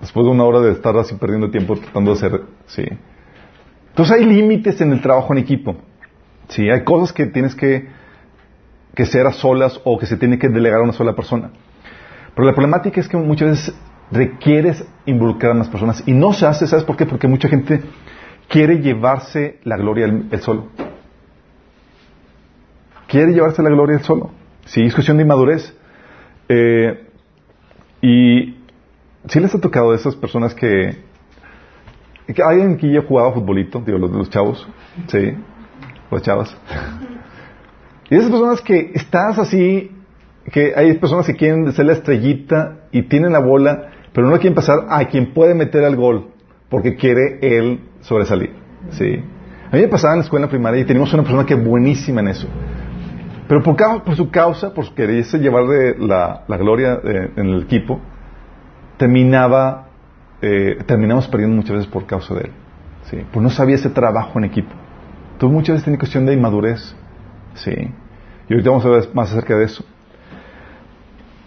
Después 0.01 0.27
de 0.27 0.33
una 0.33 0.45
hora 0.45 0.61
de 0.61 0.73
estar 0.73 0.97
así 0.97 1.14
perdiendo 1.14 1.51
tiempo 1.51 1.77
tratando 1.77 2.11
de 2.12 2.16
hacer, 2.16 2.42
sí. 2.66 2.85
Entonces 3.90 4.16
hay 4.16 4.25
límites 4.25 4.81
en 4.81 4.92
el 4.92 5.01
trabajo 5.01 5.33
en 5.33 5.38
equipo. 5.38 5.77
Sí, 6.49 6.68
hay 6.68 6.83
cosas 6.83 7.12
que 7.12 7.27
tienes 7.27 7.55
que, 7.55 7.88
que 8.95 9.07
ser 9.07 9.27
a 9.27 9.33
solas 9.33 9.81
o 9.85 9.99
que 9.99 10.07
se 10.07 10.16
tiene 10.16 10.38
que 10.38 10.49
delegar 10.49 10.81
a 10.81 10.83
una 10.83 10.92
sola 10.92 11.14
persona. 11.14 11.51
Pero 12.35 12.47
la 12.47 12.55
problemática 12.55 13.01
es 13.01 13.09
que 13.09 13.16
muchas 13.16 13.51
veces 13.51 13.75
requieres 14.12 14.85
involucrar 15.07 15.53
a 15.53 15.55
más 15.55 15.68
personas 15.68 16.03
y 16.07 16.12
no 16.12 16.33
se 16.33 16.46
hace, 16.46 16.66
¿sabes 16.66 16.85
por 16.85 16.96
qué? 16.96 17.07
Porque 17.07 17.27
mucha 17.27 17.48
gente 17.48 17.81
quiere 18.48 18.81
llevarse 18.81 19.59
la 19.64 19.77
gloria 19.77 20.07
él 20.07 20.40
solo. 20.40 20.68
Quiere 23.09 23.33
llevarse 23.33 23.62
la 23.62 23.70
gloria 23.70 23.96
él 23.96 24.03
solo. 24.03 24.31
Sí, 24.66 24.83
es 24.83 24.94
cuestión 24.94 25.16
de 25.16 25.25
inmadurez. 25.25 25.75
Eh, 26.48 27.09
y 28.01 28.57
sí 29.29 29.40
les 29.40 29.55
ha 29.55 29.61
tocado 29.61 29.92
a 29.92 29.94
esas 29.94 30.14
personas 30.16 30.55
que, 30.55 30.96
que 32.27 32.42
alguien 32.42 32.77
que 32.77 32.92
ya 32.92 33.03
jugaba 33.03 33.33
futbolito, 33.33 33.81
digo, 33.85 33.98
los, 33.98 34.11
los 34.11 34.31
chavos, 34.31 34.68
sí, 35.09 35.35
los 36.11 36.22
chavas. 36.22 36.57
Y 38.11 38.16
esas 38.16 38.31
personas 38.31 38.61
que 38.61 38.92
estás 38.94 39.38
así, 39.38 39.90
que 40.53 40.75
hay 40.77 40.98
personas 40.98 41.27
que 41.27 41.35
quieren 41.35 41.72
ser 41.72 41.87
la 41.87 41.92
estrellita 41.94 42.81
y 42.90 43.03
tienen 43.03 43.33
la 43.33 43.38
bola, 43.38 43.92
pero 44.12 44.27
no 44.27 44.33
la 44.33 44.38
quieren 44.38 44.55
pasar 44.55 44.87
a 44.88 45.05
quien 45.07 45.33
puede 45.33 45.55
meter 45.55 45.85
al 45.85 45.96
gol, 45.96 46.29
porque 46.68 46.96
quiere 46.96 47.38
él 47.40 47.81
sobresalir. 48.01 48.53
Sí. 48.90 49.22
A 49.70 49.77
mí 49.77 49.83
me 49.83 49.88
pasaba 49.88 50.14
en 50.14 50.18
la 50.18 50.25
escuela 50.25 50.48
primaria 50.48 50.81
y 50.81 50.85
teníamos 50.85 51.12
una 51.14 51.22
persona 51.22 51.46
que 51.46 51.55
es 51.55 51.64
buenísima 51.64 52.20
en 52.20 52.29
eso. 52.29 52.46
Pero 53.48 53.62
por, 53.62 53.77
por 54.05 54.16
su 54.16 54.31
causa, 54.31 54.72
por 54.75 54.94
quererse 54.94 55.38
llevar 55.38 55.66
de 55.66 55.96
la, 55.98 56.44
gloria 56.48 57.01
eh, 57.03 57.31
en 57.37 57.48
el 57.48 57.62
equipo, 57.62 58.01
terminaba, 58.98 59.88
eh, 60.40 60.79
terminamos 60.87 61.27
perdiendo 61.29 61.57
muchas 61.57 61.77
veces 61.77 61.90
por 61.90 62.07
causa 62.07 62.35
de 62.35 62.40
él. 62.42 62.51
Sí. 63.11 63.18
Pues 63.33 63.42
no 63.42 63.51
sabía 63.51 63.77
ese 63.77 63.90
trabajo 63.90 64.38
en 64.38 64.44
equipo. 64.44 64.70
Tú 65.38 65.48
muchas 65.48 65.75
veces 65.75 65.85
tienes 65.85 65.98
cuestión 65.98 66.27
de 66.27 66.35
inmadurez. 66.35 66.94
Sí. 67.55 67.72
Y 68.48 68.53
ahorita 68.53 68.70
vamos 68.70 68.87
a 68.87 68.90
ver 68.90 69.09
más 69.14 69.33
acerca 69.33 69.57
de 69.57 69.64
eso. 69.64 69.85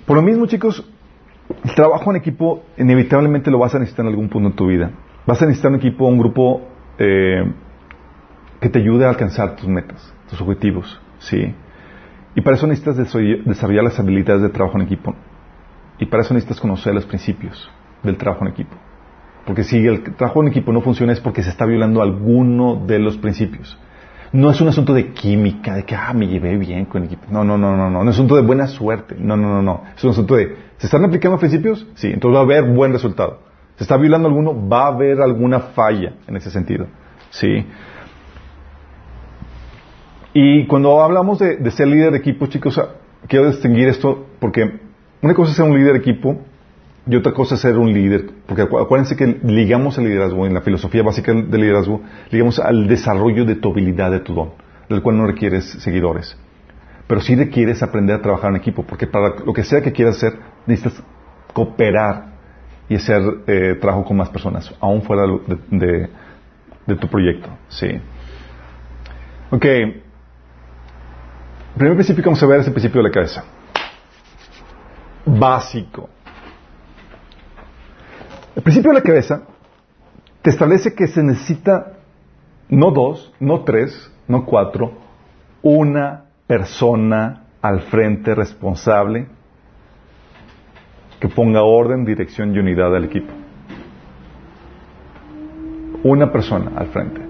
Por 0.06 0.17
lo 0.17 0.21
mismo, 0.21 0.45
chicos, 0.45 0.84
el 1.64 1.76
trabajo 1.76 2.10
en 2.10 2.18
equipo 2.18 2.64
inevitablemente 2.78 3.52
lo 3.52 3.60
vas 3.60 3.76
a 3.76 3.80
necesitar 3.80 4.06
en 4.06 4.12
algún 4.12 4.30
punto 4.30 4.50
en 4.50 4.56
tu 4.56 4.68
vida. 4.68 4.92
Vas 5.26 5.42
a 5.42 5.46
necesitar 5.46 5.72
un 5.72 5.78
equipo, 5.78 6.06
un 6.06 6.18
grupo 6.18 6.62
eh, 6.98 7.44
que 8.60 8.70
te 8.70 8.80
ayude 8.80 9.06
a 9.06 9.10
alcanzar 9.10 9.56
tus 9.56 9.68
metas, 9.68 10.14
tus 10.30 10.42
objetivos, 10.42 11.00
¿sí? 11.20 11.54
Y 12.36 12.42
para 12.42 12.58
eso 12.58 12.68
necesitas 12.68 12.98
desarrollar 12.98 13.84
las 13.84 14.00
habilidades 14.00 14.42
de 14.42 14.50
trabajo 14.50 14.78
en 14.78 14.84
equipo. 14.84 15.16
Y 16.00 16.06
para 16.08 16.24
eso 16.24 16.34
necesitas 16.34 16.60
conocer 16.60 16.94
los 16.94 17.06
principios 17.06 17.70
del 18.04 18.18
trabajo 18.18 18.46
en 18.46 18.52
equipo. 18.52 18.76
Porque 19.46 19.64
si 19.64 19.78
el 19.78 20.04
trabajo 20.16 20.42
en 20.42 20.50
equipo 20.50 20.74
no 20.74 20.82
funciona 20.82 21.14
es 21.14 21.22
porque 21.22 21.44
se 21.44 21.50
está 21.50 21.66
violando 21.66 22.02
alguno 22.02 22.76
de 22.76 23.00
los 23.00 23.18
principios. 23.18 23.80
No 24.36 24.52
es 24.52 24.60
un 24.60 24.67
asunto 24.67 24.93
de 24.93 25.13
química, 25.13 25.76
de 25.76 25.86
que, 25.86 25.95
ah, 25.95 26.12
me 26.13 26.28
llevé 26.28 26.58
bien 26.58 26.84
con 26.86 27.02
el 27.02 27.08
equipo. 27.08 27.24
No, 27.30 27.45
no, 27.45 27.58
no, 27.58 27.78
no, 27.78 27.89
no. 27.89 28.00
Es 28.00 28.04
un 28.04 28.10
asunto 28.10 28.36
de 28.36 28.41
buena 28.41 28.67
suerte. 28.67 29.15
No, 29.17 29.38
no, 29.38 29.48
no, 29.48 29.62
no. 29.62 29.84
Es 29.95 30.04
un 30.04 30.10
asunto 30.10 30.36
de, 30.36 30.58
¿se 30.78 30.88
están 30.88 31.06
aplicando 31.06 31.38
principios? 31.38 31.88
Sí, 31.95 32.08
entonces 32.08 32.36
va 32.36 32.41
a 32.41 32.43
haber 32.43 32.65
buen 32.65 32.91
resultado. 32.91 33.39
¿Se 33.78 33.86
está 33.86 33.95
violando 33.95 34.28
alguno? 34.28 34.67
Va 34.67 34.84
a 34.84 34.88
haber 34.88 35.21
alguna 35.21 35.62
falla 35.62 36.15
en 36.28 36.36
ese 36.36 36.52
sentido. 36.52 36.88
Sí. 37.30 37.65
Y 40.34 40.67
cuando 40.67 41.02
hablamos 41.02 41.39
de, 41.39 41.56
de 41.56 41.71
ser 41.71 41.88
líder 41.88 42.12
de 42.12 42.17
equipo, 42.17 42.48
chicos, 42.48 42.78
quiero 43.30 43.50
distinguir 43.50 43.88
esto 43.88 44.26
porque 44.39 44.82
una 45.21 45.34
cosa 45.34 45.52
es 45.52 45.56
ser 45.56 45.65
un 45.65 45.78
líder 45.78 45.93
de 45.93 46.00
equipo 46.00 46.41
y 47.08 47.15
otra 47.15 47.34
cosa 47.34 47.56
es 47.56 47.62
ser 47.62 47.78
un 47.78 47.94
líder, 47.94 48.32
porque 48.48 48.63
acuérdense 48.63 49.15
que 49.15 49.39
ligamos 49.44 49.98
el 49.98 50.06
liderazgo, 50.06 50.46
en 50.48 50.54
la 50.54 50.62
filosofía 50.62 51.04
básica 51.04 51.34
del 51.34 51.62
liderazgo, 51.62 52.02
ligamos 52.32 52.60
al 52.60 52.88
desarrollo 52.88 53.46
de 53.46 53.56
tu 53.56 53.72
habilidad, 53.72 54.10
de 54.12 54.22
tu 54.22 54.34
don, 54.34 54.52
del 54.89 55.02
cual 55.02 55.18
no 55.18 55.28
requieres 55.28 55.65
seguidores. 55.65 56.36
Pero 57.08 57.22
sí 57.22 57.36
requieres 57.36 57.84
aprender 57.84 58.15
a 58.15 58.22
trabajar 58.22 58.50
en 58.50 58.56
equipo, 58.56 58.84
porque 58.84 59.06
para 59.06 59.36
lo 59.46 59.54
que 59.54 59.63
sea 59.63 59.82
que 59.82 59.91
quieras 59.91 60.18
hacer, 60.18 60.39
necesitas 60.65 61.04
cooperar 61.54 62.34
y 62.89 62.96
hacer 62.96 63.22
eh, 63.46 63.78
trabajo 63.80 64.04
con 64.04 64.18
más 64.18 64.30
personas, 64.30 64.74
aún 64.80 65.04
fuera 65.04 65.24
de, 65.70 66.10
de 66.88 66.96
tu 66.96 67.08
proyecto. 67.08 67.50
Sí. 67.70 67.88
Ok. 69.52 69.65
El 69.65 70.02
primer 71.78 71.96
principio 71.96 72.24
que 72.24 72.30
vamos 72.30 72.41
a 72.41 72.48
ver 72.48 72.62
es 72.62 72.68
el 72.68 72.74
principio 72.74 73.02
de 73.02 73.10
la 73.10 73.13
cabeza. 73.13 73.44
Básico. 75.26 76.10
Principio 78.65 78.89
de 78.89 78.95
la 78.95 79.04
cabeza 79.04 79.43
te 80.41 80.49
establece 80.49 80.95
que 80.95 81.06
se 81.06 81.21
necesita 81.21 81.97
no 82.67 82.89
dos, 82.89 83.32
no 83.39 83.63
tres, 83.63 84.12
no 84.28 84.43
cuatro, 84.43 84.91
una 85.62 86.25
persona 86.47 87.43
al 87.62 87.82
frente 87.82 88.34
responsable 88.34 89.28
que 91.19 91.30
ponga 91.30 91.62
orden, 91.62 92.06
dirección 92.06 92.56
y 92.56 92.58
unidad 92.58 92.95
al 92.95 93.04
equipo. 93.04 93.32
Una 96.01 96.32
persona 96.32 96.71
al 96.75 96.88
frente. 96.88 97.21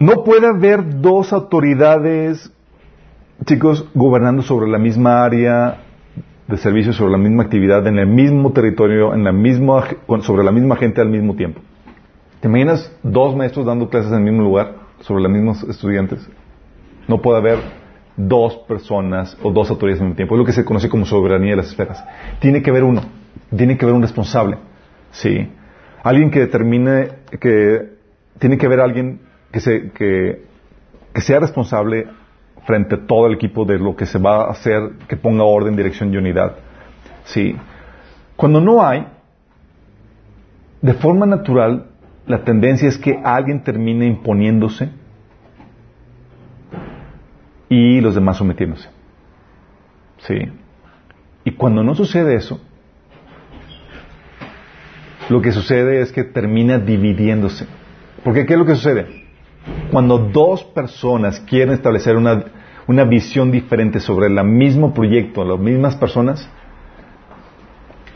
No 0.00 0.24
puede 0.24 0.48
haber 0.48 1.00
dos 1.00 1.32
autoridades 1.32 2.52
chicos 3.44 3.86
gobernando 3.94 4.42
sobre 4.42 4.70
la 4.70 4.78
misma 4.78 5.24
área 5.24 5.82
de 6.46 6.56
servicio, 6.56 6.92
sobre 6.92 7.12
la 7.12 7.18
misma 7.18 7.44
actividad, 7.44 7.86
en 7.86 7.98
el 7.98 8.06
mismo 8.06 8.52
territorio, 8.52 9.14
en 9.14 9.24
la 9.24 9.32
misma, 9.32 9.84
sobre 10.22 10.44
la 10.44 10.52
misma 10.52 10.76
gente 10.76 11.00
al 11.00 11.08
mismo 11.08 11.34
tiempo. 11.34 11.60
¿Te 12.40 12.48
imaginas 12.48 12.94
dos 13.02 13.34
maestros 13.34 13.66
dando 13.66 13.88
clases 13.88 14.12
en 14.12 14.18
el 14.18 14.24
mismo 14.24 14.42
lugar 14.42 14.74
sobre 15.00 15.22
los 15.22 15.32
mismos 15.32 15.62
estudiantes? 15.64 16.28
No 17.08 17.20
puede 17.20 17.38
haber 17.38 17.58
dos 18.16 18.56
personas 18.68 19.36
o 19.42 19.50
dos 19.50 19.70
autoridades 19.70 20.00
al 20.00 20.08
mismo 20.08 20.16
tiempo. 20.16 20.34
Es 20.34 20.38
lo 20.38 20.44
que 20.44 20.52
se 20.52 20.64
conoce 20.64 20.88
como 20.88 21.06
soberanía 21.06 21.50
de 21.52 21.56
las 21.56 21.68
esferas. 21.68 22.04
Tiene 22.40 22.62
que 22.62 22.70
haber 22.70 22.84
uno, 22.84 23.02
tiene 23.54 23.76
que 23.76 23.84
haber 23.84 23.96
un 23.96 24.02
responsable. 24.02 24.58
Sí. 25.10 25.50
Alguien 26.02 26.30
que 26.30 26.40
determine 26.40 27.08
que 27.40 27.94
tiene 28.38 28.58
que 28.58 28.66
haber 28.66 28.80
alguien 28.80 29.20
que, 29.50 29.60
se, 29.60 29.90
que, 29.92 30.44
que 31.12 31.20
sea 31.20 31.40
responsable 31.40 32.08
frente 32.64 32.94
a 32.94 33.06
todo 33.06 33.26
el 33.26 33.34
equipo 33.34 33.64
de 33.64 33.78
lo 33.78 33.94
que 33.94 34.06
se 34.06 34.18
va 34.18 34.44
a 34.44 34.50
hacer, 34.50 34.92
que 35.08 35.16
ponga 35.16 35.44
orden, 35.44 35.76
dirección 35.76 36.12
y 36.12 36.16
unidad. 36.16 36.56
¿Sí? 37.24 37.56
Cuando 38.36 38.60
no 38.60 38.84
hay, 38.84 39.06
de 40.80 40.94
forma 40.94 41.26
natural, 41.26 41.86
la 42.26 42.44
tendencia 42.44 42.88
es 42.88 42.98
que 42.98 43.20
alguien 43.22 43.62
termine 43.62 44.06
imponiéndose 44.06 44.90
y 47.68 48.00
los 48.00 48.14
demás 48.14 48.36
sometiéndose. 48.36 48.88
¿Sí? 50.18 50.34
Y 51.44 51.52
cuando 51.52 51.82
no 51.82 51.94
sucede 51.94 52.34
eso, 52.34 52.60
lo 55.28 55.40
que 55.40 55.52
sucede 55.52 56.00
es 56.00 56.12
que 56.12 56.24
termina 56.24 56.78
dividiéndose. 56.78 57.66
Porque 58.22 58.46
¿qué 58.46 58.54
es 58.54 58.58
lo 58.58 58.66
que 58.66 58.74
sucede? 58.74 59.24
Cuando 59.90 60.18
dos 60.18 60.64
personas 60.64 61.40
quieren 61.40 61.74
establecer 61.74 62.16
una, 62.16 62.44
una 62.86 63.04
visión 63.04 63.50
diferente 63.50 64.00
sobre 64.00 64.26
el 64.26 64.44
mismo 64.44 64.92
proyecto, 64.92 65.44
las 65.44 65.58
mismas 65.58 65.96
personas, 65.96 66.48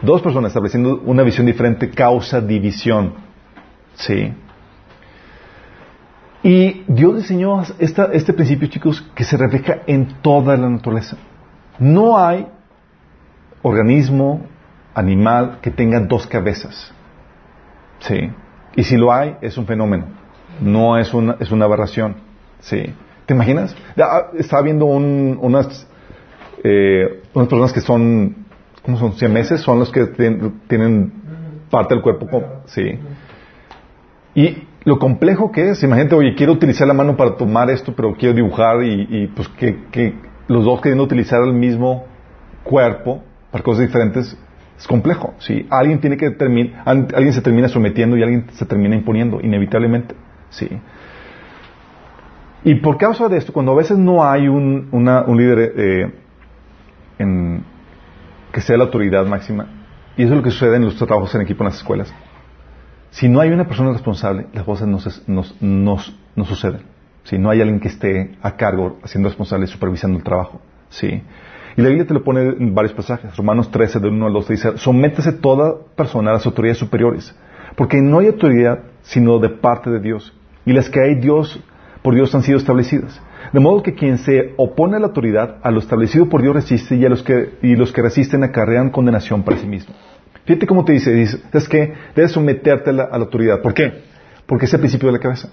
dos 0.03 0.21
personas 0.21 0.51
estableciendo 0.51 1.01
una 1.05 1.23
visión 1.23 1.47
diferente 1.47 1.91
causa 1.91 2.41
división. 2.41 3.15
¿Sí? 3.95 4.33
Y 6.43 6.85
Dios 6.87 7.17
diseñó 7.17 7.63
esta, 7.79 8.11
este 8.13 8.33
principio, 8.33 8.69
chicos, 8.69 9.03
que 9.15 9.25
se 9.25 9.37
refleja 9.37 9.79
en 9.87 10.21
toda 10.23 10.57
la 10.57 10.69
naturaleza. 10.69 11.17
No 11.79 12.17
hay 12.17 12.47
organismo, 13.63 14.47
animal, 14.95 15.59
que 15.61 15.71
tenga 15.71 16.01
dos 16.01 16.27
cabezas. 16.27 16.93
¿Sí? 18.01 18.31
Y 18.77 18.85
si 18.85 18.97
lo 18.97 19.13
hay, 19.13 19.37
es 19.41 19.59
un 19.59 19.67
fenómeno. 19.67 20.07
No 20.61 20.97
es 20.97 21.13
una, 21.13 21.37
es 21.41 21.51
una 21.51 21.65
aberración. 21.65 22.17
¿Sí? 22.61 22.95
¿Te 23.29 23.35
imaginas? 23.35 23.77
Ah, 23.99 24.31
estaba 24.39 24.63
viendo 24.63 24.87
unas, 24.87 25.87
eh, 26.65 27.21
unas 27.35 27.49
personas 27.49 27.75
que 27.75 27.83
son, 27.83 28.47
¿cómo 28.83 28.97
son? 28.97 29.13
meses 29.31 29.61
Son 29.61 29.79
los 29.79 29.93
que 29.93 30.07
tienen 30.67 31.13
parte 31.69 31.95
del 31.95 32.03
cuerpo. 32.03 32.27
Sí. 32.65 32.99
Y 34.35 34.63
lo 34.85 34.99
complejo 34.99 35.53
que 35.53 35.69
es, 35.69 35.83
imagínate, 35.83 36.15
oye, 36.15 36.35
quiero 36.37 36.55
utilizar 36.55 36.89
la 36.89 36.95
mano 36.95 37.19
para 37.19 37.37
tomar 37.37 37.69
esto, 37.69 37.93
pero 37.95 38.15
quiero 38.15 38.35
dibujar 38.35 38.83
y, 38.83 39.27
pues 39.37 39.47
que, 39.49 39.77
que, 39.93 40.15
los 40.47 40.65
dos 40.65 40.81
queriendo 40.81 41.05
utilizar 41.05 41.43
el 41.43 41.53
mismo 41.53 42.07
cuerpo 42.65 43.23
para 43.51 43.63
cosas 43.63 43.83
diferentes, 43.83 44.39
es 44.79 44.87
complejo. 44.87 45.35
¿sí? 45.41 45.67
Alguien 45.69 46.01
tiene 46.01 46.17
que 46.17 46.31
terminar, 46.31 46.83
alguien 46.87 47.35
se 47.35 47.43
termina 47.43 47.69
sometiendo 47.69 48.17
y 48.17 48.23
alguien 48.23 48.47
se 48.53 48.65
termina 48.65 48.97
imponiendo, 48.97 49.39
inevitablemente. 49.43 50.15
¿sí? 50.49 50.67
Y 52.65 52.77
por 52.77 52.99
causa 52.99 53.29
de 53.29 53.39
esto, 53.39 53.53
cuando 53.53 53.73
a 53.73 53.77
veces 53.77 53.99
no 53.99 54.25
hay 54.25 54.49
un, 54.49 54.89
líder 55.37 55.73
eh, 55.77 56.13
que 58.53 58.61
sea 58.61 58.77
la 58.77 58.85
autoridad 58.85 59.27
máxima, 59.27 59.67
y 60.17 60.25
eso 60.25 60.33
es 60.33 60.39
lo 60.39 60.43
que 60.43 60.51
sucede 60.51 60.77
en 60.77 60.85
los 60.85 60.97
trabajos 60.97 61.35
en 61.35 61.43
equipo 61.43 61.63
en 61.63 61.67
las 61.67 61.77
escuelas, 61.77 62.13
si 63.11 63.29
no 63.29 63.41
hay 63.41 63.51
una 63.51 63.67
persona 63.67 63.93
responsable, 63.93 64.47
las 64.53 64.65
cosas 64.65 64.89
no, 64.89 66.45
suceden. 66.45 66.83
Si 67.25 67.39
no 67.39 67.51
hay 67.51 67.61
alguien 67.61 67.81
que 67.81 67.89
esté 67.89 68.37
a 68.43 68.57
cargo, 68.57 68.99
siendo 69.05 69.29
responsable 69.29 69.67
supervisando 69.67 70.19
el 70.19 70.25
trabajo. 70.25 70.61
¿sí? 70.89 71.23
Y 71.77 71.83
la 71.83 71.89
Biblia 71.89 72.07
te 72.07 72.15
lo 72.15 72.23
pone 72.23 72.43
en 72.43 72.75
varios 72.75 72.93
pasajes. 72.93 73.37
Romanos 73.37 73.71
13, 73.71 74.01
de 74.01 74.09
1 74.09 74.27
al 74.27 74.33
2, 74.33 74.49
dice, 74.49 74.79
sométese 74.79 75.33
toda 75.33 75.77
persona 75.97 76.31
a 76.31 76.35
las 76.35 76.47
autoridades 76.47 76.79
superiores, 76.79 77.35
porque 77.77 78.01
no 78.01 78.19
hay 78.19 78.27
autoridad 78.27 78.81
sino 79.03 79.39
de 79.39 79.49
parte 79.49 79.91
de 79.91 80.01
Dios 80.01 80.35
y 80.67 80.73
las 80.73 80.91
que 80.91 81.01
hay 81.01 81.15
Dios 81.15 81.63
por 82.03 82.15
Dios 82.15 82.35
han 82.35 82.43
sido 82.43 82.59
establecidas. 82.59 83.21
De 83.53 83.61
modo 83.61 83.83
que 83.83 83.95
quien 83.95 84.19
se 84.19 84.55
opone 84.57 84.97
a 84.97 85.01
la 85.01 85.07
autoridad, 85.07 85.57
a 85.63 85.71
lo 85.71 85.81
establecido 85.81 86.29
por 86.29 86.43
Dios 86.43 86.55
resiste 86.55 86.97
y, 86.97 87.05
a 87.05 87.09
los 87.09 87.23
que, 87.23 87.55
y 87.63 87.77
los 87.77 87.93
que 87.93 88.03
resisten 88.03 88.45
acarrean 88.45 88.91
condenación 88.91 89.43
para 89.43 89.57
sí 89.57 89.67
mismo. 89.67 89.95
Fíjate 90.45 90.67
cómo 90.67 90.85
te 90.85 90.93
dice, 90.93 91.13
dice, 91.13 91.43
es 91.53 91.69
que 91.69 91.93
debes 92.15 92.33
someterte 92.33 92.91
a 92.91 92.93
la, 92.93 93.05
autoridad. 93.05 93.61
¿Por 93.61 93.75
qué? 93.75 94.03
Porque 94.47 94.65
es 94.65 94.75
el 94.75 94.81
principio 94.81 95.09
de 95.09 95.13
la 95.13 95.19
cabeza. 95.19 95.51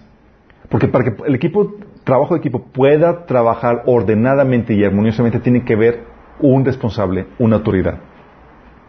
Porque 0.69 0.87
para 0.87 1.03
que 1.03 1.23
el 1.27 1.35
equipo, 1.35 1.75
trabajo 2.03 2.33
de 2.33 2.39
equipo 2.39 2.63
pueda 2.63 3.25
trabajar 3.25 3.83
ordenadamente 3.85 4.73
y 4.73 4.83
armoniosamente 4.83 5.39
tiene 5.39 5.63
que 5.63 5.73
haber 5.73 6.03
un 6.39 6.65
responsable, 6.65 7.27
una 7.39 7.57
autoridad. 7.57 7.99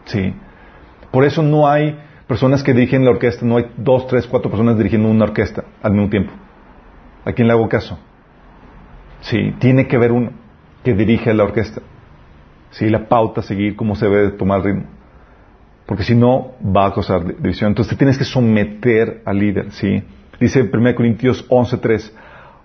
¿Sí? 0.05 0.33
Por 1.11 1.25
eso 1.25 1.43
no 1.43 1.67
hay 1.67 1.97
personas 2.27 2.63
que 2.63 2.73
dirigen 2.73 3.05
la 3.05 3.11
orquesta, 3.11 3.45
no 3.45 3.57
hay 3.57 3.71
dos, 3.77 4.07
tres, 4.07 4.27
cuatro 4.27 4.49
personas 4.49 4.77
dirigiendo 4.77 5.09
una 5.09 5.25
orquesta 5.25 5.63
al 5.81 5.93
mismo 5.93 6.09
tiempo. 6.09 6.33
¿A 7.27 7.33
quién 7.33 7.47
le 7.47 7.53
hago 7.53 7.67
caso? 7.67 7.99
Sí, 9.19 9.53
tiene 9.59 9.85
que 9.85 9.97
haber 9.97 10.13
uno 10.13 10.31
que 10.81 10.93
dirige 10.93 11.33
la 11.33 11.43
orquesta. 11.43 11.81
Sí, 12.69 12.89
la 12.89 13.09
pauta, 13.09 13.41
seguir 13.41 13.75
cómo 13.75 13.95
se 13.97 14.07
debe 14.07 14.31
tomar 14.31 14.63
ritmo. 14.63 14.85
Porque 15.85 16.03
si 16.03 16.15
no, 16.15 16.53
va 16.63 16.85
a 16.85 16.93
causar 16.93 17.25
división. 17.25 17.71
Entonces 17.71 17.91
te 17.91 17.97
tienes 17.97 18.17
que 18.17 18.23
someter 18.23 19.23
al 19.25 19.39
líder, 19.39 19.71
¿sí? 19.71 20.01
Dice 20.39 20.69
1 20.71 20.95
Corintios 20.95 21.45
11.3. 21.49 22.13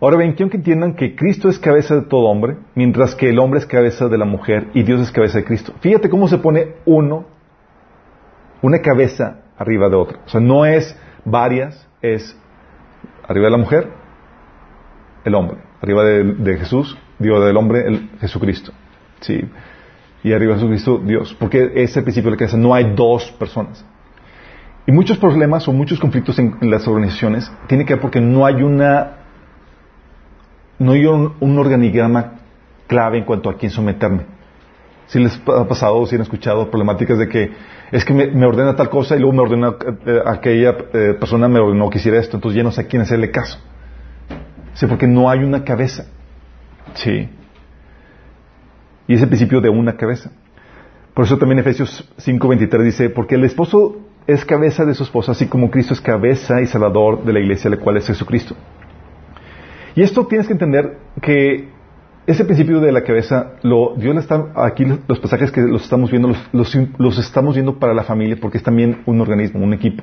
Ahora 0.01 0.17
ven, 0.17 0.35
quiero 0.35 0.51
que 0.51 0.59
entiendan 0.59 0.95
que 0.95 1.17
Cristo 1.17 1.49
es 1.49 1.59
cabeza 1.59 1.97
de 1.97 2.03
todo 2.03 2.27
hombre, 2.27 2.57
mientras 2.77 3.17
que 3.17 3.31
el 3.31 3.41
hombre 3.41 3.59
es 3.59 3.67
cabeza 3.67 4.07
de 4.07 4.19
la 4.19 4.27
mujer 4.27 4.69
y 4.75 4.85
Dios 4.85 5.01
es 5.01 5.11
cabeza 5.11 5.39
de 5.39 5.45
Cristo. 5.45 5.73
Fíjate 5.81 6.09
cómo 6.09 6.29
se 6.29 6.39
pone 6.39 6.75
uno, 6.85 7.25
una 8.61 8.81
cabeza 8.81 9.41
arriba 9.59 9.89
de 9.89 9.97
otra. 9.97 10.21
O 10.25 10.29
sea, 10.29 10.41
no 10.41 10.65
es 10.65 10.97
varias, 11.25 11.89
es 12.01 12.39
arriba 13.27 13.47
de 13.47 13.51
la 13.51 13.59
mujer, 13.59 14.02
el 15.25 15.35
hombre. 15.35 15.59
Arriba 15.81 16.05
de, 16.05 16.57
Jesús, 16.59 16.97
digo, 17.19 17.41
del 17.41 17.57
hombre, 17.57 17.87
el 17.87 18.11
Jesucristo. 18.21 18.73
Sí. 19.21 19.41
Y 20.23 20.33
arriba 20.33 20.55
de 20.55 20.61
Jesucristo, 20.61 21.01
Dios. 21.05 21.37
Porque 21.39 21.73
ese 21.75 22.01
el 22.01 22.05
principio 22.05 22.31
de 22.31 22.37
la 22.37 22.39
cabeza. 22.39 22.57
No 22.57 22.75
hay 22.75 22.95
dos 22.95 23.31
personas. 23.33 23.85
Y 24.87 24.93
muchos 24.93 25.19
problemas 25.19 25.67
o 25.69 25.73
muchos 25.73 26.01
conflictos 26.01 26.39
en, 26.39 26.57
las 26.63 26.87
organizaciones 26.89 27.51
tienen 27.69 27.87
que 27.87 27.95
ver 27.95 28.01
porque 28.01 28.21
no 28.21 28.45
hay 28.45 28.63
una 28.63 29.19
no 30.79 30.93
hay 30.93 31.07
un, 31.07 31.59
organigrama 31.59 32.41
clave 32.89 33.19
en 33.19 33.25
cuanto 33.25 33.49
a 33.49 33.57
quién 33.57 33.71
someterme. 33.71 34.25
Si 35.07 35.21
les 35.21 35.41
ha 35.47 35.69
pasado 35.69 36.05
si 36.07 36.17
han 36.17 36.23
escuchado 36.23 36.69
problemáticas 36.69 37.19
de 37.19 37.29
que 37.29 37.53
es 37.93 38.05
que 38.05 38.13
me, 38.13 38.45
ordena 38.45 38.75
tal 38.75 38.89
cosa 38.89 39.15
y 39.15 39.21
luego 39.21 39.35
me 39.35 39.43
ordena 39.43 39.75
eh, 40.07 40.21
aquella 40.27 40.71
eh, 40.93 41.15
persona 41.21 41.47
me 41.47 41.61
ordenó 41.61 41.89
que 41.89 41.99
hiciera 41.99 42.19
esto, 42.19 42.37
entonces 42.37 42.57
ya 42.57 42.65
no 42.65 42.73
sé 42.73 42.81
a 42.81 42.87
quién 42.87 43.03
hacerle 43.03 43.31
caso. 43.31 43.61
Sí, 44.75 44.87
porque 44.87 45.07
no 45.07 45.29
hay 45.29 45.41
una 45.41 45.65
cabeza. 45.65 46.07
Sí. 46.95 47.29
Y 49.07 49.15
es 49.15 49.23
el 49.23 49.29
principio 49.29 49.61
de 49.61 49.69
una 49.69 49.97
cabeza. 49.97 50.31
Por 51.15 51.27
eso 51.27 51.37
también 51.37 51.59
Efesios 51.59 52.09
5:23 52.19 52.83
dice, 52.83 53.11
porque 53.11 53.35
el 53.35 53.45
esposo 53.45 53.99
es 54.27 54.45
cabeza 54.45 54.85
de 54.85 54.95
su 54.95 55.03
esposa, 55.03 55.33
así 55.33 55.47
como 55.47 55.71
Cristo 55.71 55.95
es 55.95 56.01
cabeza 56.01 56.61
y 56.61 56.67
salvador 56.67 57.25
de 57.25 57.33
la 57.33 57.41
iglesia, 57.41 57.71
la 57.71 57.77
cual 57.77 57.97
es 57.97 58.07
Jesucristo. 58.07 58.57
Y 59.95 60.03
esto 60.03 60.27
tienes 60.27 60.47
que 60.47 60.55
entender 60.55 60.97
que 61.21 61.69
ese 62.27 62.45
principio 62.45 62.81
de 62.81 62.93
la 62.93 63.03
cabeza, 63.03 63.55
lo, 63.63 63.95
Dios 63.97 64.17
está, 64.17 64.53
aquí 64.55 64.87
los 65.09 65.19
pasajes 65.19 65.51
que 65.51 65.61
los 65.61 65.83
estamos 65.83 66.11
viendo, 66.11 66.29
los, 66.29 66.39
los, 66.53 66.79
los, 66.99 67.19
estamos 67.19 67.55
viendo 67.57 67.79
para 67.79 67.93
la 67.93 68.05
familia 68.05 68.39
porque 68.41 68.59
es 68.59 68.65
también 68.65 69.03
un 69.07 69.21
organismo, 69.21 69.63
un 69.63 69.75
equipo. 69.75 70.03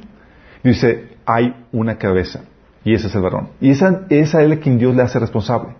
Y 0.64 0.70
dice, 0.70 1.16
hay 1.26 1.56
una 1.72 1.98
cabeza, 1.98 2.44
y 2.84 2.94
ese 2.94 3.08
es 3.08 3.16
el 3.16 3.22
varón. 3.22 3.50
Y 3.60 3.72
esa, 3.72 4.06
es 4.10 4.34
la 4.34 4.58
quien 4.58 4.78
Dios 4.78 4.96
le 4.96 5.02
hace 5.02 5.20
responsable. 5.20 5.76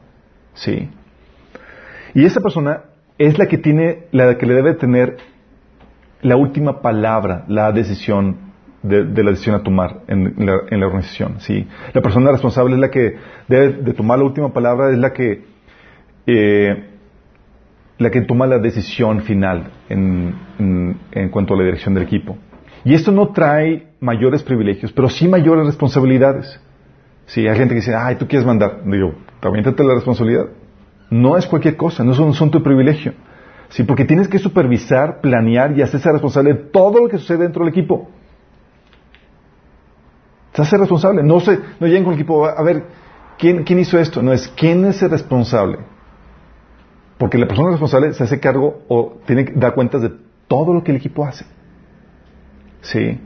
¿Sí? 0.54 0.90
Y 2.14 2.26
esa 2.26 2.42
persona 2.42 2.82
es 3.18 3.38
la 3.38 3.48
que 3.48 3.58
tiene, 3.58 4.08
la 4.12 4.38
que 4.38 4.46
le 4.46 4.54
debe 4.54 4.74
tener 4.74 5.18
la 6.22 6.36
última 6.36 6.82
palabra, 6.82 7.46
la 7.48 7.72
decisión 7.72 8.50
de, 8.84 9.06
de, 9.06 9.24
la 9.24 9.32
decisión 9.32 9.56
a 9.56 9.64
tomar 9.64 10.02
en 10.08 10.34
la, 10.38 10.86
organización. 10.86 11.40
¿sí? 11.40 11.68
La 11.94 12.02
persona 12.02 12.32
responsable 12.32 12.76
es 12.76 12.82
la 12.82 12.90
que 12.90 13.16
debe 13.48 13.74
de 13.74 13.94
tomar 13.94 14.20
la 14.20 14.26
última 14.26 14.52
palabra, 14.54 14.92
es 14.92 14.98
la 14.98 15.14
que, 15.14 15.44
eh, 16.28 16.90
la 17.98 18.10
que 18.10 18.22
toma 18.22 18.48
la 18.48 18.60
decisión 18.60 19.22
final 19.22 19.72
en, 19.90 20.36
cuanto 21.32 21.54
a 21.54 21.58
la 21.58 21.64
dirección 21.64 21.94
del 21.94 22.04
equipo. 22.04 22.38
Y 22.86 22.94
esto 22.94 23.12
no 23.12 23.30
trae 23.30 23.90
mayores 24.00 24.44
privilegios, 24.44 24.92
pero 24.94 25.10
sí 25.10 25.28
mayores 25.28 25.66
responsabilidades. 25.66 26.62
Sí, 27.30 27.48
hay 27.48 27.56
gente 27.56 27.76
que 27.76 27.82
dice, 27.82 27.94
ay, 27.96 28.16
tú 28.16 28.28
quieres 28.28 28.46
mandar. 28.46 28.82
Digo, 28.86 29.14
también 29.40 29.64
trata 29.64 29.84
la 29.84 29.94
responsabilidad. 29.94 30.48
No 31.12 31.38
es 31.38 31.46
cualquier 31.46 31.78
cosa, 31.78 32.04
no 32.04 32.16
son, 32.16 32.34
son 32.34 32.50
tu 32.50 32.64
privilegio. 32.64 33.14
Sí, 33.70 33.84
porque 33.84 34.04
tienes 34.04 34.28
que 34.28 34.40
supervisar, 34.40 35.22
planear 35.22 35.78
y 35.78 35.84
hacerse 35.84 36.12
responsable 36.12 36.54
de 36.54 36.60
todo 36.72 37.02
lo 37.02 37.08
que 37.08 37.20
sucede 37.20 37.44
dentro 37.44 37.64
del 37.64 37.72
equipo. 37.72 38.10
Se 40.54 40.64
hace 40.64 40.78
responsable. 40.78 41.22
No 41.22 41.40
se, 41.40 41.60
no 41.80 41.86
lleguen 41.86 42.04
con 42.04 42.14
el 42.14 42.20
equipo, 42.20 42.48
a 42.48 42.64
ver, 42.64 42.86
¿quién, 43.38 43.64
¿quién 43.64 43.78
hizo 43.78 44.00
esto? 44.00 44.24
No 44.24 44.34
es, 44.34 44.48
¿quién 44.58 44.84
es 44.86 45.00
el 45.04 45.12
responsable? 45.12 45.78
Porque 47.20 47.38
la 47.38 47.48
persona 47.48 47.70
responsable 47.70 48.12
se 48.14 48.24
hace 48.24 48.40
cargo 48.40 48.82
o 48.88 49.20
tiene 49.28 49.46
que 49.46 49.54
dar 49.54 49.76
cuentas 49.76 50.02
de 50.02 50.14
todo 50.48 50.74
lo 50.74 50.84
que 50.84 50.90
el 50.90 50.98
equipo 50.98 51.24
hace. 51.24 51.46
¿Sí? 52.82 53.20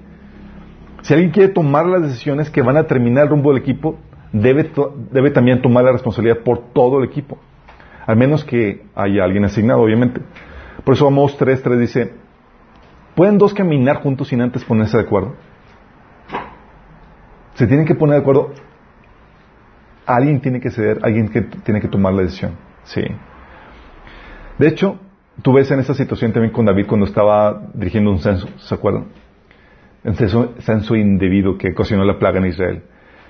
Si 1.03 1.13
alguien 1.13 1.31
quiere 1.31 1.49
tomar 1.49 1.85
las 1.85 2.01
decisiones 2.01 2.49
que 2.49 2.61
van 2.61 2.77
a 2.77 2.85
terminar 2.85 3.25
el 3.25 3.29
rumbo 3.29 3.51
del 3.51 3.61
equipo, 3.61 3.97
debe, 4.31 4.71
debe 5.11 5.31
también 5.31 5.61
tomar 5.61 5.83
la 5.83 5.91
responsabilidad 5.91 6.39
por 6.45 6.71
todo 6.71 6.99
el 6.99 7.09
equipo. 7.09 7.37
Al 8.07 8.15
menos 8.15 8.45
que 8.45 8.85
haya 8.95 9.25
alguien 9.25 9.43
asignado, 9.43 9.81
obviamente. 9.81 10.21
Por 10.85 10.95
eso 10.95 11.05
Amos 11.05 11.37
3.3 11.37 11.77
dice, 11.77 12.13
¿pueden 13.15 13.37
dos 13.37 13.53
caminar 13.53 13.97
juntos 13.97 14.29
sin 14.29 14.39
antes 14.39 14.63
ponerse 14.63 14.95
de 14.95 15.03
acuerdo? 15.03 15.35
Se 17.55 17.67
tienen 17.67 17.85
que 17.85 17.95
poner 17.95 18.15
de 18.15 18.21
acuerdo. 18.21 18.53
Alguien 20.05 20.39
tiene 20.39 20.61
que 20.61 20.69
ceder, 20.69 20.99
alguien 21.03 21.27
que 21.27 21.41
tiene 21.41 21.81
que 21.81 21.89
tomar 21.89 22.13
la 22.13 22.21
decisión. 22.21 22.53
Sí. 22.83 23.01
De 24.57 24.67
hecho, 24.69 24.99
tú 25.41 25.51
ves 25.51 25.69
en 25.69 25.81
esta 25.81 25.93
situación 25.93 26.31
también 26.31 26.53
con 26.53 26.65
David 26.65 26.87
cuando 26.87 27.05
estaba 27.05 27.61
dirigiendo 27.73 28.09
un 28.09 28.19
censo, 28.19 28.47
¿se 28.57 28.73
acuerdan? 28.73 29.07
Censo, 30.11 30.95
indebido 30.95 31.57
que 31.57 31.69
ocasionó 31.69 32.03
la 32.03 32.19
plaga 32.19 32.39
en 32.39 32.47
Israel. 32.47 32.83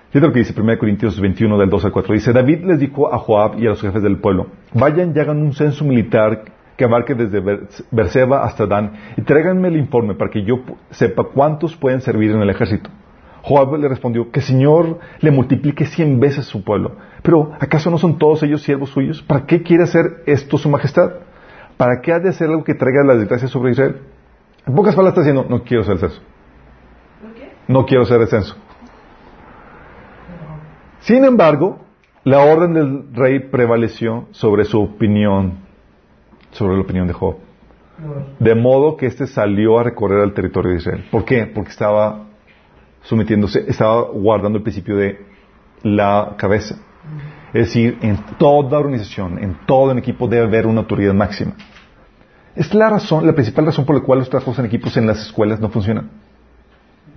Fíjate 0.10 0.28
lo 0.28 0.34
que 0.34 0.40
dice 0.40 0.60
1 0.60 0.78
Corintios 0.80 1.20
21 1.20 1.58
del 1.58 1.70
2 1.70 1.86
al 1.86 1.92
4. 1.92 2.14
Dice, 2.14 2.34
David 2.34 2.66
les 2.66 2.80
dijo 2.80 3.14
a 3.14 3.18
Joab 3.20 3.60
y 3.60 3.66
a 3.66 3.70
los 3.70 3.82
jefes 3.82 4.02
del 4.02 4.18
pueblo, 4.18 4.48
vayan 4.74 5.14
y 5.16 5.20
hagan 5.20 5.42
un 5.42 5.54
censo 5.54 5.86
militar 5.86 6.44
que 6.78 6.86
abarque 6.86 7.14
desde 7.14 7.42
Berseba 7.92 8.44
hasta 8.44 8.66
Dan 8.66 8.94
y 9.18 9.22
tráiganme 9.22 9.68
el 9.68 9.78
informe 9.78 10.16
para 10.16 10.32
que 10.32 10.44
yo 10.44 10.62
sepa 10.90 11.24
cuántos 11.26 11.76
pueden 11.76 12.02
servir 12.02 12.32
en 12.32 12.42
el 12.42 12.50
ejército. 12.50 12.90
Joab 13.44 13.76
le 13.78 13.90
respondió, 13.90 14.32
que 14.32 14.42
Señor 14.42 15.00
le 15.20 15.30
multiplique 15.30 15.86
cien 15.86 16.20
veces 16.20 16.46
su 16.46 16.64
pueblo. 16.64 16.96
Pero 17.22 17.52
¿acaso 17.60 17.92
no 17.92 17.98
son 17.98 18.18
todos 18.18 18.42
ellos 18.44 18.64
siervos 18.64 18.90
suyos? 18.90 19.22
¿Para 19.22 19.46
qué 19.46 19.62
quiere 19.62 19.84
hacer 19.84 20.24
esto 20.26 20.58
su 20.58 20.70
majestad? 20.70 21.12
¿Para 21.76 22.02
qué 22.02 22.14
ha 22.14 22.20
de 22.20 22.30
hacer 22.30 22.50
algo 22.50 22.64
que 22.64 22.74
traiga 22.74 23.04
la 23.04 23.16
desgracia 23.16 23.48
sobre 23.50 23.72
Israel? 23.72 23.98
En 24.66 24.74
pocas 24.74 24.96
palabras 24.96 25.18
está 25.18 25.22
diciendo, 25.22 25.46
no 25.50 25.64
quiero 25.64 25.84
el. 25.84 26.00
¿Por 26.00 26.10
qué? 26.10 26.33
No 27.68 27.86
quiero 27.86 28.06
ser 28.06 28.22
el 28.22 28.28
censo. 28.28 28.56
Sin 31.00 31.24
embargo, 31.26 31.80
la 32.24 32.40
orden 32.40 32.74
del 32.74 33.14
rey 33.14 33.40
prevaleció 33.40 34.28
sobre 34.32 34.64
su 34.64 34.82
opinión, 34.82 35.60
sobre 36.52 36.76
la 36.76 36.82
opinión 36.82 37.08
de 37.08 37.14
Job. 37.14 37.38
De 38.40 38.56
modo 38.56 38.98
que 38.98 39.06
éste 39.06 39.28
salió 39.28 39.80
a 39.80 39.84
recorrer 39.84 40.24
el 40.24 40.34
territorio 40.34 40.72
de 40.72 40.78
Israel. 40.78 41.06
¿Por 41.12 41.26
qué? 41.26 41.46
Porque 41.46 41.72
estaba 41.72 42.26
sometiéndose, 43.04 43.66
estaba 43.68 44.04
guardando 44.04 44.58
el 44.58 44.64
principio 44.64 44.96
de 44.96 45.26
la 45.84 46.36
cabeza. 46.38 46.76
Es 47.54 47.68
decir, 47.68 47.98
en 48.02 48.18
toda 48.38 48.80
organización, 48.80 49.38
en 49.38 49.58
todo 49.66 49.92
equipo 49.98 50.28
debe 50.28 50.46
haber 50.46 50.66
una 50.66 50.82
autoridad 50.82 51.14
máxima. 51.14 51.54
Es 52.56 52.74
la 52.74 52.90
razón, 52.90 53.26
la 53.28 53.34
principal 53.34 53.66
razón 53.66 53.86
por 53.86 53.96
la 53.96 54.02
cual 54.02 54.20
los 54.20 54.30
trabajos 54.30 54.58
en 54.60 54.66
equipos 54.66 54.96
en 54.98 55.08
las 55.08 55.20
escuelas 55.22 55.60
no 55.60 55.70
funcionan. 55.70 56.10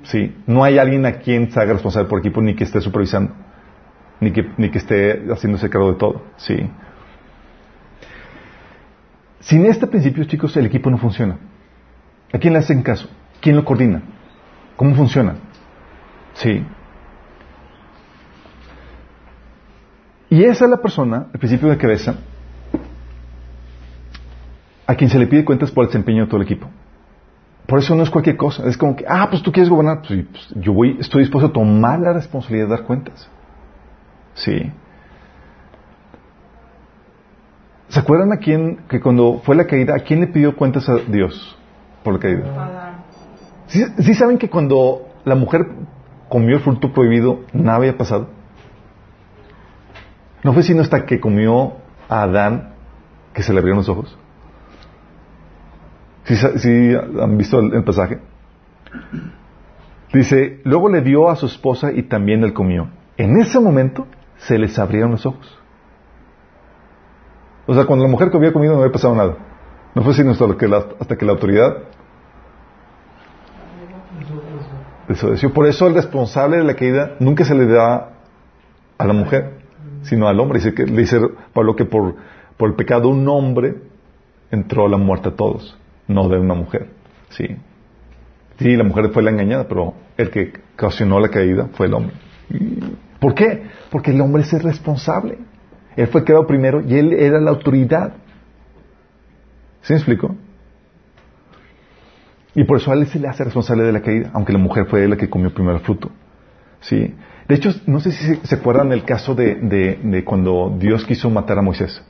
Sí, 0.07 0.37
no 0.47 0.63
hay 0.63 0.79
alguien 0.79 1.05
a 1.05 1.19
quien 1.19 1.51
se 1.51 1.61
haga 1.61 1.73
responsable 1.73 2.09
por 2.09 2.21
equipo 2.21 2.41
ni 2.41 2.55
que 2.55 2.63
esté 2.63 2.81
supervisando, 2.81 3.33
ni 4.21 4.31
que, 4.31 4.49
ni 4.57 4.71
que 4.71 4.79
esté 4.79 5.25
haciéndose 5.29 5.69
cargo 5.69 5.93
de 5.93 5.99
todo. 5.99 6.23
Sí. 6.37 6.57
Sin 9.41 9.67
este 9.67 9.87
principio, 9.89 10.25
chicos, 10.25 10.57
el 10.57 10.67
equipo 10.67 10.91
no 10.91 10.99
funciona. 10.99 11.39
¿A 12.33 12.39
quién 12.39 12.53
le 12.53 12.61
hacen 12.61 12.83
caso? 12.83 13.09
¿Quién 13.41 13.57
lo 13.57 13.65
coordina? 13.65 14.03
¿Cómo 14.77 14.95
funciona? 14.95 15.35
Sí. 16.35 16.65
Y 20.31 20.45
esa 20.45 20.67
es 20.67 20.71
la 20.71 20.81
persona, 20.81 21.27
el 21.33 21.39
principio 21.41 21.69
de 21.69 21.79
cabeza, 21.79 22.15
a 24.87 24.95
quien 24.95 25.11
se 25.11 25.19
le 25.19 25.27
pide 25.27 25.45
cuentas 25.45 25.73
por 25.73 25.85
el 25.85 25.89
desempeño 25.89 26.25
de 26.25 26.27
todo 26.29 26.41
el 26.41 26.47
equipo. 26.47 26.69
Por 27.67 27.81
eso 27.81 27.95
no 27.95 28.03
es 28.03 28.11
cualquier 28.11 28.37
cosa. 28.37 28.67
Es 28.69 28.77
como 28.77 28.95
que, 28.95 29.05
ah, 29.09 29.29
pues 29.29 29.43
tú 29.43 29.51
quieres 29.51 29.69
gobernar. 29.69 30.03
Pues, 30.07 30.25
pues, 30.31 30.49
yo 30.57 30.73
voy, 30.73 30.97
estoy 31.01 31.23
dispuesto 31.23 31.49
a 31.49 31.53
tomar 31.53 32.01
la 32.01 32.13
responsabilidad 32.13 32.67
de 32.67 32.71
dar 32.71 32.83
cuentas. 32.85 33.29
Sí. 34.35 34.73
¿Se 37.89 38.01
acuerdan 38.01 38.33
a 38.33 38.37
quién, 38.37 38.81
que 38.89 39.01
cuando 39.01 39.41
fue 39.45 39.57
la 39.57 39.67
caída, 39.67 39.95
a 39.95 40.01
quién 40.01 40.21
le 40.21 40.27
pidió 40.27 40.57
cuentas 40.57 40.89
a 40.89 40.97
Dios 40.97 41.57
por 42.03 42.15
la 42.15 42.21
caída? 42.21 43.05
¿Sí, 43.67 43.85
¿Sí 43.99 44.15
saben 44.15 44.39
que 44.39 44.51
cuando 44.51 45.09
la 45.25 45.35
mujer 45.35 45.67
comió 46.29 46.57
el 46.57 46.63
fruto 46.63 46.93
prohibido, 46.93 47.41
nada 47.53 47.79
había 47.79 47.97
pasado. 47.97 48.29
No 50.43 50.53
fue 50.53 50.63
sino 50.63 50.83
hasta 50.83 51.05
que 51.07 51.21
comió 51.21 51.75
a 52.09 52.23
Adán 52.23 52.75
que 53.33 53.43
se 53.43 53.53
le 53.53 53.59
abrieron 53.59 53.79
los 53.79 53.89
ojos. 53.89 54.17
¿Sí, 56.27 56.37
sí 56.37 56.93
han 57.21 57.39
visto 57.39 57.59
el, 57.61 57.85
pasaje? 57.85 58.19
Dice, 60.13 60.61
luego 60.65 60.89
le 60.89 61.01
dio 61.01 61.31
a 61.31 61.37
su 61.37 61.47
esposa 61.47 61.93
y 61.93 62.03
también 62.03 62.43
él 62.45 62.53
comió. 62.53 62.89
En 63.17 63.41
ese 63.41 63.61
momento 63.61 64.07
se 64.37 64.59
les 64.59 64.79
abrieron 64.79 65.13
los 65.13 65.25
ojos. 65.25 65.59
O 67.67 67.75
sea, 67.75 67.85
cuando 67.85 68.05
la 68.05 68.11
mujer 68.11 68.31
que 68.31 68.37
había 68.37 68.53
comido 68.53 68.75
no 68.75 68.81
había 68.81 68.93
pasado 68.93 69.15
nada. 69.15 69.37
No 69.95 70.03
fue 70.03 70.15
sino 70.15 70.33
hasta 70.33 70.47
que 70.57 70.69
la, 70.69 70.85
hasta 71.01 71.17
que 71.17 71.25
la 71.25 71.33
autoridad. 71.33 71.79
Por 75.55 75.67
eso 75.67 75.87
el 75.87 75.95
responsable 75.95 76.59
de 76.59 76.65
la 76.65 76.75
caída 76.75 77.17
nunca 77.19 77.45
se 77.45 77.55
le 77.55 77.67
da 77.67 78.11
a 78.99 79.07
la 79.07 79.13
mujer, 79.13 79.59
sino 80.03 80.29
al 80.29 80.39
hombre. 80.41 80.59
Dice, 80.59 80.75
que, 80.75 80.85
le 80.85 81.01
dice 81.01 81.21
Pablo 81.53 81.77
que 81.77 81.85
por, 81.85 82.17
el 82.59 82.75
pecado 82.75 83.09
un 83.09 83.27
hombre 83.29 83.77
entró 84.51 84.89
la 84.89 84.97
muerte 84.97 85.31
a 85.31 85.33
todos, 85.33 85.79
no 86.09 86.29
de 86.29 86.39
una 86.39 86.55
mujer. 86.55 86.89
Sí. 87.31 87.57
Sí, 88.59 88.77
la 88.77 88.85
mujer 88.85 89.11
fue 89.11 89.23
la 89.23 89.31
engañada, 89.31 89.69
pero 89.69 89.95
el 90.17 90.31
que 90.31 90.53
ocasionó 90.75 91.21
la 91.21 91.29
caída 91.29 91.69
fue 91.73 91.87
el 91.87 91.95
hombre. 91.95 92.15
¿Por 93.21 93.35
qué? 93.35 93.65
Porque 93.91 94.13
el 94.13 94.21
hombre 94.21 94.43
es 94.43 94.53
el 94.53 94.61
responsable. 94.61 95.39
Él 95.97 96.07
fue 96.09 96.25
quedado 96.25 96.47
primero 96.47 96.81
y 96.81 96.95
él 96.95 97.13
era 97.13 97.41
la 97.41 97.51
autoridad. 97.51 98.15
¿Sí 99.83 99.93
me 99.93 99.99
explico? 99.99 100.37
Y 102.55 102.65
por 102.65 102.79
eso 102.79 102.91
a 102.91 102.95
él 102.95 103.07
se 103.07 103.19
le 103.19 103.29
hace 103.29 103.45
responsable 103.45 103.85
de 103.85 103.93
la 103.93 104.01
caída, 104.01 104.31
aunque 104.33 104.53
la 104.53 104.59
mujer 104.59 104.87
fue 104.87 105.07
la 105.07 105.17
que 105.17 105.29
comió 105.29 105.53
primero 105.53 105.77
el 105.77 105.83
fruto. 105.83 106.11
¿Sí? 106.81 107.15
De 107.49 107.55
hecho, 107.55 107.71
no 107.87 108.01
sé 108.01 108.13
si 108.13 108.37
se, 108.37 108.55
acuerdan 108.55 108.89
del 108.89 109.05
caso 109.05 109.35
de, 109.35 109.55
de, 109.57 110.25
cuando 110.25 110.75
Dios 110.79 111.05
quiso 111.05 111.31
matar 111.31 111.59
a 111.59 111.63
Moisés. 111.63 112.03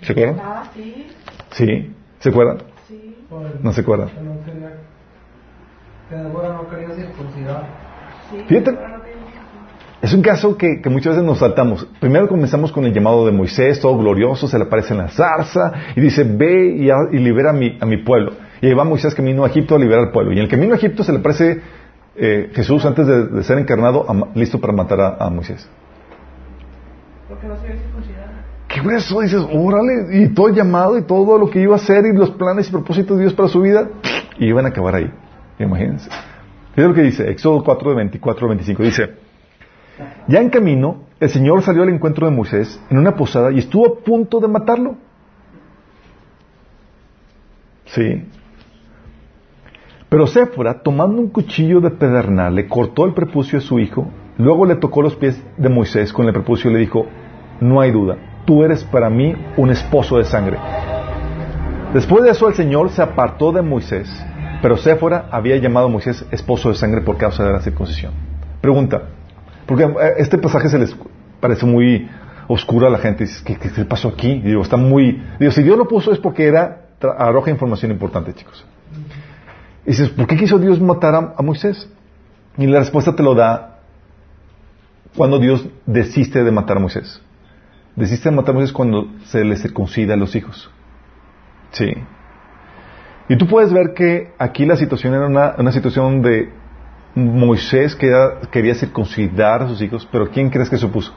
¿Se 0.00 0.12
acuerdan? 0.12 0.40
Ah, 0.42 0.70
sí. 0.74 1.06
¿Sí? 1.52 1.94
¿Se 2.18 2.30
acuerdan? 2.30 2.58
¿No 3.62 3.72
se 3.72 3.80
acuerdan? 3.80 4.08
Fíjate. 8.46 8.78
Es 10.02 10.12
un 10.12 10.20
caso 10.20 10.58
que, 10.58 10.82
que, 10.82 10.90
muchas 10.90 11.14
veces 11.14 11.24
nos 11.24 11.38
saltamos. 11.38 11.86
Primero 11.98 12.28
comenzamos 12.28 12.70
con 12.72 12.84
el 12.84 12.92
llamado 12.92 13.24
de 13.24 13.32
Moisés, 13.32 13.80
todo 13.80 13.96
glorioso, 13.96 14.46
se 14.46 14.58
le 14.58 14.64
aparece 14.64 14.92
en 14.92 14.98
la 14.98 15.08
zarza 15.08 15.72
y 15.96 16.00
dice, 16.02 16.24
ve 16.24 16.76
y, 16.76 16.90
y 17.16 17.18
libera 17.20 17.50
a 17.50 17.52
mi, 17.54 17.78
a 17.80 17.86
mi, 17.86 17.96
pueblo. 18.04 18.32
Y 18.60 18.66
ahí 18.66 18.74
va 18.74 18.84
Moisés 18.84 19.14
camino 19.14 19.44
a 19.44 19.48
Egipto 19.48 19.76
a 19.76 19.78
liberar 19.78 20.06
al 20.06 20.12
pueblo. 20.12 20.32
Y 20.32 20.36
en 20.36 20.42
el 20.42 20.48
camino 20.48 20.74
a 20.74 20.76
Egipto 20.76 21.02
se 21.04 21.12
le 21.12 21.20
aparece 21.20 21.62
eh, 22.16 22.50
Jesús 22.52 22.84
antes 22.84 23.06
de, 23.06 23.28
de 23.28 23.42
ser 23.44 23.58
encarnado, 23.58 24.04
a, 24.06 24.28
listo 24.34 24.60
para 24.60 24.74
matar 24.74 25.00
a, 25.00 25.16
a 25.24 25.30
Moisés. 25.30 25.66
Porque 27.26 27.46
no 27.46 27.56
se 27.56 27.68
había 28.88 29.00
circuncidado. 29.00 29.20
¿Qué 29.28 29.32
eso? 29.34 29.48
Dices, 29.48 29.66
órale, 29.66 30.24
y 30.24 30.28
todo 30.34 30.48
el 30.48 30.54
llamado 30.54 30.98
y 30.98 31.02
todo 31.02 31.38
lo 31.38 31.50
que 31.50 31.60
iba 31.60 31.74
a 31.74 31.76
hacer 31.76 32.04
y 32.06 32.16
los 32.16 32.30
planes 32.30 32.68
y 32.68 32.72
propósitos 32.72 33.16
de 33.16 33.24
Dios 33.24 33.34
para 33.34 33.48
su 33.48 33.60
vida, 33.60 33.88
y 34.38 34.46
iban 34.46 34.66
a 34.66 34.68
acabar 34.68 34.94
ahí. 34.96 35.10
Imagínense. 35.58 36.10
Fíjate 36.74 36.88
lo 36.88 36.94
que 36.94 37.02
dice, 37.02 37.30
Éxodo 37.30 37.62
4 37.62 37.90
de 37.90 37.96
24 37.96 38.48
25, 38.48 38.82
dice, 38.82 39.10
ya 40.26 40.40
en 40.40 40.50
camino, 40.50 41.04
el 41.20 41.28
Señor 41.28 41.62
salió 41.62 41.82
al 41.82 41.88
encuentro 41.90 42.28
de 42.28 42.34
Moisés 42.34 42.80
en 42.90 42.98
una 42.98 43.14
posada 43.14 43.52
y 43.52 43.58
estuvo 43.58 43.86
a 43.86 44.04
punto 44.04 44.40
de 44.40 44.48
matarlo. 44.48 44.96
Sí. 47.86 48.24
Pero 50.08 50.26
Séfora, 50.26 50.82
tomando 50.82 51.20
un 51.20 51.28
cuchillo 51.28 51.80
de 51.80 51.90
pedernal, 51.90 52.54
le 52.54 52.66
cortó 52.66 53.04
el 53.04 53.14
prepucio 53.14 53.58
a 53.58 53.62
su 53.62 53.78
hijo, 53.78 54.08
luego 54.38 54.66
le 54.66 54.76
tocó 54.76 55.02
los 55.02 55.14
pies 55.14 55.40
de 55.56 55.68
Moisés 55.68 56.12
con 56.12 56.26
el 56.26 56.32
prepucio 56.32 56.70
y 56.70 56.74
le 56.74 56.80
dijo, 56.80 57.06
no 57.60 57.80
hay 57.80 57.92
duda, 57.92 58.16
tú 58.44 58.64
eres 58.64 58.84
para 58.84 59.10
mí 59.10 59.34
un 59.56 59.70
esposo 59.70 60.18
de 60.18 60.24
sangre. 60.24 60.58
Después 61.92 62.24
de 62.24 62.30
eso 62.30 62.48
el 62.48 62.54
Señor 62.54 62.90
se 62.90 63.02
apartó 63.02 63.52
de 63.52 63.62
Moisés, 63.62 64.10
pero 64.60 64.76
Séfora 64.76 65.28
había 65.30 65.56
llamado 65.56 65.86
a 65.86 65.88
Moisés 65.88 66.24
esposo 66.30 66.68
de 66.70 66.74
sangre 66.74 67.02
por 67.02 67.16
causa 67.16 67.44
de 67.44 67.52
la 67.52 67.60
circuncisión. 67.60 68.12
Pregunta, 68.60 69.02
porque 69.66 69.84
eh, 69.84 70.14
este 70.18 70.38
pasaje 70.38 70.68
se 70.68 70.78
les 70.78 70.96
parece 71.40 71.66
muy 71.66 72.08
oscuro 72.48 72.86
a 72.86 72.90
la 72.90 72.98
gente. 72.98 73.26
¿qué, 73.44 73.56
qué 73.56 73.84
pasó 73.84 74.08
aquí? 74.08 74.40
digo, 74.40 74.62
está 74.62 74.76
muy... 74.76 75.22
Digo, 75.38 75.52
si 75.52 75.62
Dios 75.62 75.76
lo 75.78 75.86
puso 75.86 76.12
es 76.12 76.18
porque 76.18 76.46
era... 76.46 76.80
Arroja 77.18 77.50
información 77.50 77.90
importante, 77.90 78.32
chicos. 78.32 78.64
Y 79.84 79.90
dices, 79.90 80.08
¿por 80.08 80.26
qué 80.26 80.36
quiso 80.36 80.58
Dios 80.58 80.80
matar 80.80 81.14
a, 81.14 81.34
a 81.36 81.42
Moisés? 81.42 81.86
Y 82.56 82.66
la 82.66 82.78
respuesta 82.78 83.14
te 83.14 83.22
lo 83.22 83.34
da 83.34 83.80
cuando 85.14 85.38
Dios 85.38 85.66
desiste 85.84 86.42
de 86.42 86.50
matar 86.50 86.78
a 86.78 86.80
Moisés. 86.80 87.20
Desiste 87.96 88.28
de 88.28 88.36
matar 88.36 88.56
cuando 88.72 89.08
se 89.24 89.44
le 89.44 89.56
circuncida 89.56 90.14
a 90.14 90.16
los 90.16 90.34
hijos. 90.34 90.70
Sí. 91.70 91.92
Y 93.28 93.36
tú 93.38 93.46
puedes 93.46 93.72
ver 93.72 93.94
que 93.94 94.32
aquí 94.38 94.66
la 94.66 94.76
situación 94.76 95.14
era 95.14 95.26
una, 95.26 95.54
una 95.58 95.72
situación 95.72 96.20
de 96.20 96.52
Moisés 97.14 97.94
quería, 97.94 98.40
quería 98.50 98.74
circuncidar 98.74 99.62
a 99.62 99.68
sus 99.68 99.80
hijos, 99.80 100.08
pero 100.10 100.30
¿quién 100.30 100.50
crees 100.50 100.68
que 100.68 100.76
supuso? 100.76 101.14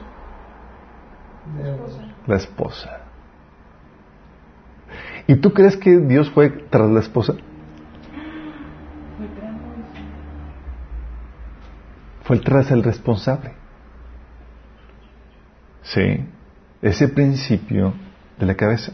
La 2.26 2.36
esposa. 2.36 3.00
¿Y 5.26 5.36
tú 5.36 5.52
crees 5.52 5.76
que 5.76 5.98
Dios 5.98 6.30
fue 6.30 6.48
tras 6.48 6.88
la 6.88 7.00
esposa? 7.00 7.34
Fue 12.22 12.38
tras 12.38 12.70
el 12.70 12.82
responsable. 12.82 13.52
Sí. 15.82 16.26
Ese 16.82 17.08
principio 17.08 17.94
de 18.38 18.46
la 18.46 18.54
cabeza. 18.54 18.92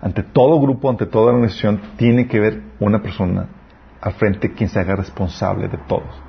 Ante 0.00 0.22
todo 0.22 0.60
grupo, 0.60 0.88
ante 0.88 1.06
toda 1.06 1.32
organización, 1.32 1.80
tiene 1.96 2.28
que 2.28 2.40
ver 2.40 2.62
una 2.78 3.02
persona 3.02 3.48
al 4.00 4.12
frente 4.14 4.52
quien 4.52 4.68
se 4.68 4.78
haga 4.78 4.96
responsable 4.96 5.68
de 5.68 5.78
todos. 5.88 6.22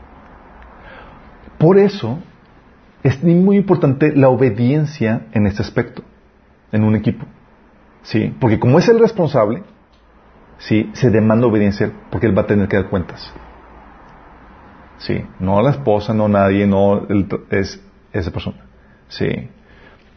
Por 1.58 1.78
eso 1.78 2.20
es 3.04 3.24
muy 3.24 3.58
importante 3.58 4.16
la 4.16 4.30
obediencia 4.30 5.28
en 5.32 5.46
este 5.46 5.62
aspecto, 5.62 6.04
en 6.72 6.84
un 6.84 6.96
equipo. 6.96 7.26
¿Sí? 8.02 8.34
Porque 8.40 8.60
como 8.60 8.80
es 8.80 8.88
el 8.90 9.00
responsable, 9.00 9.64
¿sí? 10.58 10.90
se 10.94 11.10
demanda 11.10 11.48
obediencia 11.48 11.92
porque 12.10 12.28
él 12.28 12.38
va 12.38 12.44
a 12.44 12.48
tener 12.48 12.68
que 12.68 12.78
dar 12.78 12.90
cuentas. 12.90 13.32
¿Sí? 14.98 15.26
No 15.40 15.62
la 15.62 15.72
esposa, 15.72 16.14
no 16.14 16.28
nadie, 16.28 16.66
no 16.66 17.08
es 17.52 17.82
esa 18.12 18.32
persona. 18.32 18.66
¿Sí? 19.08 19.50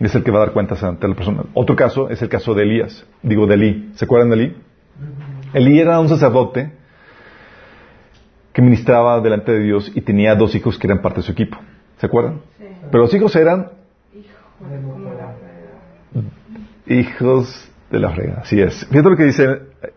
Es 0.03 0.15
el 0.17 0.25
que 0.25 0.33
va 0.33 0.39
a 0.39 0.47
dar 0.47 0.53
cuentas 0.53 0.83
ante 0.83 1.07
la 1.07 1.15
persona. 1.15 1.45
Otro 1.55 1.77
caso 1.77 2.11
es 2.11 2.21
el 2.23 2.29
caso 2.29 2.55
de 2.55 2.65
Elías. 2.65 3.07
Digo, 3.23 3.47
de 3.47 3.55
Elí. 3.55 3.91
¿Se 3.95 4.05
acuerdan 4.05 4.31
de 4.31 4.35
Elí? 4.35 4.57
Elí 5.55 5.79
era 5.79 6.01
un 6.01 6.09
sacerdote 6.09 6.73
que 8.53 8.63
ministraba 8.63 9.21
delante 9.21 9.53
de 9.53 9.61
Dios 9.61 9.93
y 9.95 10.01
tenía 10.01 10.35
dos 10.35 10.57
hijos 10.57 10.77
que 10.77 10.89
eran 10.89 11.03
parte 11.03 11.21
de 11.21 11.23
su 11.23 11.33
equipo. 11.33 11.57
¿Se 11.99 12.07
acuerdan? 12.07 12.41
Sí. 12.59 12.65
Pero 12.91 13.05
los 13.05 13.15
hijos 13.15 13.37
eran 13.37 13.71
hijos 16.87 17.71
de 17.91 18.01
la 18.01 18.11
frega. 18.11 18.41
Así 18.41 18.61
es. 18.61 18.85
Fíjate 18.89 19.09
lo 19.09 19.17
que 19.17 19.25
dice 19.25 19.47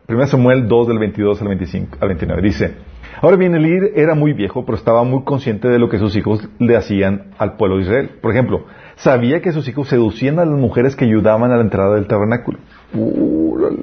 1 0.07 0.27
Samuel 0.27 0.67
2 0.67 0.87
del 0.87 0.99
22 0.99 1.41
al 1.41 1.47
25 1.47 1.97
al 1.99 2.07
29. 2.09 2.41
Dice, 2.43 2.75
ahora 3.21 3.37
bien, 3.37 3.55
Elí 3.55 3.91
era 3.95 4.13
muy 4.13 4.33
viejo, 4.33 4.65
pero 4.65 4.77
estaba 4.77 5.03
muy 5.03 5.23
consciente 5.23 5.67
de 5.67 5.79
lo 5.79 5.89
que 5.89 5.97
sus 5.97 6.15
hijos 6.15 6.47
le 6.59 6.75
hacían 6.75 7.31
al 7.39 7.55
pueblo 7.57 7.77
de 7.77 7.83
Israel. 7.83 8.11
Por 8.21 8.31
ejemplo, 8.31 8.65
sabía 8.95 9.41
que 9.41 9.51
sus 9.51 9.67
hijos 9.67 9.87
seducían 9.87 10.39
a 10.39 10.45
las 10.45 10.59
mujeres 10.59 10.95
que 10.95 11.05
ayudaban 11.05 11.51
a 11.51 11.55
la 11.57 11.61
entrada 11.61 11.95
del 11.95 12.07
tabernáculo. 12.07 12.59
o 12.93 13.81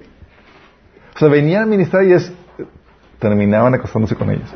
sea, 1.18 1.28
venían 1.28 1.62
a 1.62 1.66
ministrar 1.66 2.04
y 2.04 2.14
terminaban 3.18 3.74
acostándose 3.74 4.16
con 4.16 4.30
ellos. 4.30 4.54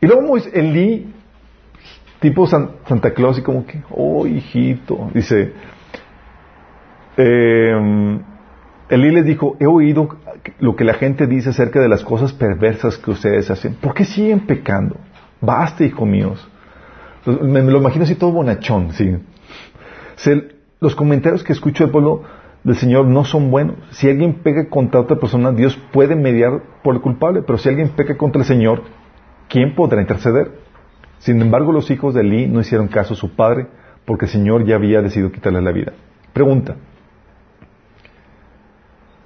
Y 0.00 0.06
luego 0.06 0.36
Elí, 0.52 1.12
tipo 2.20 2.46
Santa 2.46 3.12
Claus, 3.12 3.38
y 3.38 3.42
como 3.42 3.66
que, 3.66 3.82
oh 3.90 4.26
hijito, 4.26 5.10
dice, 5.14 5.52
eh, 7.16 8.18
Elí 8.88 9.10
les 9.10 9.24
dijo, 9.24 9.56
he 9.58 9.66
oído 9.66 10.16
lo 10.60 10.76
que 10.76 10.84
la 10.84 10.94
gente 10.94 11.26
dice 11.26 11.50
acerca 11.50 11.80
de 11.80 11.88
las 11.88 12.04
cosas 12.04 12.32
perversas 12.32 12.98
que 12.98 13.10
ustedes 13.10 13.50
hacen. 13.50 13.74
¿Por 13.74 13.94
qué 13.94 14.04
siguen 14.04 14.40
pecando? 14.40 14.96
Basta, 15.40 15.84
hijo 15.84 16.06
míos. 16.06 16.46
Me, 17.26 17.62
lo 17.62 17.78
imagino 17.78 18.04
así 18.04 18.14
todo 18.14 18.30
bonachón, 18.30 18.92
sí. 18.92 19.16
los 20.80 20.94
comentarios 20.94 21.42
que 21.42 21.52
escucho 21.52 21.84
del 21.84 21.90
pueblo 21.90 22.22
del 22.62 22.76
Señor 22.76 23.06
no 23.06 23.24
son 23.24 23.50
buenos. 23.50 23.76
Si 23.90 24.08
alguien 24.08 24.34
peca 24.34 24.68
contra 24.68 25.00
otra 25.00 25.16
persona, 25.16 25.52
Dios 25.52 25.76
puede 25.92 26.14
mediar 26.14 26.62
por 26.82 26.94
el 26.94 27.00
culpable, 27.00 27.42
pero 27.42 27.58
si 27.58 27.68
alguien 27.68 27.90
peca 27.90 28.16
contra 28.16 28.42
el 28.42 28.46
Señor, 28.46 28.82
¿quién 29.48 29.74
podrá 29.74 30.00
interceder? 30.00 30.52
Sin 31.18 31.40
embargo, 31.40 31.72
los 31.72 31.90
hijos 31.90 32.14
de 32.14 32.20
Elí 32.20 32.46
no 32.46 32.60
hicieron 32.60 32.88
caso 32.88 33.14
a 33.14 33.16
su 33.16 33.34
padre, 33.34 33.66
porque 34.04 34.26
el 34.26 34.30
Señor 34.30 34.64
ya 34.64 34.76
había 34.76 35.02
decidido 35.02 35.32
quitarle 35.32 35.60
la 35.62 35.72
vida. 35.72 35.92
Pregunta. 36.32 36.76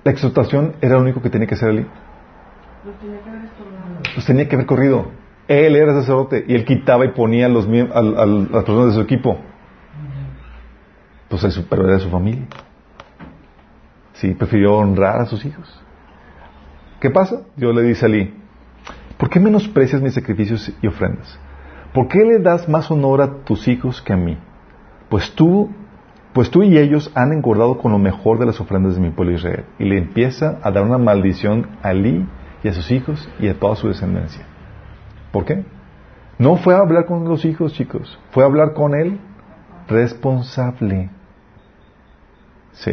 ¿La 0.04 0.12
exhortación 0.12 0.74
era 0.80 0.94
lo 0.94 1.02
único 1.02 1.20
que 1.20 1.28
tenía 1.28 1.46
que 1.46 1.54
hacer 1.54 1.68
Elí? 1.70 1.86
Los 2.84 2.98
tenía 2.98 3.20
que 3.20 3.28
haber 3.28 4.16
Los 4.16 4.26
tenía 4.26 4.48
que 4.48 4.54
haber 4.54 4.66
corrido. 4.66 5.19
Él 5.50 5.74
era 5.74 5.92
sacerdote 5.94 6.44
y 6.46 6.54
él 6.54 6.64
quitaba 6.64 7.04
y 7.04 7.08
ponía 7.08 7.46
a, 7.46 7.48
los, 7.48 7.66
a, 7.66 8.02
las 8.02 8.62
personas 8.62 8.86
de 8.86 8.92
su 8.92 9.00
equipo. 9.00 9.36
Pues 11.28 11.42
el 11.42 11.64
pero 11.68 11.82
era 11.82 11.94
de 11.94 11.98
su 11.98 12.08
familia. 12.08 12.46
Sí, 14.12 14.32
prefirió 14.34 14.76
honrar 14.76 15.20
a 15.20 15.26
sus 15.26 15.44
hijos. 15.44 15.82
¿Qué 17.00 17.10
pasa? 17.10 17.42
Dios 17.56 17.74
le 17.74 17.82
dice 17.82 18.06
a 18.06 18.08
Lee, 18.08 18.32
¿por 19.18 19.28
qué 19.28 19.40
menosprecias 19.40 20.00
mis 20.00 20.14
sacrificios 20.14 20.72
y 20.80 20.86
ofrendas? 20.86 21.36
¿Por 21.92 22.06
qué 22.06 22.20
le 22.20 22.38
das 22.38 22.68
más 22.68 22.88
honor 22.88 23.20
a 23.20 23.42
tus 23.42 23.66
hijos 23.66 24.00
que 24.02 24.12
a 24.12 24.16
mí? 24.16 24.38
Pues 25.08 25.34
tú, 25.34 25.68
pues 26.32 26.48
tú 26.52 26.62
y 26.62 26.78
ellos 26.78 27.10
han 27.16 27.32
engordado 27.32 27.76
con 27.78 27.90
lo 27.90 27.98
mejor 27.98 28.38
de 28.38 28.46
las 28.46 28.60
ofrendas 28.60 28.94
de 28.94 29.00
mi 29.00 29.10
pueblo 29.10 29.34
Israel. 29.34 29.64
Y 29.80 29.84
le 29.84 29.98
empieza 29.98 30.60
a 30.62 30.70
dar 30.70 30.84
una 30.84 30.98
maldición 30.98 31.70
a 31.82 31.92
Lee 31.92 32.24
y 32.62 32.68
a 32.68 32.72
sus 32.72 32.92
hijos 32.92 33.28
y 33.40 33.48
a 33.48 33.58
toda 33.58 33.74
su 33.74 33.88
descendencia. 33.88 34.46
¿Por 35.32 35.44
qué? 35.44 35.64
No 36.38 36.56
fue 36.56 36.74
a 36.74 36.78
hablar 36.78 37.06
con 37.06 37.28
los 37.28 37.44
hijos, 37.44 37.74
chicos, 37.74 38.18
fue 38.30 38.42
a 38.42 38.46
hablar 38.46 38.72
con 38.72 38.94
el 38.94 39.20
responsable. 39.88 41.10
Sí. 42.72 42.92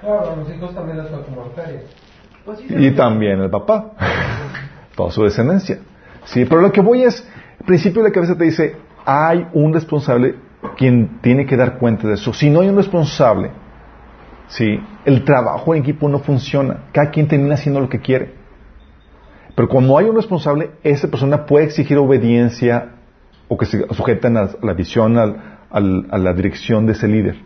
Claro, 0.00 0.30
a 0.30 0.36
los 0.36 0.54
hijos 0.54 0.74
también 0.74 0.98
feria. 1.54 1.80
Pues 2.44 2.58
sí, 2.60 2.66
Y 2.68 2.90
también 2.92 3.40
el 3.40 3.50
papá. 3.50 3.92
Toda 4.96 5.10
su 5.10 5.24
descendencia. 5.24 5.78
Sí, 6.24 6.44
pero 6.44 6.60
lo 6.60 6.70
que 6.70 6.80
voy 6.80 7.02
es, 7.02 7.26
el 7.58 7.66
principio 7.66 8.02
de 8.02 8.10
la 8.10 8.14
cabeza 8.14 8.36
te 8.36 8.44
dice, 8.44 8.76
hay 9.04 9.46
un 9.52 9.72
responsable 9.72 10.36
quien 10.76 11.20
tiene 11.20 11.46
que 11.46 11.56
dar 11.56 11.78
cuenta 11.78 12.06
de 12.06 12.14
eso. 12.14 12.32
Si 12.32 12.50
no 12.50 12.60
hay 12.60 12.68
un 12.68 12.76
responsable, 12.76 13.50
sí, 14.48 14.80
el 15.04 15.24
trabajo 15.24 15.74
en 15.74 15.82
equipo 15.82 16.08
no 16.08 16.20
funciona. 16.20 16.84
Cada 16.92 17.10
quien 17.10 17.28
termina 17.28 17.54
haciendo 17.54 17.80
lo 17.80 17.88
que 17.88 18.00
quiere. 18.00 18.45
Pero 19.56 19.68
cuando 19.68 19.96
hay 19.96 20.04
un 20.04 20.14
responsable, 20.14 20.70
esa 20.84 21.08
persona 21.08 21.46
puede 21.46 21.64
exigir 21.64 21.96
obediencia 21.96 22.92
o 23.48 23.56
que 23.56 23.64
se 23.64 23.86
sujetan 23.94 24.36
a 24.36 24.50
la 24.62 24.74
visión, 24.74 25.16
a 25.18 26.18
la 26.18 26.32
dirección 26.34 26.84
de 26.84 26.92
ese 26.92 27.08
líder. 27.08 27.36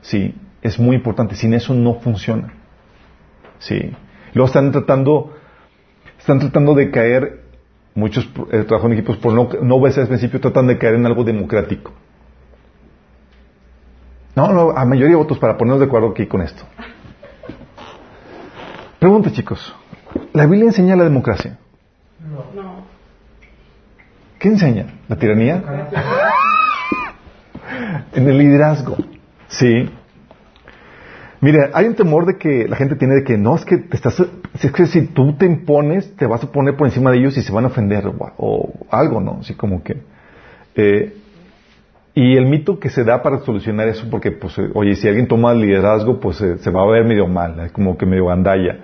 Sí, 0.00 0.34
es 0.62 0.80
muy 0.80 0.96
importante. 0.96 1.34
Sin 1.34 1.52
eso 1.52 1.74
no 1.74 2.00
funciona. 2.00 2.54
Sí. 3.58 3.92
Luego 4.32 4.46
están 4.46 4.72
tratando, 4.72 5.34
están 6.18 6.38
tratando 6.38 6.74
de 6.74 6.90
caer, 6.90 7.44
muchos 7.94 8.26
eh, 8.50 8.64
trabajan 8.64 8.92
en 8.92 8.98
equipos 8.98 9.18
por 9.18 9.34
no, 9.34 9.50
no 9.62 9.74
obedecer 9.74 10.04
al 10.04 10.08
principio, 10.08 10.40
tratan 10.40 10.68
de 10.68 10.78
caer 10.78 10.94
en 10.94 11.04
algo 11.04 11.22
democrático. 11.22 11.92
No, 14.34 14.52
no, 14.52 14.70
a 14.70 14.86
mayoría 14.86 15.10
de 15.10 15.16
votos 15.16 15.38
para 15.38 15.58
ponernos 15.58 15.80
de 15.80 15.86
acuerdo 15.86 16.10
aquí 16.10 16.24
con 16.26 16.40
esto. 16.40 16.64
Pregunta, 18.98 19.30
chicos. 19.32 19.74
¿La 20.32 20.46
Biblia 20.46 20.66
enseña 20.66 20.96
la 20.96 21.04
democracia? 21.04 21.58
No. 22.20 22.62
No. 22.62 22.84
¿Qué 24.38 24.48
enseña? 24.48 24.86
¿La 25.08 25.16
tiranía? 25.16 25.62
En 28.14 28.28
el 28.28 28.38
liderazgo. 28.38 28.96
Sí. 29.48 29.88
Mira, 31.40 31.70
hay 31.74 31.86
un 31.86 31.94
temor 31.94 32.26
de 32.26 32.36
que 32.38 32.66
la 32.66 32.76
gente 32.76 32.96
tiene 32.96 33.14
de 33.16 33.24
que 33.24 33.36
no, 33.38 33.54
es 33.54 33.64
que 33.64 33.76
te 33.78 33.96
estás, 33.96 34.20
es 34.60 34.72
que 34.72 34.86
si 34.86 35.06
tú 35.08 35.34
te 35.34 35.46
impones, 35.46 36.16
te 36.16 36.26
vas 36.26 36.42
a 36.42 36.50
poner 36.50 36.76
por 36.76 36.86
encima 36.88 37.10
de 37.12 37.18
ellos 37.18 37.36
y 37.36 37.42
se 37.42 37.52
van 37.52 37.64
a 37.64 37.68
ofender 37.68 38.06
o, 38.06 38.14
o 38.38 38.72
algo, 38.90 39.20
¿no? 39.20 39.38
Así 39.40 39.54
como 39.54 39.82
que. 39.82 39.98
eh, 40.74 41.14
y 42.14 42.36
el 42.36 42.46
mito 42.46 42.80
que 42.80 42.90
se 42.90 43.04
da 43.04 43.22
para 43.22 43.38
solucionar 43.40 43.86
eso, 43.86 44.08
porque, 44.10 44.32
pues, 44.32 44.58
eh, 44.58 44.70
oye, 44.74 44.96
si 44.96 45.06
alguien 45.06 45.28
toma 45.28 45.52
el 45.52 45.60
liderazgo, 45.60 46.18
pues 46.18 46.40
eh, 46.40 46.58
se 46.58 46.70
va 46.70 46.82
a 46.82 46.86
ver 46.86 47.04
medio 47.04 47.28
mal, 47.28 47.60
es 47.60 47.70
como 47.70 47.96
que 47.96 48.06
medio 48.06 48.26
gandalla. 48.26 48.78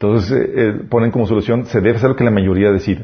Entonces 0.00 0.32
eh, 0.32 0.50
eh, 0.56 0.72
ponen 0.88 1.10
como 1.10 1.26
solución, 1.26 1.66
se 1.66 1.82
debe 1.82 1.98
hacer 1.98 2.08
lo 2.08 2.16
que 2.16 2.24
la 2.24 2.30
mayoría 2.30 2.72
decida. 2.72 3.02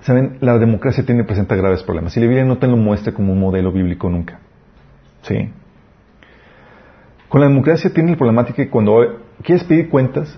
Saben, 0.00 0.38
la 0.40 0.58
democracia 0.58 1.06
tiene 1.06 1.22
presenta 1.22 1.54
graves 1.54 1.84
problemas. 1.84 2.16
Y 2.16 2.20
la 2.20 2.26
Biblia 2.26 2.44
no 2.44 2.58
te 2.58 2.66
lo 2.66 2.76
muestra 2.76 3.14
como 3.14 3.32
un 3.32 3.38
modelo 3.38 3.70
bíblico 3.70 4.10
nunca. 4.10 4.40
¿Sí? 5.22 5.50
Con 7.28 7.40
la 7.40 7.46
democracia 7.46 7.94
tiene 7.94 8.10
la 8.10 8.16
problemática 8.16 8.56
que 8.56 8.68
cuando 8.68 9.20
quieres 9.44 9.62
pedir 9.62 9.88
cuentas, 9.88 10.36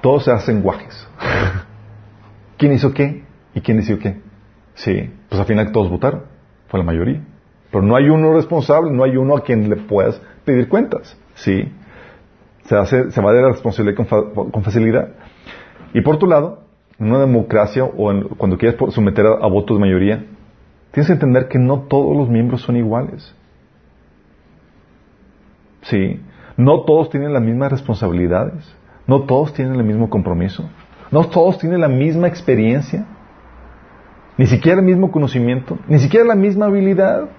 todo 0.00 0.18
se 0.18 0.32
hace 0.32 0.50
en 0.50 0.62
guajes. 0.62 1.08
¿Quién 2.58 2.72
hizo 2.72 2.92
qué? 2.92 3.22
¿Y 3.54 3.60
quién 3.60 3.76
decidió 3.76 4.00
qué? 4.00 4.20
Sí, 4.74 5.10
pues 5.28 5.40
al 5.40 5.46
final 5.46 5.70
todos 5.70 5.88
votaron. 5.88 6.24
Fue 6.66 6.80
la 6.80 6.84
mayoría. 6.84 7.20
Pero 7.70 7.84
no 7.84 7.94
hay 7.94 8.08
uno 8.08 8.34
responsable, 8.34 8.90
no 8.90 9.04
hay 9.04 9.16
uno 9.16 9.36
a 9.36 9.44
quien 9.44 9.70
le 9.70 9.76
puedas 9.76 10.20
pedir 10.44 10.68
cuentas. 10.68 11.16
Sí. 11.36 11.70
Se, 12.70 12.76
hace, 12.76 13.10
se 13.10 13.20
va 13.20 13.32
de 13.32 13.42
la 13.42 13.48
responsabilidad 13.48 13.96
con, 13.96 14.06
fa- 14.06 14.30
con 14.32 14.62
facilidad. 14.62 15.08
Y 15.92 16.02
por 16.02 16.18
tu 16.18 16.28
lado, 16.28 16.62
en 17.00 17.08
una 17.10 17.18
democracia 17.18 17.82
o 17.82 18.12
en- 18.12 18.28
cuando 18.28 18.58
quieres 18.58 18.78
someter 18.94 19.26
a, 19.26 19.30
a 19.44 19.48
votos 19.48 19.76
de 19.76 19.80
mayoría, 19.80 20.24
tienes 20.92 21.08
que 21.08 21.14
entender 21.14 21.48
que 21.48 21.58
no 21.58 21.80
todos 21.88 22.16
los 22.16 22.28
miembros 22.28 22.60
son 22.60 22.76
iguales. 22.76 23.34
Sí. 25.82 26.20
No 26.56 26.82
todos 26.82 27.10
tienen 27.10 27.32
las 27.32 27.42
mismas 27.42 27.72
responsabilidades. 27.72 28.72
No 29.08 29.22
todos 29.22 29.52
tienen 29.52 29.74
el 29.74 29.82
mismo 29.82 30.08
compromiso. 30.08 30.70
No 31.10 31.26
todos 31.26 31.58
tienen 31.58 31.80
la 31.80 31.88
misma 31.88 32.28
experiencia. 32.28 33.04
Ni 34.36 34.46
siquiera 34.46 34.78
el 34.78 34.86
mismo 34.86 35.10
conocimiento. 35.10 35.76
Ni 35.88 35.98
siquiera 35.98 36.24
la 36.24 36.36
misma 36.36 36.66
habilidad. 36.66 37.30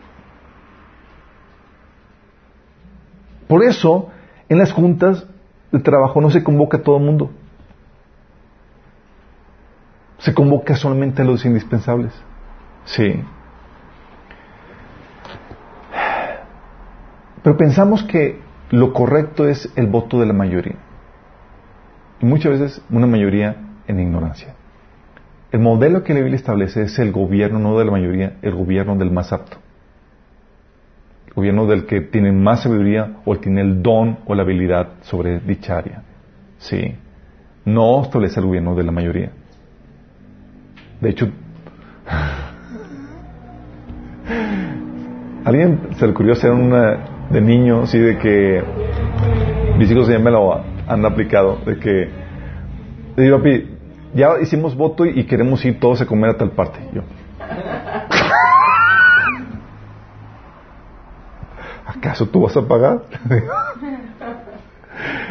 Por 3.48 3.64
eso, 3.64 4.10
en 4.52 4.58
las 4.58 4.74
juntas 4.74 5.26
de 5.72 5.80
trabajo 5.80 6.20
no 6.20 6.30
se 6.30 6.44
convoca 6.44 6.76
a 6.76 6.82
todo 6.82 6.98
el 6.98 7.04
mundo. 7.06 7.32
Se 10.18 10.34
convoca 10.34 10.76
solamente 10.76 11.22
a 11.22 11.26
los 11.26 11.46
indispensables. 11.46 12.12
Sí. 12.84 13.24
Pero 17.42 17.56
pensamos 17.56 18.04
que 18.04 18.42
lo 18.72 18.92
correcto 18.92 19.48
es 19.48 19.72
el 19.78 19.88
voto 19.88 20.20
de 20.20 20.26
la 20.26 20.34
mayoría. 20.34 20.76
Y 22.20 22.26
muchas 22.26 22.52
veces 22.52 22.82
una 22.90 23.08
mayoría 23.08 23.56
en 23.88 24.02
ignorancia. 24.02 24.54
El 25.54 25.62
modelo 25.62 26.04
que 26.04 26.14
la 26.14 26.20
Biblia 26.20 26.36
establece 26.36 26.82
es 26.82 27.00
el 27.00 27.14
gobierno, 27.14 27.58
no 27.58 27.80
de 27.80 27.86
la 27.86 27.92
mayoría, 27.92 28.38
el 28.42 28.54
gobierno 28.54 28.98
del 28.98 29.12
más 29.12 29.32
apto. 29.32 29.60
Gobierno 31.36 31.66
del 31.66 31.86
que 31.86 32.02
tiene 32.02 32.32
más 32.32 32.64
sabiduría 32.64 33.18
o 33.26 33.36
tiene 33.38 33.62
el 33.62 33.82
don 33.82 34.20
o 34.26 34.36
la 34.36 34.44
habilidad 34.44 34.90
sobre 35.02 35.40
dicha 35.40 35.78
área. 35.78 36.04
Sí. 36.58 36.96
No 37.64 38.02
establece 38.02 38.40
el 38.40 38.48
gobierno 38.48 38.76
de 38.76 38.84
la 38.84 38.92
mayoría. 38.92 39.32
De 41.00 41.10
hecho, 41.10 41.30
alguien 45.46 45.80
se 45.96 46.06
le 46.06 46.12
ocurrió 46.12 46.34
hacer 46.34 46.52
una 46.52 47.28
de 47.30 47.42
niño, 47.42 47.84
así 47.84 47.98
de 47.98 48.18
que 48.18 48.62
mis 49.78 49.90
hijos 49.90 50.08
ya 50.08 50.20
me 50.20 50.32
lo 50.32 50.62
han 50.88 51.06
aplicado, 51.06 51.60
de 51.66 51.80
que 51.80 52.10
le 53.16 53.24
digo, 53.24 53.38
papi, 53.38 53.70
ya 54.14 54.40
hicimos 54.42 54.76
voto 54.76 55.06
y 55.06 55.24
queremos 55.24 55.64
ir 55.66 55.80
todos 55.80 56.02
a 56.02 56.06
comer 56.06 56.32
a 56.32 56.38
tal 56.38 56.52
parte. 56.52 56.80
Yo, 56.94 57.04
¿acaso 61.96 62.28
tú 62.28 62.42
vas 62.42 62.56
a 62.58 62.68
pagar? 62.68 63.04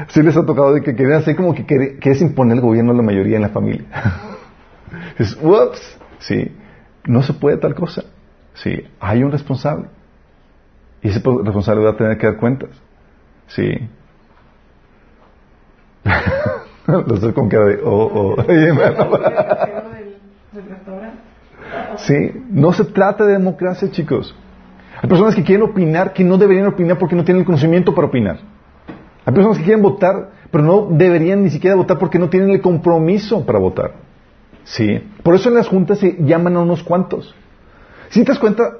sí 0.09 0.23
les 0.23 0.37
ha 0.37 0.45
tocado 0.45 0.73
de 0.75 0.83
que 0.83 0.95
quieren 0.95 1.15
hacer 1.17 1.37
como 1.37 1.55
que 1.55 1.65
quiere- 1.67 1.99
quieres 1.99 2.21
imponer 2.23 2.57
el 2.57 2.63
gobierno 2.63 2.93
a 2.93 2.97
la 2.97 3.03
mayoría 3.03 3.37
en 3.37 3.43
la 3.43 3.49
familia. 3.51 3.85
es, 5.19 5.37
ups, 5.43 5.99
sí, 6.19 6.53
no 7.07 7.23
se 7.23 7.33
puede 7.35 7.57
tal 7.59 7.75
cosa. 7.75 8.05
Sí, 8.55 8.85
hay 9.01 9.23
un 9.23 9.31
responsable. 9.33 9.87
Y 11.03 11.09
ese 11.09 11.21
po- 11.21 11.43
responsable 11.43 11.85
va 11.85 11.91
a 11.91 11.97
tener 11.97 12.19
que 12.19 12.27
dar 12.27 12.37
cuentas. 12.37 12.71
Sí. 13.47 13.89
Los 16.87 17.13
estoy 17.15 17.33
con 17.33 17.49
cara 17.49 17.67
de, 17.67 17.81
oh, 17.85 18.35
oh. 18.37 18.43
Sí, 21.99 22.15
no 22.51 22.73
se 22.73 22.85
trata 22.85 23.25
de 23.25 23.33
democracia, 23.35 23.91
chicos. 23.91 24.35
Hay 25.03 25.09
personas 25.09 25.35
que 25.35 25.43
quieren 25.43 25.65
opinar 25.65 26.13
que 26.13 26.23
no 26.25 26.37
deberían 26.37 26.67
opinar 26.67 26.99
porque 26.99 27.17
no 27.17 27.25
tienen 27.25 27.41
el 27.41 27.47
conocimiento 27.47 27.95
para 27.95 28.07
opinar. 28.09 28.39
Hay 29.25 29.33
personas 29.35 29.59
que 29.59 29.65
quieren 29.65 29.83
votar, 29.83 30.31
pero 30.51 30.63
no 30.65 30.89
deberían 30.91 31.43
ni 31.43 31.51
siquiera 31.51 31.77
votar 31.77 31.99
porque 31.99 32.19
no 32.19 32.29
tienen 32.29 32.51
el 32.51 32.61
compromiso 32.61 33.45
para 33.47 33.59
votar. 33.59 33.93
Sí. 34.65 35.03
Por 35.23 35.35
eso 35.35 35.49
en 35.49 35.55
las 35.55 35.69
juntas 35.69 35.99
se 35.99 36.17
llaman 36.23 36.57
a 36.57 36.61
unos 36.61 36.83
cuantos. 36.83 37.35
Si 38.11 38.25
te 38.25 38.33
das 38.33 38.39
cuenta, 38.39 38.73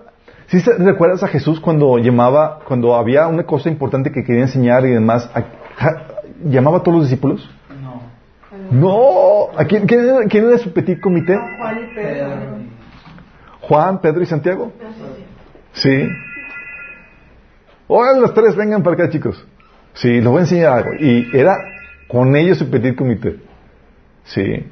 si 0.49 0.59
recuerdas 0.61 1.23
a 1.23 1.29
Jesús 1.29 1.59
cuando 1.61 1.97
llamaba, 1.99 2.61
cuando 2.67 2.95
había 2.97 3.27
una 3.29 3.45
cosa 3.45 3.69
importante 3.71 4.13
que 4.13 4.23
quería 4.25 4.43
enseñar 4.43 4.85
y 4.85 4.91
demás, 4.91 5.31
a- 5.35 5.43
ja- 5.77 6.07
llamaba 6.45 6.79
a 6.79 6.83
todos 6.83 6.99
los 6.99 7.05
discípulos? 7.09 7.49
No. 7.83 8.01
No. 8.71 9.59
¿A 9.59 9.65
quién, 9.65 9.87
quién 9.87 10.01
era, 10.07 10.25
quién 10.29 10.45
era 10.49 10.59
su 10.59 10.71
petit 10.73 11.01
comité? 11.01 11.37
Juan 11.59 11.79
y 11.79 11.95
Pedro. 11.95 12.29
Juan, 13.63 14.01
Pedro 14.01 14.23
y 14.23 14.27
Santiago. 14.27 14.73
Sí. 14.81 15.25
Ahora 17.89 18.19
los 18.19 18.35
tres 18.35 18.55
vengan 18.57 18.83
para 18.83 18.95
acá, 18.95 19.11
chicos. 19.11 19.47
Sí, 19.95 20.09
les 20.09 20.25
voy 20.25 20.39
a 20.39 20.41
enseñar 20.41 20.79
algo. 20.79 20.91
Y 20.99 21.29
era 21.33 21.57
con 22.09 22.35
ellos 22.37 22.59
su 22.59 22.71
petit 22.71 22.97
comité. 22.97 23.37
Sí. 24.25 24.67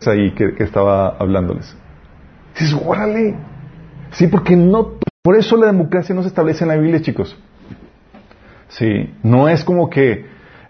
Es 0.00 0.08
ahí 0.08 0.32
que, 0.32 0.54
estaba 0.58 1.08
hablándoles. 1.18 1.76
Dices, 2.58 2.76
órale. 2.84 3.34
Sí, 4.12 4.26
porque 4.26 4.56
no. 4.56 4.94
Por 5.22 5.36
eso 5.36 5.56
la 5.56 5.66
democracia 5.66 6.14
no 6.14 6.22
se 6.22 6.28
establece 6.28 6.64
en 6.64 6.68
la 6.68 6.76
Biblia, 6.76 7.00
chicos. 7.00 7.38
Sí. 8.68 9.14
No 9.22 9.48
es 9.48 9.64
como 9.64 9.88
que 9.90 10.26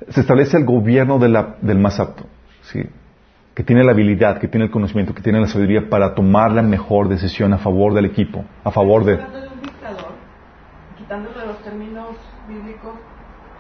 se 0.09 0.21
establece 0.21 0.57
el 0.57 0.65
gobierno 0.65 1.19
del 1.19 1.79
más 1.79 2.01
apto. 2.01 2.27
Sí. 2.63 2.83
Que 3.55 3.63
tiene 3.63 3.85
la 3.85 3.93
habilidad, 3.93 4.39
que 4.39 4.49
tiene 4.49 4.67
el 4.67 4.71
conocimiento, 4.71 5.15
que 5.15 5.23
tiene 5.23 5.41
la 5.41 5.47
sabiduría 5.47 5.89
para 5.89 6.15
tomar 6.15 6.53
la 6.53 6.63
mejor 6.63 7.09
decisión 7.09 7.53
a 7.53 7.59
favor 7.59 7.95
del 7.95 8.07
equipo, 8.07 8.45
a 8.65 8.71
favor 8.71 9.05
de. 9.05 9.19
Quitándole 11.13 11.47
los 11.47 11.59
términos 11.59 12.17
bíblicos, 12.49 12.95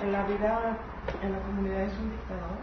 en 0.03 0.11
la 0.11 0.24
vida 0.24 0.78
en 1.22 1.32
la 1.32 1.38
comunidad 1.40 1.82
es 1.82 1.92
un 1.98 2.11
dictador. 2.11 2.57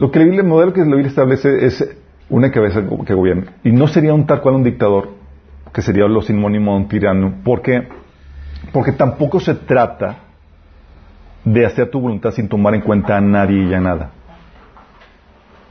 Lo 0.00 0.10
que 0.10 0.18
la 0.18 0.24
Biblia, 0.24 0.42
el 0.42 0.48
modelo 0.48 0.72
que 0.72 0.80
la 0.80 0.86
Biblia 0.86 1.06
establece 1.06 1.66
es 1.66 1.98
una 2.28 2.50
cabeza 2.50 2.82
que 3.06 3.14
gobierna. 3.14 3.52
Y 3.62 3.70
no 3.70 3.86
sería 3.86 4.12
un 4.12 4.26
tal 4.26 4.40
cual 4.40 4.56
un 4.56 4.64
dictador, 4.64 5.10
que 5.72 5.82
sería 5.82 6.08
lo 6.08 6.20
sinónimo 6.20 6.72
de 6.72 6.78
un 6.78 6.88
tirano. 6.88 7.34
¿Por 7.44 7.62
qué? 7.62 7.86
Porque 8.72 8.90
tampoco 8.90 9.38
se 9.38 9.54
trata 9.54 10.16
de 11.44 11.64
hacer 11.64 11.88
tu 11.92 12.00
voluntad 12.00 12.32
sin 12.32 12.48
tomar 12.48 12.74
en 12.74 12.80
cuenta 12.80 13.16
a 13.16 13.20
nadie 13.20 13.68
y 13.68 13.72
a 13.72 13.80
nada. 13.80 14.10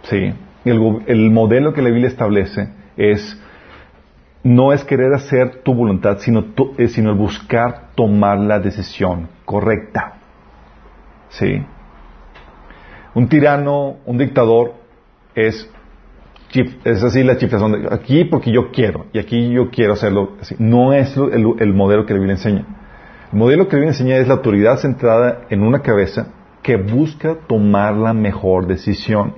Sí. 0.03 0.33
El, 0.63 1.03
el 1.07 1.31
modelo 1.31 1.73
que 1.73 1.81
la 1.81 1.89
Biblia 1.89 2.07
establece 2.07 2.69
es 2.95 3.37
no 4.47 4.71
es 4.71 4.83
querer 4.85 5.13
hacer 5.13 5.61
tu 5.63 5.73
voluntad, 5.73 6.19
sino, 6.19 6.43
tu- 6.43 6.73
eh, 6.77 6.87
sino 6.87 7.13
buscar 7.15 7.89
tomar 7.95 8.39
la 8.39 8.59
decisión 8.59 9.27
correcta. 9.43 10.13
Sí. 11.29 11.61
Un 13.13 13.27
tirano, 13.27 13.97
un 14.05 14.17
dictador 14.17 14.73
es 15.35 15.69
es 16.85 17.03
así 17.03 17.23
la 17.23 17.37
chiflación 17.37 17.73
de 17.73 17.93
aquí 17.93 18.23
porque 18.23 18.51
yo 18.53 18.71
quiero 18.71 19.07
y 19.11 19.19
aquí 19.19 19.49
yo 19.51 19.69
quiero 19.69 19.93
hacerlo 19.93 20.37
así. 20.39 20.55
No 20.59 20.93
es 20.93 21.15
el, 21.17 21.45
el 21.59 21.73
modelo 21.73 22.05
que 22.05 22.13
la 22.13 22.19
Biblia 22.19 22.35
enseña. 22.35 22.65
El 23.33 23.37
modelo 23.37 23.67
que 23.67 23.73
la 23.75 23.79
Biblia 23.81 23.91
enseña 23.91 24.15
es 24.15 24.29
la 24.29 24.35
autoridad 24.35 24.77
centrada 24.77 25.41
en 25.49 25.61
una 25.61 25.81
cabeza 25.81 26.29
que 26.63 26.77
busca 26.77 27.35
tomar 27.47 27.95
la 27.95 28.13
mejor 28.13 28.65
decisión. 28.65 29.35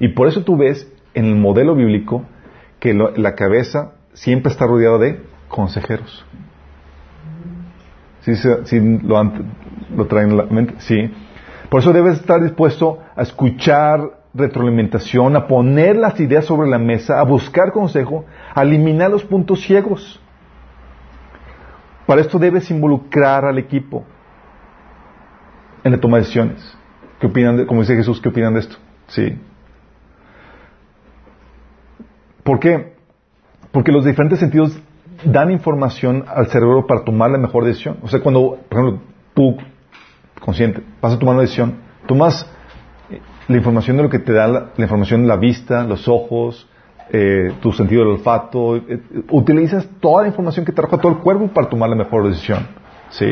Y 0.00 0.08
por 0.08 0.26
eso 0.26 0.42
tú 0.42 0.56
ves 0.56 0.92
en 1.14 1.26
el 1.26 1.36
modelo 1.36 1.76
bíblico 1.76 2.24
que 2.82 2.94
lo- 2.94 3.12
la 3.16 3.36
cabeza 3.36 3.92
siempre 4.12 4.50
está 4.50 4.66
rodeada 4.66 4.98
de 4.98 5.22
consejeros. 5.46 6.26
¿Sí, 8.22 8.34
se- 8.34 8.66
sí 8.66 8.80
lo, 9.04 9.22
lo 9.96 10.06
traen 10.08 10.30
en 10.32 10.36
la 10.36 10.44
mente? 10.46 10.74
Sí. 10.78 11.08
Por 11.70 11.78
eso 11.80 11.92
debes 11.92 12.18
estar 12.18 12.42
dispuesto 12.42 12.98
a 13.14 13.22
escuchar 13.22 14.00
retroalimentación, 14.34 15.36
a 15.36 15.46
poner 15.46 15.94
las 15.94 16.18
ideas 16.18 16.44
sobre 16.44 16.68
la 16.68 16.78
mesa, 16.78 17.20
a 17.20 17.22
buscar 17.22 17.70
consejo, 17.70 18.24
a 18.52 18.62
eliminar 18.62 19.12
los 19.12 19.22
puntos 19.22 19.60
ciegos. 19.60 20.20
Para 22.04 22.20
esto 22.20 22.36
debes 22.40 22.68
involucrar 22.72 23.44
al 23.44 23.58
equipo 23.58 24.04
en 25.84 25.92
la 25.92 25.98
toma 26.00 26.16
de 26.16 26.22
decisiones. 26.24 26.76
¿Qué 27.20 27.28
opinan 27.28 27.58
de, 27.58 27.64
como 27.66 27.82
dice 27.82 27.94
Jesús, 27.94 28.20
qué 28.20 28.28
opinan 28.30 28.54
de 28.54 28.60
esto? 28.60 28.76
Sí. 29.06 29.38
¿Por 32.42 32.58
qué? 32.58 32.94
Porque 33.70 33.92
los 33.92 34.04
diferentes 34.04 34.38
sentidos 34.38 34.78
dan 35.24 35.50
información 35.50 36.24
al 36.28 36.48
cerebro 36.48 36.86
para 36.86 37.04
tomar 37.04 37.30
la 37.30 37.38
mejor 37.38 37.64
decisión. 37.64 37.98
O 38.02 38.08
sea, 38.08 38.20
cuando, 38.20 38.58
por 38.68 38.80
ejemplo, 38.80 39.02
tú, 39.34 39.56
consciente, 40.40 40.82
vas 41.00 41.14
a 41.14 41.18
tomar 41.18 41.34
una 41.34 41.42
decisión, 41.42 41.76
tomas 42.06 42.46
eh, 43.10 43.20
la 43.48 43.56
información 43.56 43.96
de 43.96 44.02
lo 44.02 44.10
que 44.10 44.18
te 44.18 44.32
da 44.32 44.46
la, 44.48 44.70
la 44.76 44.84
información 44.84 45.26
la 45.28 45.36
vista, 45.36 45.84
los 45.84 46.08
ojos, 46.08 46.68
eh, 47.14 47.52
tu 47.60 47.72
sentido 47.72 48.02
del 48.02 48.12
olfato, 48.12 48.76
eh, 48.76 48.82
eh, 48.88 49.00
utilizas 49.30 49.86
toda 50.00 50.22
la 50.22 50.28
información 50.28 50.64
que 50.64 50.72
te 50.72 50.80
arroja 50.80 50.96
todo 50.96 51.12
el 51.12 51.18
cuerpo 51.18 51.48
para 51.48 51.68
tomar 51.68 51.90
la 51.90 51.96
mejor 51.96 52.26
decisión. 52.26 52.66
Sí. 53.10 53.26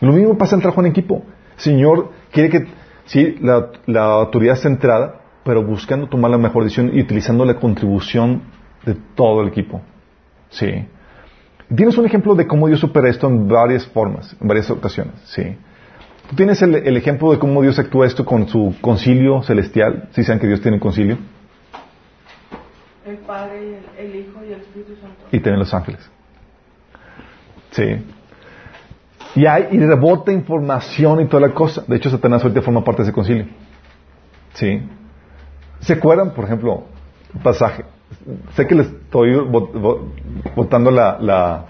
Lo 0.00 0.12
mismo 0.12 0.38
pasa 0.38 0.54
en 0.54 0.60
el 0.60 0.62
trabajo 0.62 0.80
en 0.80 0.86
equipo. 0.86 1.22
Señor 1.56 2.10
quiere 2.30 2.48
que, 2.48 2.66
sí, 3.04 3.36
la, 3.40 3.68
la 3.86 4.04
autoridad 4.04 4.56
centrada, 4.56 5.20
pero 5.44 5.64
buscando 5.64 6.08
tomar 6.08 6.30
la 6.30 6.38
mejor 6.38 6.64
decisión 6.64 6.90
y 6.92 7.00
utilizando 7.00 7.44
la 7.44 7.54
contribución 7.54 8.42
de 8.84 8.96
todo 9.14 9.42
el 9.42 9.48
equipo. 9.48 9.80
Sí. 10.50 10.86
Tienes 11.74 11.96
un 11.96 12.06
ejemplo 12.06 12.34
de 12.34 12.46
cómo 12.46 12.68
Dios 12.68 12.84
opera 12.84 13.08
esto 13.08 13.26
en 13.28 13.48
varias 13.48 13.86
formas, 13.86 14.36
en 14.40 14.46
varias 14.46 14.70
ocasiones. 14.70 15.14
Sí. 15.24 15.56
Tú 16.28 16.36
tienes 16.36 16.60
el, 16.62 16.74
el 16.74 16.96
ejemplo 16.96 17.32
de 17.32 17.38
cómo 17.38 17.62
Dios 17.62 17.78
actúa 17.78 18.06
esto 18.06 18.24
con 18.24 18.48
su 18.48 18.74
concilio 18.80 19.42
celestial. 19.42 20.08
Si 20.12 20.22
saben 20.22 20.40
que 20.40 20.46
Dios 20.46 20.60
tiene 20.60 20.76
un 20.76 20.80
concilio. 20.80 21.18
El 23.06 23.16
Padre, 23.18 23.80
el 23.98 24.14
Hijo 24.14 24.44
y 24.44 24.52
el 24.52 24.60
Espíritu 24.60 24.94
Santo. 25.00 25.24
Y 25.32 25.38
también 25.38 25.58
los 25.58 25.74
ángeles. 25.74 26.10
Sí. 27.70 27.84
Y 29.34 29.46
hay, 29.46 29.68
y 29.72 29.78
rebota 29.78 30.30
información 30.30 31.20
y 31.22 31.26
toda 31.26 31.48
la 31.48 31.54
cosa. 31.54 31.84
De 31.86 31.96
hecho, 31.96 32.10
Satanás 32.10 32.42
ahorita 32.42 32.60
forma 32.60 32.84
parte 32.84 33.02
de 33.02 33.08
ese 33.08 33.14
concilio. 33.14 33.46
Sí. 34.52 34.82
¿Se 35.82 35.92
acuerdan, 35.94 36.30
por 36.32 36.44
ejemplo, 36.46 36.84
un 37.34 37.42
pasaje? 37.42 37.84
Sé 38.54 38.66
que 38.66 38.74
les 38.74 38.86
estoy 38.88 39.32
bot- 39.34 39.72
bo- 39.72 40.08
botando 40.56 40.90
la, 40.90 41.18
la- 41.20 41.66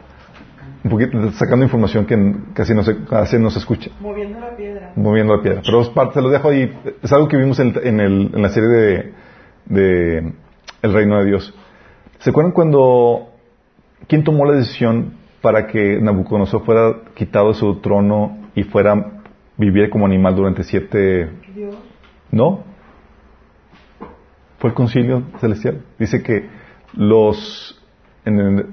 un 0.85 0.91
poquito, 0.91 1.31
sacando 1.33 1.65
información 1.65 2.05
que 2.07 2.35
casi 2.55 2.75
no 2.75 2.83
se, 2.83 3.05
casi 3.05 3.39
no 3.39 3.51
se 3.51 3.59
escucha, 3.61 3.91
Moviendo 4.01 4.41
la 4.41 4.57
piedra. 4.57 4.93
moviendo 4.97 5.37
la 5.37 5.43
piedra. 5.43 5.63
Pero 5.65 5.81
es 5.83 5.89
parte, 5.91 6.15
se 6.15 6.23
lo 6.23 6.29
dejo 6.31 6.49
ahí. 6.49 6.73
Es 7.03 7.13
algo 7.13 7.29
que 7.29 7.37
vimos 7.37 7.59
en, 7.61 7.73
en 7.83 8.01
el- 8.01 8.31
en 8.35 8.43
la 8.43 8.49
serie 8.49 8.69
de, 8.69 9.13
de 9.67 10.33
El 10.83 10.93
Reino 10.93 11.19
de 11.19 11.25
Dios. 11.27 11.55
¿Se 12.19 12.31
acuerdan 12.31 12.53
cuando 12.53 13.29
quién 14.09 14.25
tomó 14.25 14.45
la 14.45 14.55
decisión 14.57 15.15
para 15.41 15.67
que 15.69 16.01
Nabucodonosor 16.01 16.65
fuera 16.65 16.95
quitado 17.15 17.49
de 17.49 17.55
su 17.55 17.77
trono 17.81 18.39
y 18.55 18.63
fuera 18.65 19.21
vivir 19.57 19.91
como 19.91 20.07
animal 20.07 20.35
durante 20.37 20.63
siete 20.65 21.31
Dios. 21.55 21.77
¿No? 22.31 22.65
Fue 24.63 24.71
el 24.71 24.75
concilio 24.77 25.25
celestial. 25.41 25.83
Dice 25.99 26.23
que 26.23 26.49
los, 26.95 27.83
en 28.25 28.39
el- 28.39 28.67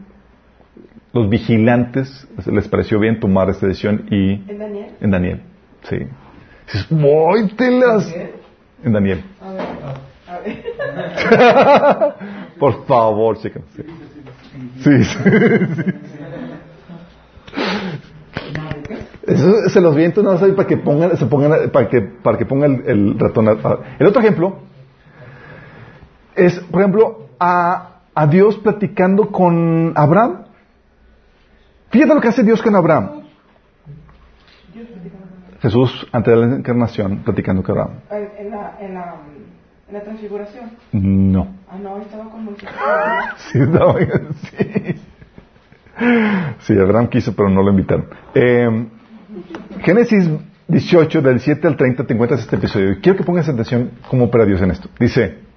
los 1.14 1.28
vigilantes 1.32 2.28
les 2.46 2.68
pareció 2.68 3.00
bien 3.00 3.20
tomar 3.20 3.50
esta 3.50 3.66
decisión 3.66 4.06
y 4.12 4.34
¿En 4.52 4.60
Daniel? 4.60 4.86
en 5.02 5.10
Daniel. 5.10 5.42
Sí. 5.90 5.98
Dices, 6.68 6.86
"Voy, 6.92 7.48
telas". 7.58 8.16
En 8.84 8.94
Daniel. 8.94 9.24
A 9.42 9.52
ver. 9.52 9.66
A 10.28 10.40
ver. 12.06 12.14
Por 12.60 12.86
favor, 12.86 13.40
chequen. 13.40 13.64
Sí, 13.76 13.84
sí. 14.84 15.04
sí, 15.04 15.04
sí. 15.04 15.92
Eso 19.26 19.70
se 19.70 19.82
los 19.82 19.96
viento 19.96 20.22
no 20.22 20.38
para 20.38 20.68
que 20.68 20.78
pongan, 20.78 21.18
se 21.18 21.26
pongan, 21.26 21.72
para 21.72 21.90
que, 21.90 22.02
para 22.02 22.38
que 22.38 22.46
ponga 22.46 22.68
el, 22.68 22.84
el 22.86 23.18
ratón. 23.18 23.48
El 23.98 24.06
otro 24.06 24.22
ejemplo 24.22 24.69
es, 26.46 26.60
por 26.72 26.82
ejemplo, 26.82 27.30
a, 27.40 28.02
a 28.14 28.28
Dios 28.28 28.58
platicando 28.58 29.32
con 29.32 29.94
Abraham. 29.96 30.46
Fíjate 31.90 32.14
lo 32.14 32.22
que 32.22 32.28
hace 32.28 32.44
Dios 32.44 32.62
con 32.62 32.76
Abraham. 32.76 33.22
Jesús, 35.62 36.08
antes 36.12 36.34
de 36.34 36.40
la 36.40 36.56
encarnación, 36.56 37.20
platicando 37.20 37.64
con 37.64 37.78
Abraham. 37.78 38.00
En, 38.12 38.50
la, 38.50 38.78
en, 38.80 38.94
la, 38.94 39.16
en 39.88 39.94
la 39.94 40.02
transfiguración. 40.02 40.72
No. 40.94 41.48
Ah, 41.70 41.78
no, 41.82 41.98
estaba 41.98 42.30
con 42.30 42.46
Moisés. 42.46 42.70
Sí, 43.52 43.60
estaba 43.60 43.94
bien, 43.98 44.30
sí. 44.42 44.96
Sí, 46.60 46.74
Abraham 46.80 47.08
quiso, 47.10 47.36
pero 47.36 47.50
no 47.50 47.62
lo 47.62 47.72
invitaron. 47.72 48.06
Eh, 48.34 48.88
Génesis 49.82 50.30
18, 50.68 51.22
del 51.22 51.40
7 51.40 51.68
al 51.68 51.76
30, 51.76 52.06
te 52.06 52.14
encuentras 52.14 52.42
este 52.42 52.56
episodio. 52.56 52.98
Quiero 53.02 53.18
que 53.18 53.24
pongas 53.24 53.50
atención 53.50 53.92
cómo 54.08 54.26
opera 54.26 54.46
Dios 54.46 54.62
en 54.62 54.72
esto. 54.72 54.90
Dice, 55.00 55.49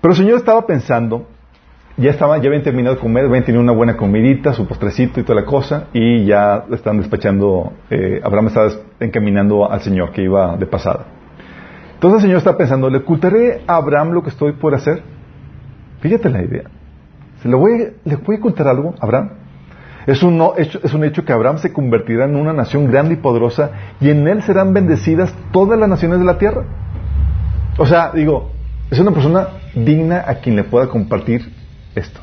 pero 0.00 0.12
el 0.12 0.16
Señor 0.18 0.36
estaba 0.38 0.66
pensando, 0.66 1.26
ya 1.96 2.10
estaba, 2.10 2.38
ya 2.38 2.46
habían 2.48 2.62
terminado 2.62 2.94
de 2.96 3.00
comer, 3.00 3.24
habían 3.24 3.44
tenido 3.44 3.62
una 3.62 3.72
buena 3.72 3.96
comidita, 3.96 4.52
su 4.52 4.66
postrecito 4.68 5.18
y 5.20 5.24
toda 5.24 5.40
la 5.40 5.46
cosa, 5.46 5.86
y 5.92 6.24
ya 6.26 6.64
están 6.72 6.98
despachando, 6.98 7.72
eh, 7.90 8.20
Abraham 8.22 8.46
estaba 8.48 8.68
encaminando 9.00 9.70
al 9.70 9.80
Señor 9.80 10.12
que 10.12 10.22
iba 10.22 10.56
de 10.56 10.66
pasada. 10.66 11.06
Entonces 11.94 12.18
el 12.18 12.22
Señor 12.28 12.38
está 12.38 12.56
pensando, 12.56 12.88
¿le 12.88 12.98
ocultaré 12.98 13.62
a 13.66 13.76
Abraham 13.76 14.10
lo 14.12 14.22
que 14.22 14.28
estoy 14.30 14.52
por 14.52 14.74
hacer? 14.74 15.02
Fíjate 16.00 16.28
la 16.30 16.42
idea. 16.42 16.64
¿Se 17.42 17.48
le 17.48 17.56
voy, 17.56 17.92
¿Le 18.04 18.16
voy 18.16 18.36
a 18.36 18.40
contar 18.40 18.68
algo 18.68 18.94
a 19.00 19.04
Abraham? 19.04 19.30
Es 20.06 20.22
un, 20.22 20.38
no- 20.38 20.54
es 20.56 20.94
un 20.94 21.04
hecho 21.04 21.24
que 21.24 21.32
Abraham 21.32 21.58
se 21.58 21.72
convertirá 21.72 22.24
en 22.24 22.36
una 22.36 22.52
nación 22.52 22.86
grande 22.90 23.14
y 23.14 23.16
poderosa 23.16 23.72
y 24.00 24.10
en 24.10 24.26
él 24.28 24.42
serán 24.42 24.72
bendecidas 24.72 25.34
todas 25.50 25.78
las 25.78 25.88
naciones 25.88 26.20
de 26.20 26.24
la 26.24 26.38
tierra. 26.38 26.62
O 27.78 27.84
sea, 27.86 28.12
digo, 28.14 28.50
es 28.90 28.98
una 28.98 29.12
persona 29.12 29.48
digna 29.74 30.24
a 30.26 30.36
quien 30.36 30.56
le 30.56 30.64
pueda 30.64 30.88
compartir 30.88 31.52
esto. 31.94 32.20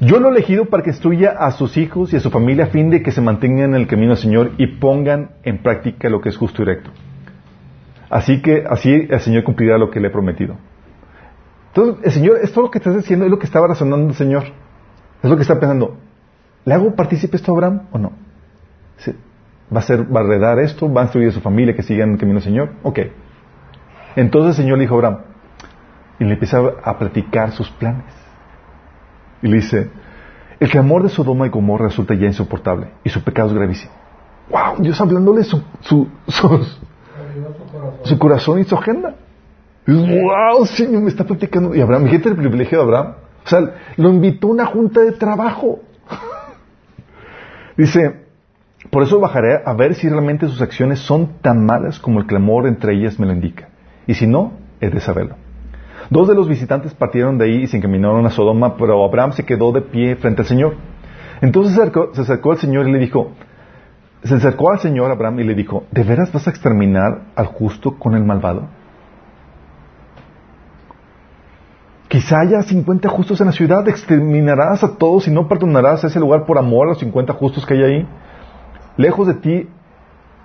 Yo 0.00 0.18
lo 0.18 0.28
he 0.28 0.32
elegido 0.32 0.64
para 0.64 0.82
que 0.82 0.90
instruya 0.90 1.30
a 1.30 1.52
sus 1.52 1.76
hijos 1.76 2.12
y 2.12 2.16
a 2.16 2.20
su 2.20 2.30
familia 2.30 2.64
a 2.64 2.68
fin 2.68 2.90
de 2.90 3.02
que 3.02 3.12
se 3.12 3.20
mantengan 3.20 3.70
en 3.70 3.82
el 3.82 3.86
camino 3.86 4.08
del 4.08 4.18
Señor 4.18 4.50
y 4.58 4.66
pongan 4.66 5.30
en 5.44 5.62
práctica 5.62 6.08
lo 6.08 6.20
que 6.20 6.30
es 6.30 6.36
justo 6.36 6.62
y 6.62 6.64
recto. 6.64 6.90
Así 8.10 8.42
que 8.42 8.64
así 8.68 9.06
el 9.08 9.20
Señor 9.20 9.44
cumplirá 9.44 9.78
lo 9.78 9.90
que 9.90 10.00
le 10.00 10.08
he 10.08 10.10
prometido. 10.10 10.56
Entonces, 11.68 12.04
el 12.04 12.12
Señor, 12.12 12.38
esto 12.42 12.62
lo 12.62 12.70
que 12.70 12.78
estás 12.78 12.96
diciendo 12.96 13.24
es 13.24 13.30
lo 13.30 13.38
que 13.38 13.46
estaba 13.46 13.68
razonando 13.68 14.08
el 14.08 14.14
Señor. 14.14 14.44
Es 15.22 15.30
lo 15.30 15.36
que 15.36 15.42
está 15.42 15.58
pensando. 15.60 15.96
¿Le 16.64 16.74
hago 16.74 16.94
partícipe 16.96 17.36
esto 17.36 17.52
a 17.52 17.54
Abraham 17.54 17.82
o 17.92 17.98
no? 17.98 18.12
¿Va 19.74 19.78
a 19.78 19.82
ser, 19.82 20.14
va 20.14 20.20
a 20.20 20.24
heredar 20.24 20.58
esto? 20.58 20.92
¿Va 20.92 21.02
a 21.02 21.04
instruir 21.04 21.28
a 21.28 21.32
su 21.32 21.40
familia 21.40 21.74
que 21.74 21.82
sigan 21.82 22.12
el 22.12 22.18
camino 22.18 22.40
del 22.40 22.44
Señor? 22.44 22.72
Ok. 22.82 22.98
Entonces 24.16 24.58
el 24.58 24.64
Señor 24.64 24.78
le 24.78 24.84
dijo 24.84 24.94
a 24.94 24.98
Abraham, 24.98 25.18
y 26.18 26.24
le 26.24 26.34
empieza 26.34 26.58
a 26.82 26.98
platicar 26.98 27.52
sus 27.52 27.68
planes. 27.70 28.04
Y 29.42 29.48
le 29.48 29.56
dice, 29.56 29.90
el 30.60 30.70
clamor 30.70 31.02
de 31.02 31.08
Sodoma 31.08 31.46
y 31.46 31.50
Gomorra 31.50 31.86
resulta 31.86 32.14
ya 32.14 32.26
insoportable 32.26 32.88
y 33.02 33.08
su 33.08 33.22
pecado 33.24 33.48
es 33.48 33.54
gravísimo. 33.54 33.92
¡Wow! 34.48 34.76
Dios 34.78 35.00
hablándole 35.00 35.42
su, 35.42 35.60
su, 35.80 36.06
su 38.04 38.18
corazón. 38.18 38.60
y 38.60 38.64
su 38.64 38.76
agenda. 38.76 39.16
¡Wow! 39.86 40.66
Señor, 40.66 41.02
me 41.02 41.08
está 41.08 41.24
platicando. 41.24 41.74
Y 41.74 41.80
Abraham, 41.80 42.06
fíjate 42.06 42.28
el 42.28 42.36
privilegio 42.36 42.78
de 42.78 42.84
Abraham. 42.84 43.14
O 43.44 43.48
sea, 43.48 43.74
lo 43.96 44.10
invitó 44.10 44.46
a 44.46 44.50
una 44.50 44.66
junta 44.66 45.00
de 45.00 45.10
trabajo. 45.10 45.80
Dice, 47.76 48.26
por 48.90 49.02
eso 49.02 49.18
bajaré 49.18 49.62
a 49.64 49.72
ver 49.72 49.96
si 49.96 50.08
realmente 50.08 50.46
sus 50.46 50.62
acciones 50.62 51.00
son 51.00 51.40
tan 51.40 51.66
malas 51.66 51.98
como 51.98 52.20
el 52.20 52.26
clamor 52.26 52.68
entre 52.68 52.94
ellas 52.94 53.18
me 53.18 53.26
lo 53.26 53.32
indica. 53.32 53.71
Y 54.06 54.14
si 54.14 54.26
no, 54.26 54.52
he 54.80 54.90
de 54.90 55.00
saberlo. 55.00 55.36
Dos 56.10 56.28
de 56.28 56.34
los 56.34 56.48
visitantes 56.48 56.94
partieron 56.94 57.38
de 57.38 57.44
ahí 57.46 57.62
y 57.62 57.66
se 57.66 57.76
encaminaron 57.76 58.26
a 58.26 58.30
Sodoma, 58.30 58.76
pero 58.76 59.04
Abraham 59.04 59.32
se 59.32 59.44
quedó 59.44 59.72
de 59.72 59.82
pie 59.82 60.16
frente 60.16 60.42
al 60.42 60.48
Señor. 60.48 60.74
Entonces 61.40 61.74
se 61.74 61.80
acercó, 61.80 62.10
se 62.14 62.22
acercó 62.22 62.52
al 62.52 62.58
Señor 62.58 62.88
y 62.88 62.92
le 62.92 62.98
dijo, 62.98 63.32
se 64.22 64.34
acercó 64.34 64.70
al 64.70 64.78
Señor 64.78 65.10
Abraham 65.10 65.40
y 65.40 65.44
le 65.44 65.54
dijo, 65.54 65.84
¿de 65.90 66.02
veras 66.04 66.32
vas 66.32 66.46
a 66.46 66.50
exterminar 66.50 67.22
al 67.34 67.46
justo 67.46 67.98
con 67.98 68.14
el 68.14 68.24
malvado? 68.24 68.68
Quizá 72.08 72.40
haya 72.40 72.62
50 72.62 73.08
justos 73.08 73.40
en 73.40 73.46
la 73.46 73.52
ciudad, 73.52 73.88
exterminarás 73.88 74.84
a 74.84 74.96
todos 74.96 75.26
y 75.26 75.30
no 75.30 75.48
perdonarás 75.48 76.04
ese 76.04 76.20
lugar 76.20 76.44
por 76.44 76.58
amor 76.58 76.86
a 76.86 76.90
los 76.90 76.98
50 76.98 77.32
justos 77.32 77.64
que 77.64 77.74
hay 77.74 77.82
ahí. 77.82 78.08
Lejos 78.98 79.26
de 79.26 79.34
ti 79.34 79.68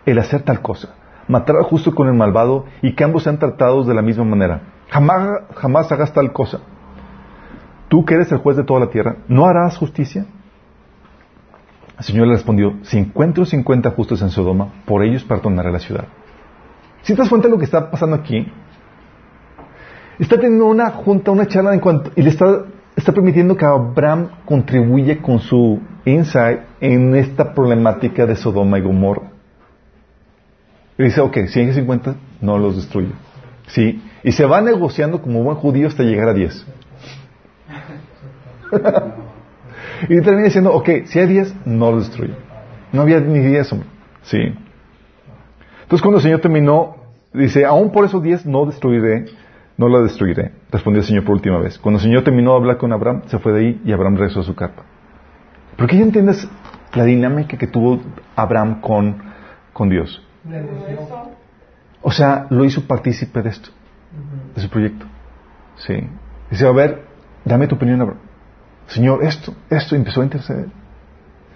el 0.05 0.18
hacer 0.18 0.43
tal 0.43 0.62
cosa, 0.62 0.95
matar 1.28 1.56
al 1.58 1.64
justo 1.64 1.94
con 1.94 2.08
el 2.08 2.14
malvado 2.14 2.66
y 2.82 2.94
que 2.94 3.04
ambos 3.04 3.24
sean 3.24 3.40
tratados 3.40 3.88
de 3.88 3.94
la 3.94 4.02
misma 4.02 4.24
manera. 4.24 4.62
Jamás, 4.90 5.42
jamás 5.56 5.92
hagas 5.92 6.14
tal 6.14 6.32
cosa. 6.32 6.60
Tú 7.90 8.06
que 8.06 8.16
eres 8.16 8.32
el 8.32 8.40
juez 8.40 8.58
de 8.58 8.64
toda 8.64 8.80
la 8.82 8.90
tierra, 8.90 9.18
¿no 9.28 9.46
harás 9.46 9.78
justicia? 9.78 10.26
El 11.98 12.04
Señor 12.04 12.28
le 12.28 12.34
respondió, 12.34 12.76
si 12.84 12.98
encuentro 12.98 13.46
50 13.46 13.90
justos 13.92 14.22
en 14.22 14.30
Sodoma, 14.30 14.68
por 14.86 15.04
ellos 15.04 15.24
perdonaré 15.24 15.72
la 15.72 15.80
ciudad. 15.80 16.06
Si 17.02 17.14
te 17.14 17.20
das 17.20 17.30
cuenta 17.30 17.48
de 17.48 17.54
lo 17.54 17.58
que 17.58 17.66
está 17.66 17.90
pasando 17.90 18.16
aquí, 18.16 18.52
está 20.20 20.36
teniendo 20.36 20.66
una 20.66 20.92
junta, 20.92 21.32
una 21.32 21.48
charla 21.48 21.74
en 21.74 21.80
cuanto, 21.80 22.12
y 22.16 22.22
le 22.22 22.30
está, 22.30 22.66
permitiendo 23.14 23.56
que 23.56 23.66
Abraham 23.66 24.30
contribuya 24.46 25.22
con 25.22 25.40
su 25.40 25.80
insight 26.06 26.60
en 26.82 27.16
esta 27.16 27.54
problemática 27.54 28.26
de 28.26 28.36
Sodoma 28.36 28.78
y 28.78 28.82
Gomorra. 28.82 29.37
Y 30.98 31.04
dice, 31.04 31.22
ok, 31.22 31.38
si 31.48 31.60
hay 31.60 31.72
50, 31.72 32.16
no 32.41 32.58
los 32.58 32.76
destruye. 32.76 33.12
Sí, 33.68 34.02
y 34.24 34.32
se 34.32 34.45
va 34.45 34.62
negociando 34.62 35.22
como 35.22 35.43
buen 35.43 35.58
judío 35.58 35.88
hasta 35.88 36.04
llegar 36.04 36.30
a 36.30 36.34
10. 36.34 36.66
y 40.10 40.22
termina 40.22 40.43
diciendo, 40.43 40.74
ok, 40.74 40.89
si 41.06 41.20
hay 41.20 41.28
10, 41.28 41.66
no 41.66 41.91
los 41.91 42.08
destruye. 42.08 42.34
No 42.91 43.02
había 43.02 43.20
ni 43.20 43.39
10, 43.39 43.74
hombre. 43.74 43.89
Sí. 44.24 44.38
Entonces 45.84 46.02
cuando 46.02 46.18
el 46.18 46.24
Señor 46.24 46.41
terminó, 46.41 46.98
dice, 47.34 47.66
aún 47.66 47.91
por 47.91 48.06
esos 48.06 48.24
10 48.24 48.45
no 48.45 48.66
destruiré, 48.66 49.26
no 49.78 49.89
la 49.89 50.02
destruiré. 50.02 50.52
Respondió 50.72 51.02
el 51.02 51.08
Señor 51.08 51.24
por 51.24 51.36
última 51.36 51.60
vez. 51.60 51.78
Cuando 51.78 52.00
el 52.00 52.04
Señor 52.04 52.24
terminó 52.24 52.52
de 52.52 52.58
hablar 52.58 52.78
con 52.78 52.91
Abraham, 52.91 53.22
se 53.28 53.39
fue 53.39 53.54
de 53.54 53.60
ahí 53.60 53.82
y 53.86 53.91
Abraham 53.91 54.16
regresó 54.16 54.39
a 54.39 54.43
su 54.43 54.56
carpa. 54.56 54.84
¿Por 55.78 55.88
qué 55.88 55.98
ya 55.98 56.04
entiendes 56.04 56.48
la 56.93 57.04
dinámica 57.04 57.58
que 57.58 57.68
tuvo 57.68 58.02
Abraham 58.36 58.82
con, 58.82 59.18
con 59.74 59.89
Dios? 59.89 60.27
O 62.02 62.12
sea, 62.12 62.48
lo 62.50 62.64
hizo 62.66 62.82
partícipe 62.88 63.41
de 63.41 63.50
esto, 63.50 63.70
de 64.56 64.62
su 64.62 64.70
proyecto. 64.70 65.06
Sí. 65.78 65.95
Dice, 66.50 66.66
a 66.66 66.72
ver, 66.72 67.04
dame 67.43 67.68
tu 67.68 67.76
opinión, 67.76 68.02
Abraham. 68.02 68.22
Señor, 68.88 69.24
esto, 69.24 69.54
esto, 69.70 69.95
empezó 69.95 70.22
a 70.22 70.24
interceder. 70.24 70.68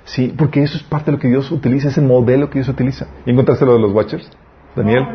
Sí, 0.04 0.34
porque 0.38 0.64
eso 0.64 0.78
es 0.78 0.84
parte 0.84 1.06
de 1.06 1.12
lo 1.14 1.20
que 1.20 1.28
Dios 1.28 1.52
utiliza, 1.52 1.88
es 1.88 1.98
el 1.98 2.06
modelo 2.06 2.50
que 2.50 2.60
Dios 2.60 2.68
utiliza. 2.68 3.08
¿Y 3.26 3.32
encontraste 3.32 3.66
lo 3.66 3.74
de 3.74 3.80
los 3.80 3.94
Watchers, 3.94 4.30
Daniel? 4.76 5.06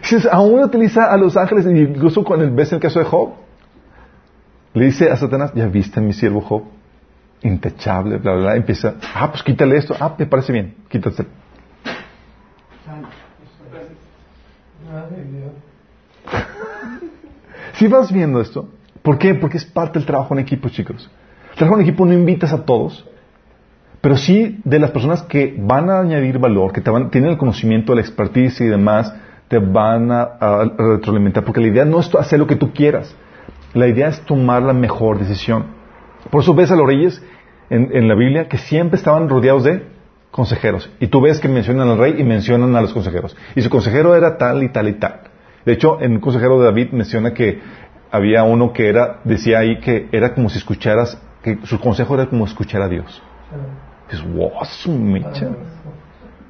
Dices, 0.00 0.28
aún 0.30 0.62
utiliza 0.62 1.10
a 1.10 1.16
los 1.16 1.36
ángeles, 1.36 1.66
incluso 1.66 2.22
con 2.22 2.40
el, 2.40 2.50
ves 2.50 2.72
el 2.72 2.80
caso 2.80 2.98
de 2.98 3.06
Job. 3.06 3.30
Le 4.74 4.84
dice 4.84 5.10
a 5.10 5.16
Satanás, 5.16 5.52
ya 5.54 5.66
viste 5.66 5.98
a 5.98 6.02
mi 6.02 6.12
siervo 6.12 6.42
Job, 6.42 6.62
intachable, 7.46 8.18
bla, 8.18 8.34
bla. 8.34 8.56
Empieza, 8.56 8.94
ah, 9.14 9.30
pues 9.30 9.42
quítale 9.42 9.76
esto, 9.76 9.94
ah, 9.98 10.14
me 10.18 10.26
parece 10.26 10.52
bien, 10.52 10.74
quítate. 10.88 11.26
Si 17.74 17.88
vas 17.88 18.10
viendo 18.10 18.40
esto, 18.40 18.68
¿por 19.02 19.18
qué? 19.18 19.34
Porque 19.34 19.58
es 19.58 19.64
parte 19.64 19.98
del 19.98 20.06
trabajo 20.06 20.34
en 20.34 20.40
equipo, 20.40 20.68
chicos. 20.68 21.10
El 21.50 21.56
trabajo 21.56 21.78
en 21.78 21.86
equipo 21.86 22.06
no 22.06 22.12
invitas 22.12 22.52
a 22.52 22.64
todos, 22.64 23.06
pero 24.00 24.16
sí 24.16 24.60
de 24.64 24.78
las 24.78 24.90
personas 24.90 25.22
que 25.22 25.54
van 25.58 25.90
a 25.90 26.00
añadir 26.00 26.38
valor, 26.38 26.72
que 26.72 26.80
te 26.80 26.90
van, 26.90 27.10
tienen 27.10 27.32
el 27.32 27.38
conocimiento, 27.38 27.94
la 27.94 28.00
expertise 28.00 28.60
y 28.62 28.66
demás, 28.66 29.14
te 29.48 29.58
van 29.58 30.10
a, 30.10 30.22
a 30.22 30.64
retroalimentar, 30.64 31.44
porque 31.44 31.60
la 31.60 31.68
idea 31.68 31.84
no 31.84 32.00
es 32.00 32.14
hacer 32.14 32.38
lo 32.38 32.46
que 32.46 32.56
tú 32.56 32.72
quieras, 32.72 33.14
la 33.74 33.86
idea 33.86 34.08
es 34.08 34.20
tomar 34.22 34.62
la 34.62 34.72
mejor 34.72 35.18
decisión. 35.18 35.66
Por 36.30 36.42
eso 36.42 36.54
ves 36.54 36.70
a 36.70 36.76
los 36.76 36.86
reyes 36.86 37.22
en, 37.70 38.08
la 38.08 38.14
Biblia 38.14 38.48
que 38.48 38.58
siempre 38.58 38.96
estaban 38.96 39.28
rodeados 39.28 39.64
de 39.64 39.82
consejeros. 40.30 40.90
Y 41.00 41.06
tú 41.08 41.20
ves 41.20 41.40
que 41.40 41.48
mencionan 41.48 41.88
al 41.88 41.98
rey 41.98 42.14
y 42.18 42.24
mencionan 42.24 42.74
a 42.76 42.80
los 42.80 42.92
consejeros. 42.92 43.36
Y 43.54 43.62
su 43.62 43.70
consejero 43.70 44.14
era 44.14 44.36
tal 44.38 44.62
y 44.62 44.68
tal 44.68 44.88
y 44.88 44.94
tal. 44.94 45.20
De 45.64 45.72
hecho, 45.72 46.00
en 46.00 46.12
un 46.12 46.20
consejero 46.20 46.58
de 46.60 46.66
David 46.66 46.90
menciona 46.92 47.32
que 47.34 47.60
había 48.10 48.44
uno 48.44 48.72
que 48.72 48.88
era, 48.88 49.18
decía 49.24 49.58
ahí 49.58 49.80
que 49.80 50.08
era 50.12 50.32
como 50.34 50.48
si 50.48 50.58
escucharas, 50.58 51.20
que 51.42 51.58
su 51.64 51.80
consejo 51.80 52.14
era 52.14 52.26
como 52.26 52.44
escuchar 52.44 52.82
a 52.82 52.88
Dios. 52.88 53.22
Dices, 54.10 54.24
wow. 54.34 54.52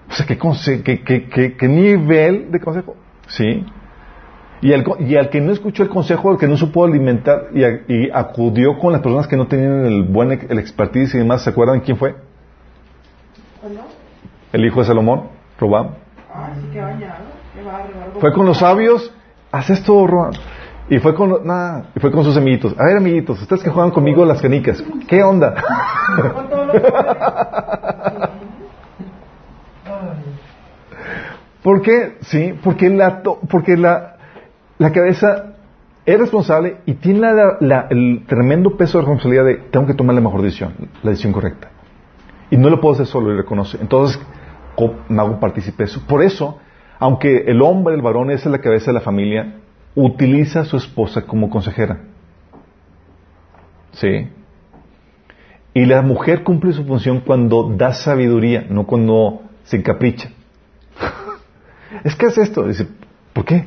O 0.09 0.13
sea, 0.13 0.27
¿qué, 0.27 0.39
conse- 0.39 0.83
qué, 0.83 1.03
qué- 1.03 1.29
qué- 1.29 1.57
qué 1.57 1.69
nivel 1.69 2.51
de 2.51 2.61
consejo? 2.61 2.97
Sí. 3.29 3.65
Y 4.63 4.73
al, 4.73 4.85
y 5.01 5.17
al 5.17 5.29
que 5.29 5.41
no 5.41 5.53
escuchó 5.53 5.83
el 5.83 5.89
consejo, 5.91 6.31
al 6.31 6.39
que 6.39 6.49
no 6.49 6.57
supo 6.57 6.85
alimentar 6.85 7.49
y, 7.53 7.63
a- 7.65 7.81
y 7.89 8.11
acudió 8.13 8.79
con 8.79 8.93
las 8.93 9.03
personas 9.03 9.27
que 9.27 9.37
no 9.37 9.47
tenían 9.47 9.85
el 9.85 10.05
buen 10.05 10.33
el 10.33 10.59
expertise 10.59 11.15
y 11.15 11.19
demás, 11.19 11.43
¿se 11.43 11.51
acuerdan 11.51 11.81
quién 11.81 11.97
fue? 11.99 12.15
El 14.53 14.65
hijo 14.65 14.81
de 14.81 14.87
Salomón, 14.87 15.25
Robam. 15.61 15.91
Ah, 16.33 16.51
sí 16.61 16.69
que 16.73 16.81
bañado. 16.81 17.25
Qué 17.55 17.63
bárbaro. 17.63 18.21
Fue 18.21 18.33
con 18.33 18.47
los 18.47 18.59
sabios, 18.59 19.13
haz 19.53 19.69
esto, 19.71 20.07
Robam. 20.07 20.33
Y 20.89 20.99
fue 21.01 21.15
con, 21.15 21.45
nada, 21.45 21.87
y 21.97 22.01
fue 22.01 22.11
con 22.13 22.23
sus 22.25 22.37
amiguitos. 22.37 22.73
A 22.79 22.85
ver, 22.85 22.97
amiguitos, 22.99 23.43
ustedes 23.43 23.63
que 23.63 23.71
juegan 23.71 23.91
conmigo 23.91 24.25
las 24.25 24.41
canicas, 24.41 24.83
¿qué 25.09 25.23
onda? 25.23 25.55
¿Por 31.63 31.83
qué? 31.83 32.19
Sí, 32.23 32.55
porque 32.63 32.89
la, 32.91 33.23
to- 33.23 33.41
porque 33.51 33.77
la, 33.77 34.16
la 34.79 34.93
cabeza 34.93 35.55
es 36.05 36.19
responsable 36.19 36.79
y 36.87 36.95
tiene 36.95 37.21
la- 37.61 37.87
el 37.91 38.25
tremendo 38.27 38.77
peso 38.77 38.99
de 38.99 39.03
responsabilidad 39.05 39.45
de 39.45 39.55
tengo 39.71 39.87
que 39.87 39.95
tomar 39.95 40.15
la 40.15 40.21
mejor 40.21 40.43
decisión, 40.43 40.75
la 41.03 41.11
decisión 41.11 41.33
correcta. 41.33 41.71
Y 42.51 42.57
no 42.57 42.71
lo 42.71 42.81
puedo 42.81 42.95
hacer 42.95 43.07
solo 43.07 43.33
y 43.33 43.37
reconoce. 43.37 43.79
Entonces, 43.81 44.21
me 45.09 45.21
hago 45.21 45.41
partícipe 45.41 45.79
de 45.79 45.85
eso. 45.91 46.01
Por 46.07 46.23
eso, 46.23 46.59
aunque 46.99 47.45
el 47.49 47.61
hombre, 47.63 47.95
el 47.95 48.03
varón, 48.03 48.31
es 48.31 48.47
la 48.47 48.59
cabeza 48.61 48.87
de 48.87 48.93
la 48.93 49.01
familia, 49.01 49.57
utiliza 49.95 50.61
a 50.61 50.65
su 50.65 50.77
esposa 50.77 51.23
como 51.23 51.51
consejera. 51.51 52.01
Sí. 53.93 54.29
Y 55.75 55.87
la 55.87 56.03
mujer 56.03 56.43
cumple 56.45 56.73
su 56.73 56.85
función 56.85 57.21
cuando 57.21 57.73
da 57.77 57.93
sabiduría, 57.93 58.67
no 58.69 58.87
cuando 58.87 59.43
se 59.65 59.79
encapricha. 59.79 60.31
es 62.05 62.15
que 62.15 62.27
es 62.27 62.39
esto. 62.39 62.67
Dice, 62.67 62.87
¿por 63.33 63.45
qué? 63.45 63.65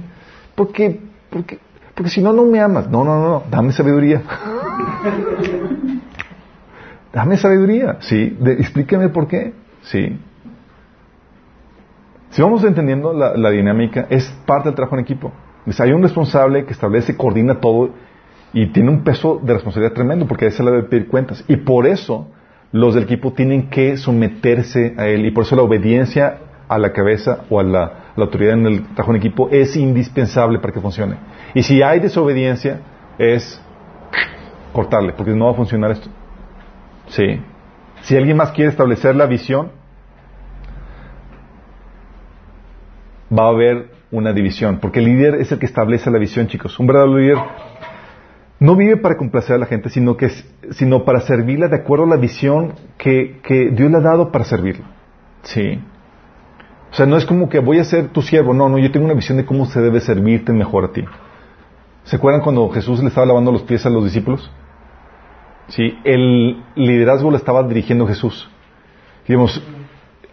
Porque, 0.59 0.99
porque, 1.29 1.57
porque 1.95 2.11
si 2.11 2.21
no, 2.21 2.33
no 2.33 2.43
me 2.43 2.59
amas. 2.59 2.89
No, 2.89 3.05
no, 3.05 3.21
no, 3.21 3.43
dame 3.49 3.71
sabiduría. 3.71 4.21
dame 7.13 7.37
sabiduría. 7.37 7.95
Sí, 8.01 8.35
De- 8.41 8.55
explícame 8.55 9.07
por 9.07 9.29
qué. 9.29 9.53
Sí. 9.83 10.19
Si 12.31 12.41
vamos 12.41 12.61
entendiendo 12.65 13.13
la, 13.13 13.37
la 13.37 13.51
dinámica, 13.51 14.05
es 14.09 14.29
parte 14.45 14.67
del 14.67 14.75
trabajo 14.75 14.97
en 14.97 15.01
equipo. 15.01 15.31
Hay 15.79 15.93
un 15.93 16.03
responsable 16.03 16.65
que 16.65 16.73
establece, 16.73 17.15
coordina 17.15 17.61
todo 17.61 17.91
y 18.51 18.67
tiene 18.73 18.89
un 18.89 19.05
peso 19.05 19.39
de 19.41 19.53
responsabilidad 19.53 19.93
tremendo 19.93 20.27
porque 20.27 20.43
a 20.43 20.47
ese 20.49 20.61
le 20.61 20.71
debe 20.71 20.83
pedir 20.89 21.07
cuentas. 21.07 21.45
Y 21.47 21.55
por 21.55 21.87
eso 21.87 22.27
los 22.73 22.95
del 22.95 23.05
equipo 23.05 23.31
tienen 23.31 23.69
que 23.69 23.95
someterse 23.95 24.93
a 24.97 25.07
él 25.07 25.25
y 25.25 25.31
por 25.31 25.45
eso 25.45 25.55
la 25.55 25.61
obediencia 25.61 26.39
a 26.67 26.77
la 26.77 26.91
cabeza 26.91 27.45
o 27.49 27.61
a 27.61 27.63
la, 27.63 27.93
la 28.15 28.25
autoridad 28.25 28.53
en 28.53 28.65
el 28.65 28.83
trabajo 28.87 29.11
en 29.11 29.17
equipo 29.17 29.49
es 29.49 29.75
indispensable 29.75 30.59
para 30.59 30.73
que 30.73 30.79
funcione. 30.79 31.15
Y 31.53 31.63
si 31.63 31.81
hay 31.81 31.99
desobediencia 31.99 32.79
es 33.17 33.61
cortarle 34.73 35.13
porque 35.13 35.31
no 35.31 35.45
va 35.45 35.51
a 35.51 35.55
funcionar 35.55 35.91
esto. 35.91 36.09
Sí. 37.07 37.41
Si 38.01 38.15
alguien 38.15 38.37
más 38.37 38.51
quiere 38.51 38.71
establecer 38.71 39.15
la 39.15 39.25
visión, 39.25 39.71
va 43.37 43.45
a 43.45 43.49
haber 43.49 43.91
una 44.11 44.33
división, 44.33 44.79
porque 44.79 44.99
el 44.99 45.05
líder 45.05 45.35
es 45.35 45.51
el 45.51 45.59
que 45.59 45.65
establece 45.65 46.09
la 46.09 46.17
visión, 46.17 46.47
chicos. 46.47 46.79
Un 46.79 46.87
verdadero 46.87 47.17
líder 47.17 47.37
no 48.59 48.75
vive 48.75 48.97
para 48.97 49.17
complacer 49.17 49.55
a 49.55 49.59
la 49.59 49.65
gente, 49.65 49.89
sino, 49.89 50.17
que, 50.17 50.29
sino 50.71 51.05
para 51.05 51.21
servirla 51.21 51.67
de 51.67 51.77
acuerdo 51.77 52.05
a 52.05 52.09
la 52.09 52.17
visión 52.17 52.73
que, 52.97 53.39
que 53.43 53.69
Dios 53.71 53.91
le 53.91 53.97
ha 53.97 54.01
dado 54.01 54.31
para 54.31 54.45
servirla. 54.45 54.85
Sí. 55.43 55.79
O 56.91 56.95
sea, 56.95 57.05
no 57.05 57.17
es 57.17 57.25
como 57.25 57.49
que 57.49 57.59
voy 57.59 57.79
a 57.79 57.83
ser 57.83 58.09
tu 58.09 58.21
siervo. 58.21 58.53
No, 58.53 58.69
no, 58.69 58.77
yo 58.77 58.91
tengo 58.91 59.05
una 59.05 59.13
visión 59.13 59.37
de 59.37 59.45
cómo 59.45 59.65
se 59.65 59.81
debe 59.81 60.01
servirte 60.01 60.51
mejor 60.51 60.85
a 60.85 60.91
ti. 60.91 61.03
¿Se 62.03 62.15
acuerdan 62.15 62.41
cuando 62.41 62.67
Jesús 62.69 63.01
le 63.01 63.09
estaba 63.09 63.27
lavando 63.27 63.51
los 63.51 63.63
pies 63.63 63.85
a 63.85 63.89
los 63.89 64.03
discípulos? 64.03 64.49
Sí, 65.67 65.99
el 66.03 66.63
liderazgo 66.75 67.29
lo 67.29 67.37
estaba 67.37 67.61
dirigiendo 67.63 68.07
Jesús. 68.07 68.49
Y 69.25 69.33
dijimos, 69.33 69.61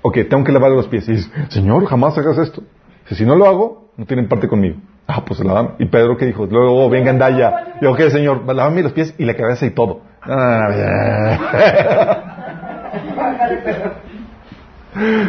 ok, 0.01 0.19
tengo 0.31 0.45
que 0.45 0.53
lavarle 0.53 0.77
los 0.77 0.89
pies. 0.89 1.07
Y 1.09 1.13
dice, 1.13 1.31
Señor, 1.49 1.85
jamás 1.85 2.17
hagas 2.17 2.39
esto. 2.39 2.63
Si 3.11 3.27
no 3.27 3.37
lo 3.37 3.47
hago, 3.47 3.91
no 3.97 4.07
tienen 4.07 4.29
parte 4.29 4.49
conmigo. 4.49 4.77
Ah, 5.07 5.23
pues 5.25 5.39
lavan. 5.41 5.75
Y 5.79 5.87
Pedro, 5.87 6.17
¿qué 6.17 6.27
dijo? 6.27 6.47
Luego, 6.47 6.89
venga, 6.89 7.11
anda 7.11 7.31
ya. 7.31 7.75
Y 7.81 7.85
yo, 7.85 7.93
ok, 7.93 8.01
Señor, 8.09 8.45
lávame 8.47 8.83
los 8.83 8.93
pies 8.93 9.15
y 9.19 9.25
la 9.25 9.35
cabeza 9.35 9.67
y 9.67 9.71
todo. 9.71 10.01
No, 10.27 10.35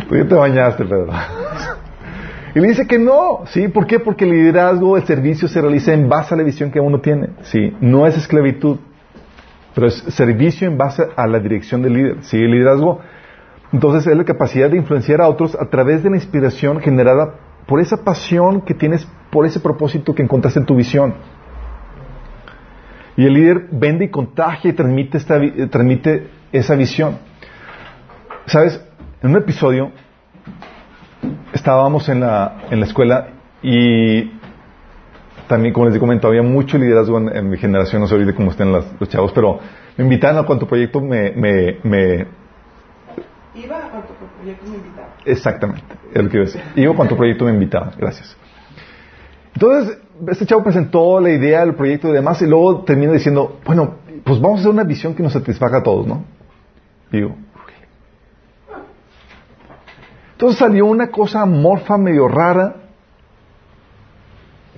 Tú 0.07 0.15
ya 0.15 0.27
te 0.27 0.35
bañaste, 0.35 0.83
Pedro. 0.85 1.11
Y 2.55 2.59
le 2.59 2.69
dice 2.69 2.87
que 2.87 2.97
no, 2.97 3.41
¿sí? 3.47 3.67
¿Por 3.67 3.85
qué? 3.85 3.99
Porque 3.99 4.25
el 4.25 4.31
liderazgo, 4.31 4.97
el 4.97 5.03
servicio 5.05 5.47
se 5.47 5.61
realiza 5.61 5.93
en 5.93 6.09
base 6.09 6.33
a 6.33 6.37
la 6.37 6.43
visión 6.43 6.71
que 6.71 6.79
uno 6.79 7.01
tiene, 7.01 7.29
¿sí? 7.41 7.75
No 7.81 8.07
es 8.07 8.17
esclavitud, 8.17 8.77
pero 9.75 9.87
es 9.87 9.95
servicio 10.07 10.67
en 10.67 10.77
base 10.77 11.07
a 11.15 11.27
la 11.27 11.39
dirección 11.39 11.81
del 11.81 11.93
líder, 11.93 12.17
¿sí? 12.21 12.37
El 12.37 12.51
liderazgo, 12.51 13.01
entonces, 13.73 14.07
es 14.07 14.17
la 14.17 14.23
capacidad 14.23 14.69
de 14.69 14.77
influenciar 14.77 15.21
a 15.21 15.27
otros 15.27 15.55
a 15.55 15.65
través 15.65 16.01
de 16.01 16.09
la 16.09 16.15
inspiración 16.15 16.79
generada 16.79 17.35
por 17.67 17.81
esa 17.81 18.03
pasión 18.03 18.61
que 18.61 18.73
tienes, 18.73 19.07
por 19.29 19.45
ese 19.45 19.59
propósito 19.59 20.15
que 20.15 20.23
encontraste 20.23 20.59
en 20.59 20.65
tu 20.65 20.75
visión. 20.75 21.15
Y 23.17 23.25
el 23.25 23.33
líder 23.33 23.67
vende 23.71 24.05
y 24.05 24.09
contagia 24.09 24.71
y 24.71 24.73
transmite, 24.73 25.17
esta, 25.17 25.37
eh, 25.37 25.67
transmite 25.69 26.29
esa 26.53 26.75
visión. 26.75 27.17
¿Sabes? 28.45 28.81
En 29.21 29.31
un 29.31 29.37
episodio 29.37 29.91
estábamos 31.53 32.07
en 32.09 32.19
la, 32.21 32.63
en 32.69 32.79
la 32.79 32.85
escuela 32.85 33.27
y 33.61 34.31
también, 35.47 35.73
como 35.73 35.87
les 35.87 35.97
comento, 35.97 36.27
había 36.27 36.43
mucho 36.43 36.77
liderazgo 36.77 37.17
en, 37.17 37.35
en 37.35 37.49
mi 37.49 37.57
generación, 37.57 38.01
no 38.01 38.07
sé 38.07 38.15
ahorita 38.15 38.35
cómo 38.35 38.51
estén 38.51 38.71
las- 38.71 38.85
los 38.99 39.09
chavos, 39.09 39.31
pero 39.33 39.59
me 39.97 40.03
invitaron 40.03 40.37
a 40.37 40.43
cuanto 40.45 40.67
proyecto 40.67 41.01
me, 41.01 41.31
me, 41.31 41.77
me- 41.83 42.27
Iba 43.55 43.77
a 43.77 43.89
cuanto 43.89 44.13
proyecto 44.39 44.69
me 44.69 44.75
invitaba. 44.77 45.07
Exactamente, 45.25 45.83
es 46.13 46.23
lo 46.23 46.29
que 46.29 46.37
iba 46.37 46.43
a 46.43 46.45
decir. 46.45 46.61
Iba 46.75 46.93
cuanto 46.95 47.15
proyecto 47.17 47.45
me 47.45 47.51
invitaba, 47.51 47.91
gracias. 47.97 48.35
Entonces, 49.53 49.97
este 50.27 50.45
chavo 50.45 50.63
presentó 50.63 51.19
la 51.19 51.31
idea 51.31 51.61
del 51.61 51.73
proyecto 51.73 52.09
y 52.09 52.11
demás, 52.11 52.39
y 52.41 52.45
luego 52.45 52.83
termina 52.83 53.13
diciendo, 53.13 53.59
bueno, 53.65 53.95
pues 54.23 54.39
vamos 54.39 54.57
a 54.57 54.59
hacer 54.61 54.71
una 54.71 54.83
visión 54.83 55.15
que 55.15 55.23
nos 55.23 55.33
satisfaga 55.33 55.79
a 55.79 55.83
todos, 55.83 56.05
¿no? 56.05 56.23
Digo. 57.11 57.35
Entonces 60.37 60.59
salió 60.59 60.85
una 60.85 61.07
cosa 61.07 61.43
morfa 61.47 61.97
medio 61.97 62.27
rara 62.27 62.75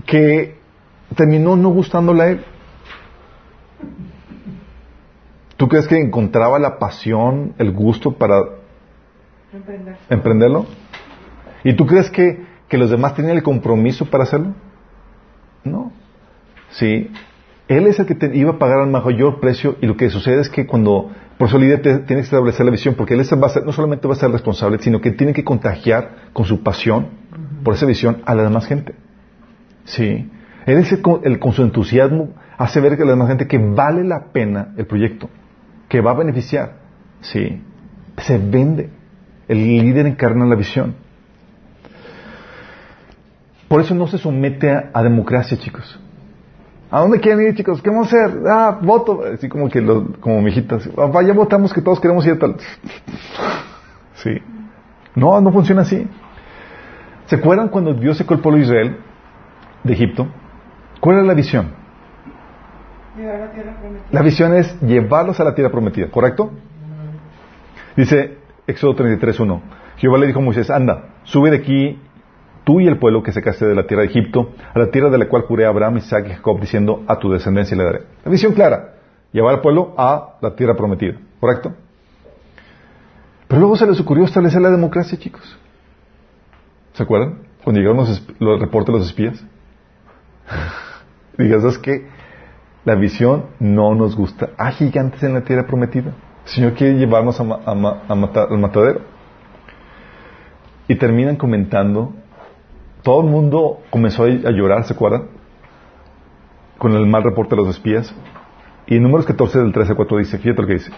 que 0.06 0.56
terminó 1.18 1.58
no 1.58 1.68
gustándole 1.68 2.24
a 2.24 2.28
él. 2.30 2.46
¿Tú 5.58 5.68
crees 5.68 5.86
que 5.86 6.00
encontraba 6.00 6.60
la 6.60 6.80
pasión, 6.80 7.56
el 7.58 7.74
gusto 7.74 8.14
para 8.14 8.42
Emprender. 9.52 9.98
emprenderlo? 10.10 10.66
¿Y 11.66 11.74
tú 11.74 11.86
crees 11.86 12.10
que, 12.10 12.42
que 12.70 12.78
los 12.78 12.90
demás 12.90 13.16
tenían 13.16 13.36
el 13.36 13.44
compromiso 13.44 14.06
para 14.06 14.24
hacerlo? 14.24 14.54
No. 15.66 15.92
Sí. 16.70 17.12
Él 17.68 17.86
es 17.86 18.00
el 18.00 18.06
que 18.06 18.16
te 18.16 18.34
iba 18.34 18.52
a 18.52 18.60
pagar 18.60 18.80
al 18.80 18.90
mayor 18.90 19.42
precio 19.42 19.76
y 19.82 19.88
lo 19.88 19.98
que 19.98 20.10
sucede 20.10 20.40
es 20.40 20.50
que 20.50 20.66
cuando, 20.66 21.12
por 21.40 21.48
eso 21.48 21.56
el 21.58 21.64
líder 21.64 21.82
te- 21.82 21.98
tiene 22.00 22.22
que 22.22 22.26
establecer 22.26 22.66
la 22.66 22.72
visión, 22.72 22.96
porque 22.96 23.14
él 23.14 23.22
es- 23.22 23.32
va 23.34 23.48
a 23.48 23.50
ser- 23.50 23.66
no 23.66 23.72
solamente 23.72 24.08
va 24.08 24.14
a 24.14 24.18
ser 24.18 24.30
responsable, 24.30 24.78
sino 24.80 25.00
que 25.00 25.12
tiene 25.12 25.32
que 25.34 25.44
contagiar 25.46 26.02
con 26.34 26.46
su 26.46 26.62
pasión 26.62 27.08
por 27.64 27.74
esa 27.76 27.86
visión 27.86 28.22
a 28.26 28.36
la 28.36 28.44
demás 28.44 28.66
gente. 28.68 28.94
Sí. 29.86 30.30
Él 30.66 30.78
es 30.78 30.92
el, 30.92 31.02
con- 31.02 31.22
el- 31.24 31.40
con 31.40 31.54
su 31.54 31.64
entusiasmo 31.64 32.34
hace 32.58 32.82
ver 32.82 32.98
que 32.98 33.06
la 33.06 33.12
demás 33.12 33.30
gente 33.30 33.48
que 33.48 33.58
vale 33.58 34.04
la 34.04 34.26
pena 34.34 34.74
el 34.78 34.86
proyecto, 34.86 35.30
que 35.88 36.02
va 36.02 36.12
a 36.12 36.16
beneficiar. 36.16 36.74
Sí. 37.22 37.64
Se 38.18 38.38
vende. 38.38 38.90
El 39.48 39.58
líder 39.66 40.06
encarna 40.08 40.46
la 40.46 40.56
visión. 40.56 40.94
Por 43.70 43.82
eso 43.82 43.96
no 43.96 44.08
se 44.08 44.18
somete 44.18 44.72
a, 44.72 44.90
a 44.94 45.02
democracia, 45.04 45.58
chicos. 45.58 46.00
¿A 46.92 47.02
dónde 47.02 47.20
quieren 47.20 47.46
ir, 47.48 47.56
chicos? 47.56 47.82
¿Qué 47.82 47.90
vamos 47.90 48.12
a 48.12 48.18
hacer? 48.26 48.40
Ah, 48.50 48.80
voto. 48.82 49.22
Así 49.34 49.48
como 49.48 49.70
que, 49.70 49.80
los, 49.82 50.04
como 50.20 50.42
mijitas. 50.42 50.90
"Ah, 50.98 51.22
ya 51.22 51.34
votamos 51.34 51.72
que 51.72 51.82
todos 51.82 52.00
queremos 52.00 52.26
ir 52.26 52.34
a 52.34 52.40
tal. 52.40 52.56
Sí. 54.16 54.32
No, 55.16 55.40
no 55.40 55.52
funciona 55.52 55.84
así. 55.84 56.08
¿Se 57.26 57.36
acuerdan 57.36 57.70
cuando 57.70 57.94
Dios 57.94 58.18
sacó 58.18 58.34
el 58.34 58.40
pueblo 58.40 58.58
de 58.60 58.66
Israel 58.66 58.98
de 59.84 59.94
Egipto? 59.94 60.28
¿Cuál 61.00 61.18
era 61.18 61.26
la 61.28 61.34
visión? 61.36 61.72
Llegar 63.16 63.36
a 63.36 63.40
la 63.46 63.52
tierra 63.52 63.74
prometida. 63.80 64.08
La 64.12 64.22
visión 64.22 64.54
es 64.56 64.82
llevarlos 64.82 65.40
a 65.40 65.44
la 65.44 65.54
tierra 65.54 65.70
prometida, 65.72 66.10
¿correcto? 66.10 66.52
Dice 67.96 68.38
Éxodo 68.66 68.96
33.1. 68.96 69.62
Jehová 69.98 70.18
le 70.18 70.28
dijo 70.28 70.40
a 70.40 70.42
Moisés, 70.42 70.70
anda, 70.70 71.10
sube 71.24 71.52
de 71.52 71.58
aquí 71.58 72.02
tú 72.70 72.80
y 72.80 72.88
el 72.88 73.00
pueblo 73.00 73.24
que 73.24 73.32
sacaste 73.32 73.66
de 73.66 73.74
la 73.74 73.88
tierra 73.88 74.04
de 74.04 74.10
Egipto, 74.10 74.52
a 74.76 74.78
la 74.78 74.92
tierra 74.92 75.10
de 75.10 75.18
la 75.18 75.28
cual 75.28 75.42
juré 75.42 75.66
a 75.66 75.70
Abraham, 75.70 75.98
Isaac 75.98 76.28
y 76.28 76.34
Jacob, 76.34 76.60
diciendo, 76.62 77.04
a 77.08 77.18
tu 77.18 77.32
descendencia 77.32 77.76
le 77.76 77.84
daré. 77.84 78.04
La 78.24 78.30
visión 78.30 78.54
clara, 78.54 78.94
llevar 79.32 79.56
al 79.56 79.62
pueblo 79.62 79.96
a 79.98 80.36
la 80.40 80.56
tierra 80.56 80.76
prometida, 80.76 81.16
¿correcto? 81.40 81.74
Pero 83.48 83.60
luego 83.60 83.76
se 83.76 83.88
les 83.88 84.00
ocurrió 84.00 84.24
establecer 84.24 84.62
la 84.62 84.70
democracia, 84.70 85.18
chicos. 85.18 85.58
¿Se 86.94 87.02
acuerdan? 87.02 87.40
Cuando 87.64 87.82
llegaron 87.82 87.98
los, 87.98 88.24
los 88.38 88.60
reportes 88.60 88.94
de 88.94 89.00
los 89.00 89.08
espías. 89.08 89.44
Digas, 91.40 91.64
¿sabes 91.64 91.80
qué? 91.80 92.08
La 92.86 92.94
visión 92.94 93.46
no 93.60 93.96
nos 93.96 94.16
gusta. 94.16 94.52
Hay 94.60 94.74
gigantes 94.74 95.24
en 95.24 95.34
la 95.34 95.42
tierra 95.42 95.66
prometida. 95.66 96.14
El 96.46 96.52
Señor 96.52 96.74
quiere 96.74 97.00
llevarnos 97.00 97.40
a 97.40 97.44
matar, 98.14 98.48
al 98.52 98.60
matadero. 98.60 99.02
Y 100.88 100.94
terminan 100.98 101.36
comentando. 101.36 102.14
Todo 103.04 103.22
el 103.22 103.28
mundo 103.28 103.80
comenzó 103.90 104.24
a 104.24 104.52
llorar, 104.52 104.84
¿se 104.84 104.94
acuerdan? 104.94 105.28
Con 106.78 106.94
el 106.94 107.06
mal 107.08 107.24
reporte 107.24 107.56
de 107.56 107.62
los 107.62 107.76
espías. 107.76 108.14
Y 108.88 108.98
en 108.98 109.04
números 109.04 109.26
14 109.26 109.60
del 109.60 109.72
13 109.72 109.92
al 109.92 109.96
4 109.96 110.18
dice, 110.18 110.38
fíjate 110.38 110.62
lo 110.62 110.68
que 110.68 110.74
dice. 110.74 110.92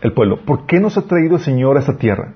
El 0.00 0.12
pueblo, 0.12 0.44
¿por 0.44 0.66
qué 0.66 0.80
nos 0.80 0.96
ha 0.96 1.02
traído 1.02 1.36
el 1.36 1.42
Señor 1.42 1.76
a 1.76 1.80
esta 1.80 1.96
tierra? 1.96 2.34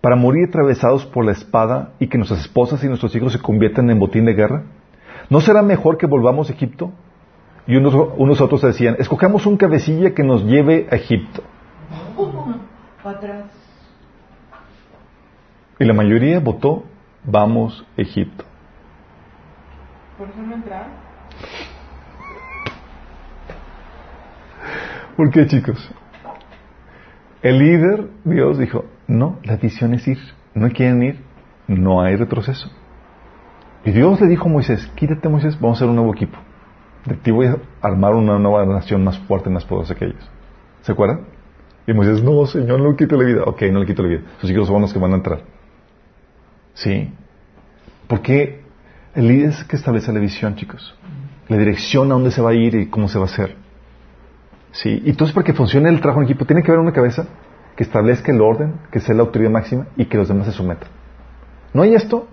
Para 0.00 0.16
morir 0.16 0.48
atravesados 0.48 1.06
por 1.06 1.24
la 1.24 1.32
espada 1.32 1.92
y 1.98 2.08
que 2.08 2.18
nuestras 2.18 2.40
esposas 2.40 2.82
y 2.84 2.88
nuestros 2.88 3.14
hijos 3.16 3.32
se 3.32 3.40
conviertan 3.40 3.90
en 3.90 3.98
botín 3.98 4.24
de 4.24 4.34
guerra. 4.34 4.64
¿No 5.30 5.40
será 5.40 5.62
mejor 5.62 5.96
que 5.96 6.06
volvamos 6.06 6.50
a 6.50 6.52
Egipto? 6.52 6.92
Y 7.66 7.76
unos, 7.76 7.94
unos 8.16 8.40
otros 8.40 8.62
decían, 8.62 8.96
escojamos 8.98 9.46
un 9.46 9.56
cabecilla 9.56 10.14
que 10.14 10.22
nos 10.22 10.44
lleve 10.44 10.86
a 10.90 10.96
Egipto. 10.96 11.42
Atrás. 13.04 13.46
Y 15.78 15.84
la 15.84 15.92
mayoría 15.92 16.40
votó, 16.40 16.84
vamos 17.24 17.86
a 17.96 18.02
Egipto. 18.02 18.44
Por 20.18 20.28
eso 20.28 20.42
no 20.42 20.54
entraron. 20.54 20.92
¿Por 25.16 25.30
qué, 25.30 25.46
chicos? 25.46 25.90
El 27.42 27.58
líder, 27.58 28.08
Dios, 28.24 28.58
dijo, 28.58 28.86
no, 29.06 29.38
la 29.44 29.56
visión 29.56 29.94
es 29.94 30.06
ir. 30.08 30.18
No 30.54 30.70
quieren 30.70 31.02
ir, 31.02 31.20
no 31.66 32.00
hay 32.00 32.16
retroceso. 32.16 32.70
Y 33.84 33.90
Dios 33.90 34.20
le 34.20 34.28
dijo 34.28 34.48
a 34.48 34.52
Moisés, 34.52 34.86
quítate 34.94 35.28
Moisés, 35.28 35.60
vamos 35.60 35.76
a 35.76 35.78
hacer 35.78 35.88
un 35.88 35.96
nuevo 35.96 36.14
equipo. 36.14 36.38
De 37.04 37.16
ti 37.16 37.30
voy 37.30 37.46
a 37.46 37.58
armar 37.82 38.14
una 38.14 38.38
nueva 38.38 38.64
nación 38.64 39.04
más 39.04 39.18
fuerte, 39.18 39.50
más 39.50 39.64
poderosa 39.64 39.94
que 39.94 40.06
ellos. 40.06 40.30
¿Se 40.80 40.92
acuerdan? 40.92 41.26
Y 41.86 41.92
Moisés, 41.92 42.22
no, 42.22 42.46
Señor, 42.46 42.80
no 42.80 42.90
le 42.90 42.96
quito 42.96 43.16
la 43.16 43.24
vida. 43.24 43.42
Ok, 43.44 43.62
no 43.70 43.80
le 43.80 43.86
quito 43.86 44.02
la 44.02 44.08
vida. 44.08 44.22
Sus 44.40 44.50
hijos 44.50 44.68
son 44.68 44.80
los 44.80 44.92
que 44.92 44.98
van 44.98 45.12
a 45.12 45.16
entrar. 45.16 45.40
Sí. 46.74 47.12
Porque 48.06 48.62
el 49.14 49.28
líder 49.28 49.50
es 49.50 49.60
el 49.60 49.66
que 49.66 49.76
establece 49.76 50.12
la 50.12 50.20
visión, 50.20 50.56
chicos. 50.56 50.94
La 51.48 51.56
dirección 51.56 52.10
a 52.10 52.14
dónde 52.14 52.30
se 52.30 52.42
va 52.42 52.50
a 52.50 52.54
ir 52.54 52.74
y 52.74 52.86
cómo 52.88 53.08
se 53.08 53.18
va 53.18 53.24
a 53.24 53.28
hacer. 53.28 53.56
Sí. 54.72 55.02
Y 55.04 55.10
entonces, 55.10 55.34
para 55.34 55.44
que 55.44 55.52
funcione 55.52 55.88
el 55.88 56.00
trabajo 56.00 56.20
en 56.20 56.24
equipo, 56.26 56.44
tiene 56.44 56.62
que 56.62 56.70
haber 56.70 56.80
una 56.80 56.92
cabeza 56.92 57.26
que 57.76 57.82
establezca 57.84 58.32
el 58.32 58.40
orden, 58.40 58.74
que 58.90 59.00
sea 59.00 59.14
la 59.14 59.22
autoridad 59.22 59.50
máxima 59.50 59.86
y 59.96 60.04
que 60.06 60.16
los 60.16 60.28
demás 60.28 60.46
se 60.46 60.52
sometan. 60.52 60.88
¿No 61.72 61.82
hay 61.82 61.94
esto? 61.94 62.28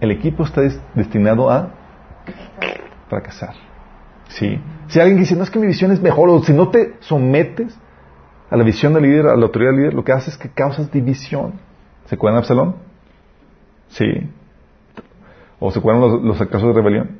El 0.00 0.10
equipo 0.10 0.44
está 0.44 0.60
des- 0.60 0.80
destinado 0.94 1.50
a 1.50 1.70
fracasar. 3.08 3.54
Sí. 4.28 4.58
Si 4.88 4.98
alguien 5.00 5.18
dice, 5.18 5.36
no 5.36 5.44
es 5.44 5.50
que 5.50 5.58
mi 5.58 5.66
visión 5.66 5.92
es 5.92 6.00
mejor, 6.00 6.28
o 6.28 6.42
si 6.42 6.52
no 6.52 6.68
te 6.68 6.94
sometes 7.00 7.76
a 8.50 8.56
la 8.56 8.64
visión 8.64 8.92
del 8.94 9.04
líder, 9.04 9.26
a 9.28 9.36
la 9.36 9.44
autoridad 9.46 9.70
del 9.70 9.80
líder, 9.80 9.94
lo 9.94 10.04
que 10.04 10.12
haces 10.12 10.34
es 10.34 10.38
que 10.38 10.48
causas 10.50 10.90
división. 10.90 11.54
¿Se 12.06 12.16
acuerdan 12.16 12.36
de 12.36 12.40
Absalón? 12.40 12.76
Sí. 13.94 14.06
¿O 15.58 15.70
se 15.70 15.78
acuerdan 15.78 16.02
los, 16.02 16.22
los 16.22 16.38
casos 16.48 16.68
de 16.68 16.72
rebelión? 16.72 17.18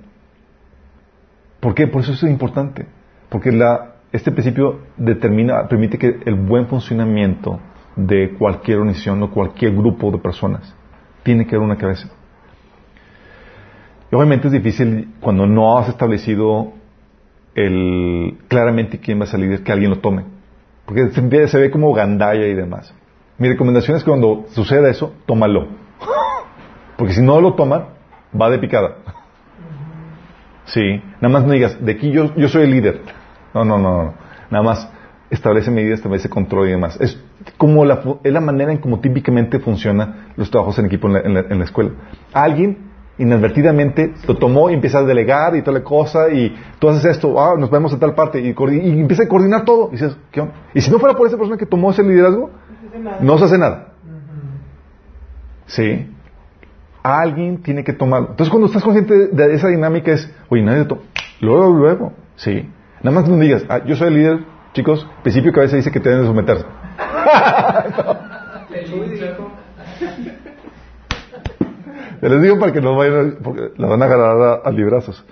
¿Por 1.61 1.75
qué? 1.75 1.87
Por 1.87 2.03
eso 2.03 2.12
es 2.12 2.22
importante. 2.25 2.87
Porque 3.29 3.51
la, 3.51 3.95
este 4.12 4.31
principio 4.31 4.81
determina, 4.97 5.66
permite 5.66 5.99
que 5.99 6.20
el 6.25 6.35
buen 6.35 6.66
funcionamiento 6.66 7.59
de 7.97 8.35
cualquier 8.39 8.79
organización 8.79 9.22
o 9.22 9.31
cualquier 9.31 9.75
grupo 9.75 10.11
de 10.11 10.18
personas 10.18 10.75
tiene 11.22 11.47
que 11.47 11.57
haber 11.57 11.66
una 11.66 11.79
cabeza. 11.79 12.09
Y 14.12 14.14
obviamente 14.14 14.49
es 14.49 14.53
difícil 14.53 15.14
cuando 15.20 15.47
no 15.47 15.79
has 15.79 15.89
establecido 15.89 16.72
el, 17.55 18.37
claramente 18.49 18.99
quién 18.99 19.20
va 19.20 19.25
a 19.25 19.29
salir, 19.29 19.62
que 19.62 19.72
alguien 19.72 19.91
lo 19.91 20.01
tome. 20.01 20.25
Porque 20.87 21.09
se, 21.11 21.59
ve 21.59 21.70
como 21.70 21.93
gandalla 21.95 22.47
y 22.47 22.55
demás. 22.55 22.95
Mi 23.39 23.49
recomendación 23.49 23.97
es 23.97 24.05
que 24.05 24.11
cuando 24.11 24.45
suceda 24.51 24.91
eso, 24.91 25.14
tómalo. 25.27 25.66
Porque 26.97 27.14
si 27.14 27.22
no 27.22 27.40
lo 27.40 27.55
toman, 27.55 27.86
va 28.40 28.51
de 28.51 28.59
picada. 28.59 28.97
Sí, 30.66 31.03
nada 31.20 31.28
más 31.28 31.45
no 31.45 31.53
digas, 31.53 31.84
de 31.84 31.92
aquí 31.92 32.11
yo, 32.11 32.34
yo 32.36 32.49
soy 32.49 32.64
el 32.64 32.70
líder. 32.70 33.03
No, 33.53 33.64
no, 33.64 33.78
no, 33.78 34.05
no. 34.05 34.14
Nada 34.51 34.64
más 34.64 34.90
establece 35.30 35.70
medidas, 35.70 35.99
establece 35.99 36.28
control 36.28 36.68
y 36.68 36.70
demás. 36.72 36.99
Es 37.01 37.20
como 37.57 37.84
la, 37.84 38.01
es 38.22 38.32
la 38.32 38.40
manera 38.40 38.72
en 38.72 38.78
como 38.78 39.01
típicamente 39.01 39.59
funciona 39.59 40.28
los 40.36 40.51
trabajos 40.51 40.78
en 40.78 40.86
equipo 40.86 41.09
en 41.09 41.14
la, 41.14 41.20
en 41.20 41.34
la, 41.34 41.40
en 41.40 41.59
la 41.59 41.64
escuela. 41.64 41.90
Alguien 42.32 42.78
inadvertidamente 43.18 44.14
lo 44.26 44.36
tomó 44.36 44.70
y 44.70 44.74
empieza 44.74 44.99
a 44.99 45.03
delegar 45.03 45.55
y 45.55 45.62
toda 45.62 45.78
la 45.78 45.84
cosa 45.84 46.30
y 46.30 46.55
tú 46.78 46.88
haces 46.88 47.05
esto, 47.05 47.40
ah, 47.40 47.55
nos 47.57 47.70
vemos 47.70 47.92
en 47.92 48.01
tal 48.01 48.14
parte 48.14 48.40
y, 48.40 48.49
y 48.49 49.01
empieza 49.01 49.24
a 49.24 49.28
coordinar 49.28 49.64
todo. 49.64 49.88
Y 49.88 49.92
dices, 49.92 50.16
¿qué 50.30 50.40
onda? 50.40 50.55
Y 50.74 50.80
si 50.80 50.90
no 50.90 50.99
fuera 50.99 51.16
por 51.16 51.26
esa 51.26 51.36
persona 51.36 51.57
que 51.57 51.66
tomó 51.66 51.90
ese 51.90 52.03
liderazgo, 52.03 52.51
no 53.20 53.38
se 53.38 53.45
hace 53.45 53.59
nada. 53.59 53.92
Sí. 55.66 56.11
Alguien 57.05 57.62
tiene 57.62 57.84
que 57.84 57.92
tomarlo. 57.92 58.30
Entonces 58.30 58.50
cuando 58.50 58.66
estás 58.66 58.82
consciente 58.82 59.28
de 59.28 59.55
esa 59.55 59.68
dinámica 59.68 60.11
es, 60.11 60.28
oye, 60.48 60.62
nadie 60.62 60.78
lo 60.80 60.86
toma. 60.86 61.02
Luego, 61.40 61.72
luego. 61.72 62.12
Sí. 62.36 62.68
Nada 63.02 63.20
más 63.20 63.28
no 63.28 63.36
digas, 63.36 63.64
ah, 63.68 63.84
yo 63.84 63.94
soy 63.94 64.09
el 64.09 64.14
líder, 64.14 64.40
chicos, 64.72 65.07
principio 65.22 65.52
que 65.52 65.61
a 65.61 65.62
veces 65.64 65.84
dice 65.84 65.92
que 65.92 66.00
tienen 66.00 66.22
que 66.22 66.26
someterse. 66.26 66.64
Te 72.20 72.30
les 72.30 72.40
digo 72.40 72.59
para 72.59 72.72
que 72.72 72.80
no 72.80 72.96
vayan, 72.96 73.36
porque 73.42 73.72
la 73.76 73.86
van 73.86 74.02
a 74.02 74.07
agarrar 74.07 74.42
a, 74.42 74.55
a 74.68 74.70
librazos. 74.70 75.22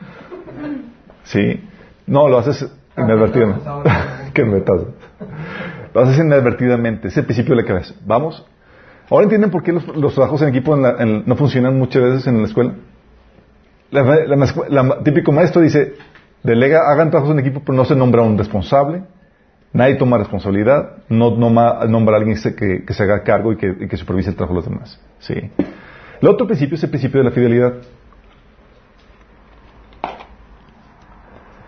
Sí. 1.25 1.59
No, 2.07 2.29
lo 2.29 2.39
haces 2.39 2.71
inadvertidamente. 2.99 3.65
que 4.35 4.45
metazo. 4.45 4.95
Lo 5.95 6.01
haces 6.03 6.19
inadvertidamente. 6.19 7.09
Es 7.09 7.17
el 7.17 7.25
principio 7.25 7.57
de 7.57 7.63
la 7.63 7.69
cabeza. 7.69 7.95
Vamos. 8.05 8.45
Ahora 9.11 9.25
entienden 9.25 9.51
por 9.51 9.63
qué 9.63 9.73
los, 9.73 10.15
trabajos 10.15 10.41
en 10.43 10.49
equipo 10.49 10.75
en 10.75 10.83
la, 10.83 11.03
en, 11.03 11.25
no 11.27 11.37
funcionan 11.37 11.79
muchas 11.79 12.03
veces 12.03 12.27
en 12.27 12.39
la 12.39 12.49
escuela. 12.49 12.75
La, 13.91 14.03
la, 14.03 15.03
típico 15.03 15.33
maestro 15.33 15.61
dice, 15.61 15.95
delega, 16.43 16.91
hagan 16.91 17.11
trabajos 17.11 17.33
en 17.33 17.41
equipo, 17.41 17.61
pero 17.65 17.77
no 17.77 17.85
se 17.85 17.95
nombra 17.95 18.23
un 18.23 18.39
responsable. 18.39 19.03
Nadie 19.75 19.97
toma 19.97 20.19
responsabilidad, 20.19 20.99
no, 21.09 21.31
no 21.37 21.51
nombra 21.51 22.17
a 22.17 22.19
alguien 22.19 22.37
que, 22.57 22.85
que, 22.85 22.95
se 22.95 23.03
haga 23.03 23.23
cargo 23.23 23.53
y 23.53 23.57
que, 23.57 23.75
y 23.81 23.89
que 23.89 23.97
supervise 23.97 24.31
el 24.31 24.37
trabajo 24.37 24.55
de 24.55 24.61
los 24.61 24.69
demás. 24.71 25.01
Sí. 25.19 25.35
El 26.21 26.29
otro 26.29 26.47
principio 26.47 26.77
es 26.77 26.85
el 26.85 26.91
principio 26.91 27.21
de 27.21 27.25
la 27.25 27.31
fidelidad. 27.33 27.75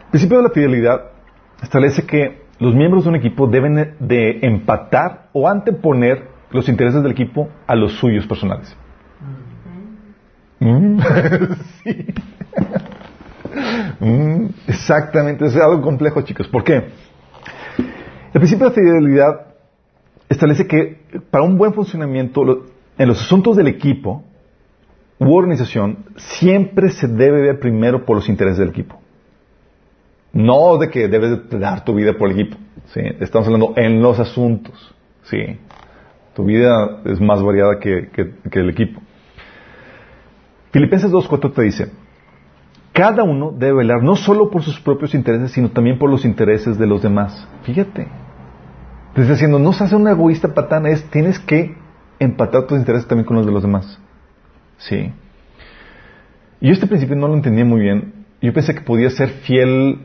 El 0.04 0.10
principio 0.10 0.36
de 0.36 0.42
la 0.44 0.50
fidelidad 0.50 1.10
establece 1.62 2.06
que 2.06 2.44
los 2.58 2.74
miembros 2.74 3.04
de 3.04 3.10
un 3.10 3.16
equipo 3.16 3.46
deben 3.46 3.96
de 3.98 4.38
empatar 4.42 5.28
o 5.32 5.48
anteponer 5.48 6.33
los 6.54 6.68
intereses 6.68 7.02
del 7.02 7.10
equipo 7.10 7.48
a 7.66 7.74
los 7.74 7.92
suyos 7.94 8.26
personales. 8.26 8.74
Mm. 10.60 11.00
sí. 11.82 12.06
mm, 14.00 14.46
exactamente, 14.68 15.46
es 15.46 15.56
algo 15.56 15.82
complejo, 15.82 16.22
chicos. 16.22 16.46
¿Por 16.46 16.62
qué? 16.62 16.90
El 18.32 18.40
principio 18.40 18.70
de 18.70 18.74
fidelidad 18.74 19.46
establece 20.28 20.66
que 20.66 21.00
para 21.30 21.44
un 21.44 21.58
buen 21.58 21.74
funcionamiento 21.74 22.66
en 22.96 23.08
los 23.08 23.20
asuntos 23.20 23.56
del 23.56 23.66
equipo 23.66 24.22
u 25.18 25.34
organización 25.34 26.04
siempre 26.16 26.90
se 26.90 27.08
debe 27.08 27.42
ver 27.42 27.58
primero 27.58 28.04
por 28.04 28.16
los 28.16 28.28
intereses 28.28 28.58
del 28.58 28.68
equipo. 28.68 29.00
No 30.32 30.78
de 30.78 30.88
que 30.88 31.08
debes 31.08 31.48
dar 31.50 31.84
tu 31.84 31.94
vida 31.94 32.12
por 32.16 32.30
el 32.30 32.38
equipo. 32.40 32.56
¿sí? 32.92 33.00
Estamos 33.20 33.46
hablando 33.48 33.74
en 33.76 34.00
los 34.00 34.20
asuntos. 34.20 34.94
¿sí? 35.24 35.58
Tu 36.34 36.44
vida 36.44 37.00
es 37.04 37.20
más 37.20 37.42
variada 37.42 37.78
que, 37.78 38.10
el 38.52 38.70
equipo. 38.70 39.00
Filipenses 40.72 41.12
2.4 41.12 41.54
te 41.54 41.62
dice, 41.62 41.92
cada 42.92 43.22
uno 43.22 43.52
debe 43.56 43.78
velar 43.78 44.02
no 44.02 44.16
solo 44.16 44.50
por 44.50 44.62
sus 44.62 44.80
propios 44.80 45.14
intereses, 45.14 45.52
sino 45.52 45.70
también 45.70 45.98
por 45.98 46.10
los 46.10 46.24
intereses 46.24 46.76
de 46.76 46.86
los 46.86 47.02
demás. 47.02 47.48
Fíjate. 47.62 48.08
Te 49.14 49.20
está 49.20 49.34
diciendo, 49.34 49.60
no 49.60 49.72
se 49.72 49.84
hace 49.84 49.94
un 49.94 50.08
egoísta 50.08 50.54
patán, 50.54 50.86
es 50.86 51.08
tienes 51.10 51.38
que 51.38 51.76
empatar 52.18 52.66
tus 52.66 52.78
intereses 52.78 53.06
también 53.06 53.26
con 53.26 53.36
los 53.36 53.46
de 53.46 53.52
los 53.52 53.62
demás. 53.62 54.00
Sí. 54.78 55.12
Y 56.60 56.66
yo 56.66 56.72
este 56.72 56.88
principio 56.88 57.14
no 57.14 57.28
lo 57.28 57.34
entendía 57.34 57.64
muy 57.64 57.80
bien. 57.80 58.26
Yo 58.42 58.52
pensé 58.52 58.74
que 58.74 58.80
podía 58.80 59.08
ser 59.10 59.28
fiel 59.28 60.00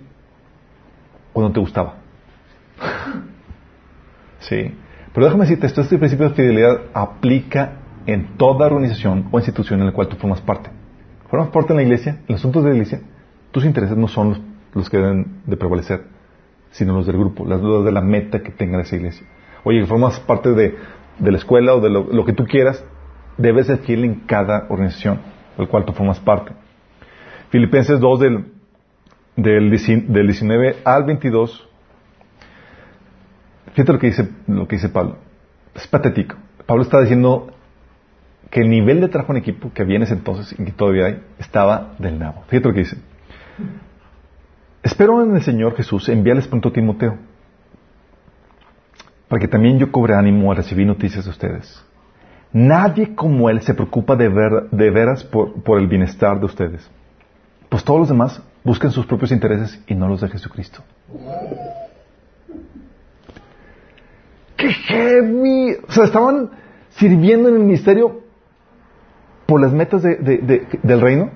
cuando 1.33 1.53
te 1.53 1.59
gustaba. 1.59 1.95
sí. 4.39 4.75
Pero 5.19 5.31
déjame 5.31 5.43
decirte 5.43 5.67
esto, 5.67 5.81
este 5.81 5.97
principio 5.97 6.29
de 6.29 6.33
fidelidad 6.33 6.79
aplica 6.93 7.73
en 8.05 8.37
toda 8.37 8.67
organización 8.67 9.27
o 9.33 9.37
institución 9.37 9.81
en 9.81 9.87
la 9.87 9.91
cual 9.91 10.07
tú 10.07 10.15
formas 10.15 10.39
parte. 10.39 10.69
Formas 11.29 11.49
parte 11.49 11.73
en 11.73 11.75
la 11.75 11.83
iglesia, 11.83 12.19
en 12.21 12.25
los 12.29 12.39
asuntos 12.39 12.63
de 12.63 12.69
la 12.69 12.75
iglesia, 12.75 13.01
tus 13.51 13.65
intereses 13.65 13.97
no 13.97 14.07
son 14.07 14.41
los, 14.73 14.89
que 14.89 14.95
deben 14.95 15.41
de 15.45 15.57
prevalecer, 15.57 16.05
sino 16.71 16.93
los 16.93 17.05
del 17.05 17.17
grupo, 17.17 17.43
los 17.43 17.83
de 17.83 17.91
la 17.91 17.99
meta 17.99 18.41
que 18.41 18.51
tenga 18.51 18.79
esa 18.79 18.95
iglesia. 18.95 19.27
Oye, 19.65 19.85
formas 19.85 20.21
parte 20.21 20.53
de, 20.53 20.77
de 21.19 21.31
la 21.31 21.37
escuela 21.37 21.75
o 21.75 21.81
de 21.81 21.89
lo, 21.89 22.07
lo, 22.09 22.23
que 22.23 22.31
tú 22.31 22.45
quieras, 22.45 22.81
debes 23.37 23.67
ser 23.67 23.79
fiel 23.79 24.05
en 24.05 24.21
cada 24.21 24.67
organización 24.69 25.19
del 25.57 25.67
cual 25.67 25.83
tú 25.83 25.91
formas 25.91 26.21
parte. 26.21 26.53
Filipenses 27.49 27.99
2 27.99 28.19
del, 28.21 28.45
del, 29.35 29.69
del 29.69 30.27
19 30.27 30.77
al 30.85 31.03
22 31.03 31.68
Fíjate 33.73 33.93
lo 33.93 33.99
que 33.99 34.07
dice, 34.07 34.29
lo 34.47 34.67
que 34.67 34.75
dice 34.75 34.89
Pablo. 34.89 35.17
Es 35.75 35.87
patético. 35.87 36.35
Pablo 36.65 36.83
está 36.83 37.01
diciendo 37.01 37.51
que 38.49 38.61
el 38.61 38.69
nivel 38.69 39.01
de 39.01 39.07
trabajo 39.09 39.33
en 39.33 39.37
equipo 39.37 39.71
que 39.73 39.81
había 39.81 39.97
en 39.97 40.03
ese 40.03 40.13
entonces 40.13 40.57
y 40.57 40.63
que 40.63 40.71
todavía 40.71 41.05
hay, 41.05 41.23
estaba 41.37 41.93
del 41.99 42.17
nabo. 42.17 42.43
Fíjate 42.47 42.67
lo 42.67 42.73
que 42.73 42.79
dice. 42.79 42.97
Espero 44.81 45.21
en 45.23 45.35
el 45.35 45.41
Señor 45.43 45.75
Jesús 45.75 46.09
enviarles 46.09 46.47
pronto 46.47 46.69
a 46.69 46.73
Timoteo, 46.73 47.17
para 49.27 49.39
que 49.39 49.47
también 49.47 49.77
yo 49.77 49.91
cobre 49.91 50.15
ánimo 50.15 50.51
al 50.51 50.57
recibir 50.57 50.87
noticias 50.87 51.25
de 51.25 51.31
ustedes. 51.31 51.85
Nadie 52.51 53.13
como 53.13 53.49
él 53.49 53.61
se 53.61 53.75
preocupa 53.75 54.15
de, 54.15 54.29
ver, 54.29 54.69
de 54.71 54.89
veras 54.89 55.23
por, 55.23 55.61
por 55.61 55.79
el 55.79 55.87
bienestar 55.87 56.39
de 56.39 56.45
ustedes. 56.45 56.89
Pues 57.69 57.83
todos 57.83 57.99
los 57.99 58.09
demás 58.09 58.41
buscan 58.63 58.91
sus 58.91 59.05
propios 59.05 59.31
intereses 59.31 59.79
y 59.85 59.93
no 59.93 60.07
los 60.07 60.21
de 60.21 60.29
Jesucristo. 60.29 60.81
¡Qué 64.59 64.73
heavy! 64.73 65.77
O 65.87 65.91
sea, 65.91 66.03
estaban 66.03 66.51
sirviendo 66.89 67.49
en 67.49 67.55
el 67.55 67.61
ministerio 67.61 68.21
por 69.45 69.61
las 69.61 69.71
metas 69.73 70.03
de, 70.03 70.17
de, 70.17 70.37
de, 70.37 70.67
del 70.83 71.01
reino. 71.01 71.31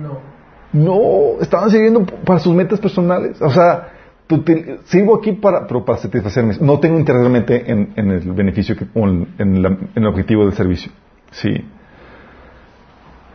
No. 0.00 0.36
No, 0.72 1.40
estaban 1.40 1.70
sirviendo 1.70 2.04
para 2.04 2.38
sus 2.38 2.54
metas 2.54 2.78
personales. 2.78 3.40
O 3.40 3.50
sea, 3.50 3.88
te, 4.26 4.78
sirvo 4.84 5.16
aquí 5.16 5.32
para, 5.32 5.66
pero 5.66 5.84
para 5.84 5.98
satisfacerme. 5.98 6.54
No 6.60 6.78
tengo 6.80 6.98
interés 6.98 7.22
realmente 7.22 7.70
en, 7.70 7.94
en 7.96 8.10
el 8.10 8.32
beneficio 8.32 8.76
que, 8.76 8.86
o 8.94 9.08
en, 9.08 9.34
en, 9.38 9.62
la, 9.62 9.68
en, 9.68 9.90
el 9.94 10.06
objetivo 10.06 10.44
del 10.44 10.52
servicio. 10.52 10.92
Sí. 11.30 11.64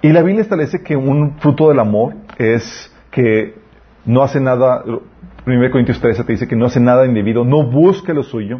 Y 0.03 0.09
la 0.11 0.21
Biblia 0.21 0.43
establece 0.43 0.83
que 0.83 0.95
un 0.95 1.37
fruto 1.39 1.69
del 1.69 1.79
amor 1.79 2.13
es 2.37 2.93
que 3.09 3.55
no 4.05 4.21
hace 4.21 4.39
nada, 4.39 4.83
1 4.85 5.71
Corintios 5.71 5.99
13 5.99 6.23
te 6.23 6.31
dice 6.33 6.47
que 6.47 6.55
no 6.55 6.65
hace 6.65 6.79
nada 6.79 7.05
indebido, 7.05 7.43
no 7.43 7.63
busque 7.63 8.13
lo 8.13 8.23
suyo. 8.23 8.59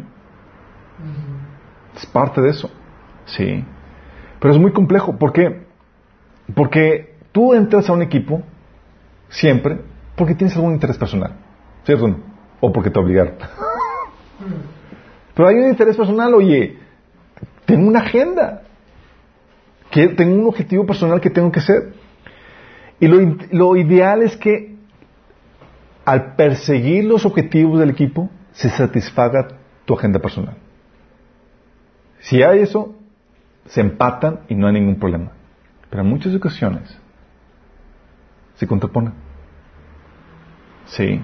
Es 1.96 2.06
parte 2.06 2.40
de 2.40 2.50
eso. 2.50 2.70
Sí. 3.26 3.64
Pero 4.40 4.54
es 4.54 4.60
muy 4.60 4.72
complejo. 4.72 5.16
¿Por 5.18 5.32
qué? 5.32 5.66
Porque 6.54 7.16
tú 7.32 7.54
entras 7.54 7.88
a 7.88 7.92
un 7.92 8.02
equipo 8.02 8.42
siempre 9.28 9.80
porque 10.16 10.34
tienes 10.34 10.56
algún 10.56 10.74
interés 10.74 10.98
personal. 10.98 11.36
¿Cierto? 11.84 12.16
O 12.60 12.72
porque 12.72 12.90
te 12.90 12.98
obligaron. 12.98 13.34
Pero 15.34 15.48
hay 15.48 15.56
un 15.56 15.68
interés 15.68 15.96
personal, 15.96 16.34
oye, 16.34 16.78
tengo 17.64 17.88
una 17.88 18.00
agenda. 18.00 18.62
Que 19.90 20.08
tengo 20.08 20.34
un 20.34 20.46
objetivo 20.46 20.86
personal 20.86 21.20
que 21.20 21.30
tengo 21.30 21.50
que 21.50 21.60
hacer. 21.60 21.94
Y 23.00 23.08
lo, 23.08 23.36
lo 23.50 23.76
ideal 23.76 24.22
es 24.22 24.36
que 24.36 24.76
al 26.04 26.34
perseguir 26.36 27.04
los 27.04 27.26
objetivos 27.26 27.78
del 27.78 27.90
equipo 27.90 28.30
se 28.52 28.70
satisfaga 28.70 29.48
tu 29.84 29.94
agenda 29.94 30.18
personal. 30.18 30.56
Si 32.22 32.42
hay 32.42 32.60
eso, 32.60 32.94
se 33.66 33.80
empatan 33.80 34.40
y 34.48 34.54
no 34.54 34.66
hay 34.66 34.74
ningún 34.74 34.96
problema. 34.96 35.32
Pero 35.90 36.02
en 36.02 36.08
muchas 36.08 36.34
ocasiones 36.34 36.98
se 38.54 38.66
contraponen. 38.66 39.12
Sí. 40.86 41.20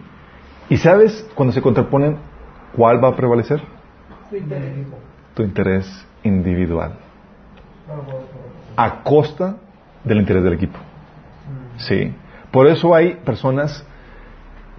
¿Y 0.68 0.76
sabes 0.76 1.28
cuando 1.34 1.52
se 1.52 1.62
contraponen 1.62 2.18
cuál 2.74 3.02
va 3.02 3.08
a 3.08 3.16
prevalecer? 3.16 3.62
Tu 4.30 4.36
interés. 4.36 4.86
Tu 5.34 5.42
interés 5.42 6.06
individual. 6.22 6.94
A 8.76 9.02
costa 9.02 9.56
del 10.04 10.18
interés 10.18 10.42
del 10.42 10.52
equipo. 10.52 10.78
Sí. 11.76 12.12
Por 12.50 12.66
eso 12.66 12.94
hay 12.94 13.14
personas 13.14 13.86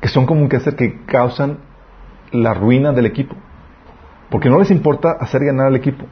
que 0.01 0.09
son 0.09 0.25
como 0.25 0.41
un 0.41 0.47
cáncer 0.49 0.75
que 0.75 1.05
causan 1.05 1.59
la 2.31 2.53
ruina 2.53 2.91
del 2.91 3.05
equipo. 3.05 3.35
Porque 4.29 4.49
no 4.49 4.59
les 4.59 4.71
importa 4.71 5.11
hacer 5.19 5.43
ganar 5.43 5.67
al 5.67 5.75
equipo. 5.75 6.05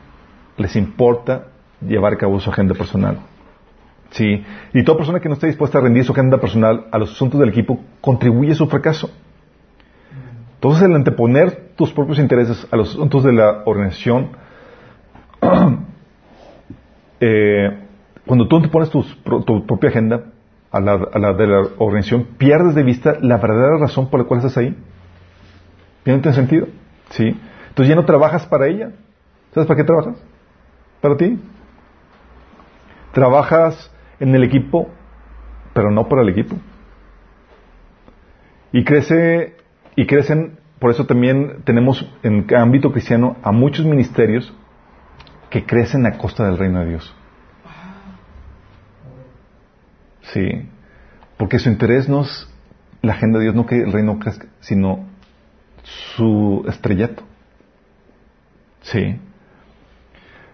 Les 0.58 0.76
importa 0.76 1.48
llevar 1.82 2.14
a 2.14 2.18
cabo 2.18 2.40
su 2.40 2.50
agenda 2.50 2.74
personal. 2.74 3.20
Sí. 4.12 4.44
Y 4.74 4.84
toda 4.84 4.98
persona 4.98 5.20
que 5.20 5.30
no 5.30 5.36
esté 5.36 5.48
dispuesta 5.48 5.78
a 5.78 5.82
rendir 5.82 6.04
su 6.04 6.12
agenda 6.14 6.38
personal 6.38 6.88
a 6.92 6.98
los 6.98 7.12
asuntos 7.12 7.40
del 7.40 7.50
equipo 7.50 7.80
contribuye 8.02 8.54
a 8.54 8.56
su 8.56 8.68
fracaso. 8.68 9.10
Entonces, 10.56 10.84
el 10.84 10.96
anteponer 10.96 11.74
tus 11.76 11.92
propios 11.92 12.18
intereses 12.18 12.68
a 12.72 12.76
los 12.76 12.90
asuntos 12.90 13.24
de 13.24 13.34
la 13.34 13.62
organización, 13.66 14.30
eh, 17.20 17.84
cuando 18.26 18.48
tú 18.48 18.56
antepones 18.56 18.90
tu 18.90 19.68
propia 19.68 19.90
agenda 19.90 20.24
a 20.72 20.80
la, 20.80 20.94
a 21.14 21.20
la 21.20 21.34
de 21.34 21.48
la 21.48 21.60
organización, 21.78 22.26
pierdes 22.38 22.74
de 22.74 22.82
vista 22.82 23.18
la 23.22 23.38
verdadera 23.38 23.78
razón 23.78 24.10
por 24.10 24.20
la 24.20 24.26
cual 24.26 24.40
estás 24.40 24.58
ahí. 24.58 24.76
¿Tiene 26.04 26.34
sentido? 26.34 26.68
Sí. 27.12 27.36
Entonces 27.70 27.90
ya 27.90 27.96
no 27.96 28.06
trabajas 28.06 28.46
para 28.46 28.68
ella. 28.68 28.92
¿Sabes 29.54 29.68
para 29.68 29.78
qué 29.78 29.84
trabajas? 29.84 30.18
Para 31.02 31.18
ti. 31.18 31.40
Trabajas 33.14 33.92
en 34.20 34.36
el 34.36 34.44
equipo, 34.44 34.90
pero 35.74 35.92
no 35.92 36.08
para 36.08 36.22
el 36.22 36.30
equipo. 36.30 36.56
Y 38.72 38.84
crece, 38.84 39.56
y 39.96 40.06
crecen, 40.06 40.60
por 40.80 40.92
eso 40.92 41.06
también 41.06 41.64
tenemos 41.64 42.08
en 42.24 42.46
ámbito 42.56 42.92
cristiano 42.92 43.38
a 43.44 43.52
muchos 43.52 43.86
ministerios 43.86 44.54
que 45.50 45.66
crecen 45.66 46.06
a 46.06 46.18
costa 46.18 46.46
del 46.46 46.58
reino 46.58 46.80
de 46.82 46.90
Dios. 46.90 47.16
Sí. 50.22 50.70
Porque 51.38 51.60
su 51.60 51.70
interés 51.70 52.10
no 52.10 52.22
es 52.22 52.50
la 53.02 53.14
agenda 53.14 53.40
de 53.40 53.46
Dios, 53.46 53.56
no 53.56 53.66
que 53.66 53.82
el 53.82 53.92
reino 53.92 54.20
crezca, 54.20 54.48
sino 54.60 55.06
su 55.84 56.66
estrellato. 56.68 57.24
Sí. 58.92 59.20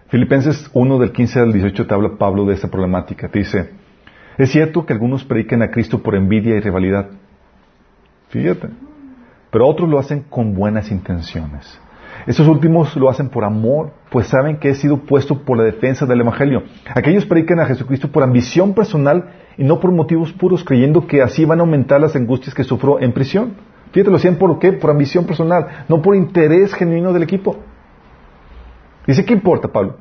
Filipenses 0.08 0.68
1 0.72 0.98
del 0.98 1.12
15 1.12 1.40
al 1.40 1.52
18 1.52 1.86
te 1.86 1.94
habla 1.94 2.16
Pablo 2.18 2.44
de 2.44 2.54
esta 2.54 2.68
problemática. 2.68 3.28
Te 3.28 3.38
dice, 3.38 3.70
es 4.36 4.50
cierto 4.50 4.84
que 4.84 4.92
algunos 4.92 5.24
predican 5.24 5.62
a 5.62 5.70
Cristo 5.70 6.02
por 6.02 6.16
envidia 6.16 6.56
y 6.56 6.60
rivalidad. 6.60 7.10
Fíjate. 8.30 8.70
Pero 9.50 9.68
otros 9.68 9.88
lo 9.88 10.00
hacen 10.00 10.24
con 10.28 10.54
buenas 10.54 10.90
intenciones. 10.90 11.80
Estos 12.26 12.48
últimos 12.48 12.96
lo 12.96 13.08
hacen 13.08 13.28
por 13.28 13.44
amor, 13.44 13.92
pues 14.10 14.26
saben 14.26 14.56
que 14.56 14.70
he 14.70 14.74
sido 14.74 14.98
puesto 14.98 15.42
por 15.42 15.56
la 15.56 15.64
defensa 15.64 16.04
del 16.06 16.20
Evangelio. 16.20 16.64
Aquellos 16.92 17.26
predican 17.26 17.60
a 17.60 17.66
Jesucristo 17.66 18.08
por 18.08 18.24
ambición 18.24 18.74
personal 18.74 19.30
y 19.56 19.62
no 19.62 19.78
por 19.78 19.92
motivos 19.92 20.32
puros, 20.32 20.64
creyendo 20.64 21.06
que 21.06 21.22
así 21.22 21.44
van 21.44 21.60
a 21.60 21.62
aumentar 21.62 22.00
las 22.00 22.16
angustias 22.16 22.54
que 22.54 22.64
sufro 22.64 23.00
en 23.00 23.12
prisión. 23.12 23.54
Fíjate, 23.92 24.10
lo 24.10 24.16
hacían 24.16 24.36
por 24.36 24.58
qué? 24.58 24.72
Por 24.72 24.90
ambición 24.90 25.24
personal, 25.24 25.84
no 25.88 26.02
por 26.02 26.16
interés 26.16 26.74
genuino 26.74 27.12
del 27.12 27.22
equipo. 27.22 27.62
Dice, 29.06 29.24
¿qué 29.24 29.34
importa, 29.34 29.68
Pablo? 29.68 29.96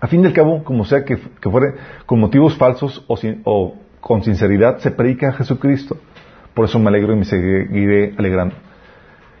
A 0.00 0.06
fin 0.06 0.22
del 0.22 0.32
cabo, 0.32 0.64
como 0.64 0.84
sea 0.84 1.04
que, 1.04 1.18
que 1.18 1.50
fuere 1.50 1.74
con 2.06 2.20
motivos 2.20 2.56
falsos 2.56 3.04
o, 3.06 3.18
o 3.44 3.74
con 4.00 4.22
sinceridad, 4.22 4.78
se 4.78 4.90
predica 4.90 5.28
a 5.28 5.32
Jesucristo. 5.32 5.98
Por 6.54 6.64
eso 6.64 6.78
me 6.78 6.88
alegro 6.88 7.12
y 7.12 7.16
me 7.16 7.24
seguiré 7.24 8.14
alegrando. 8.16 8.54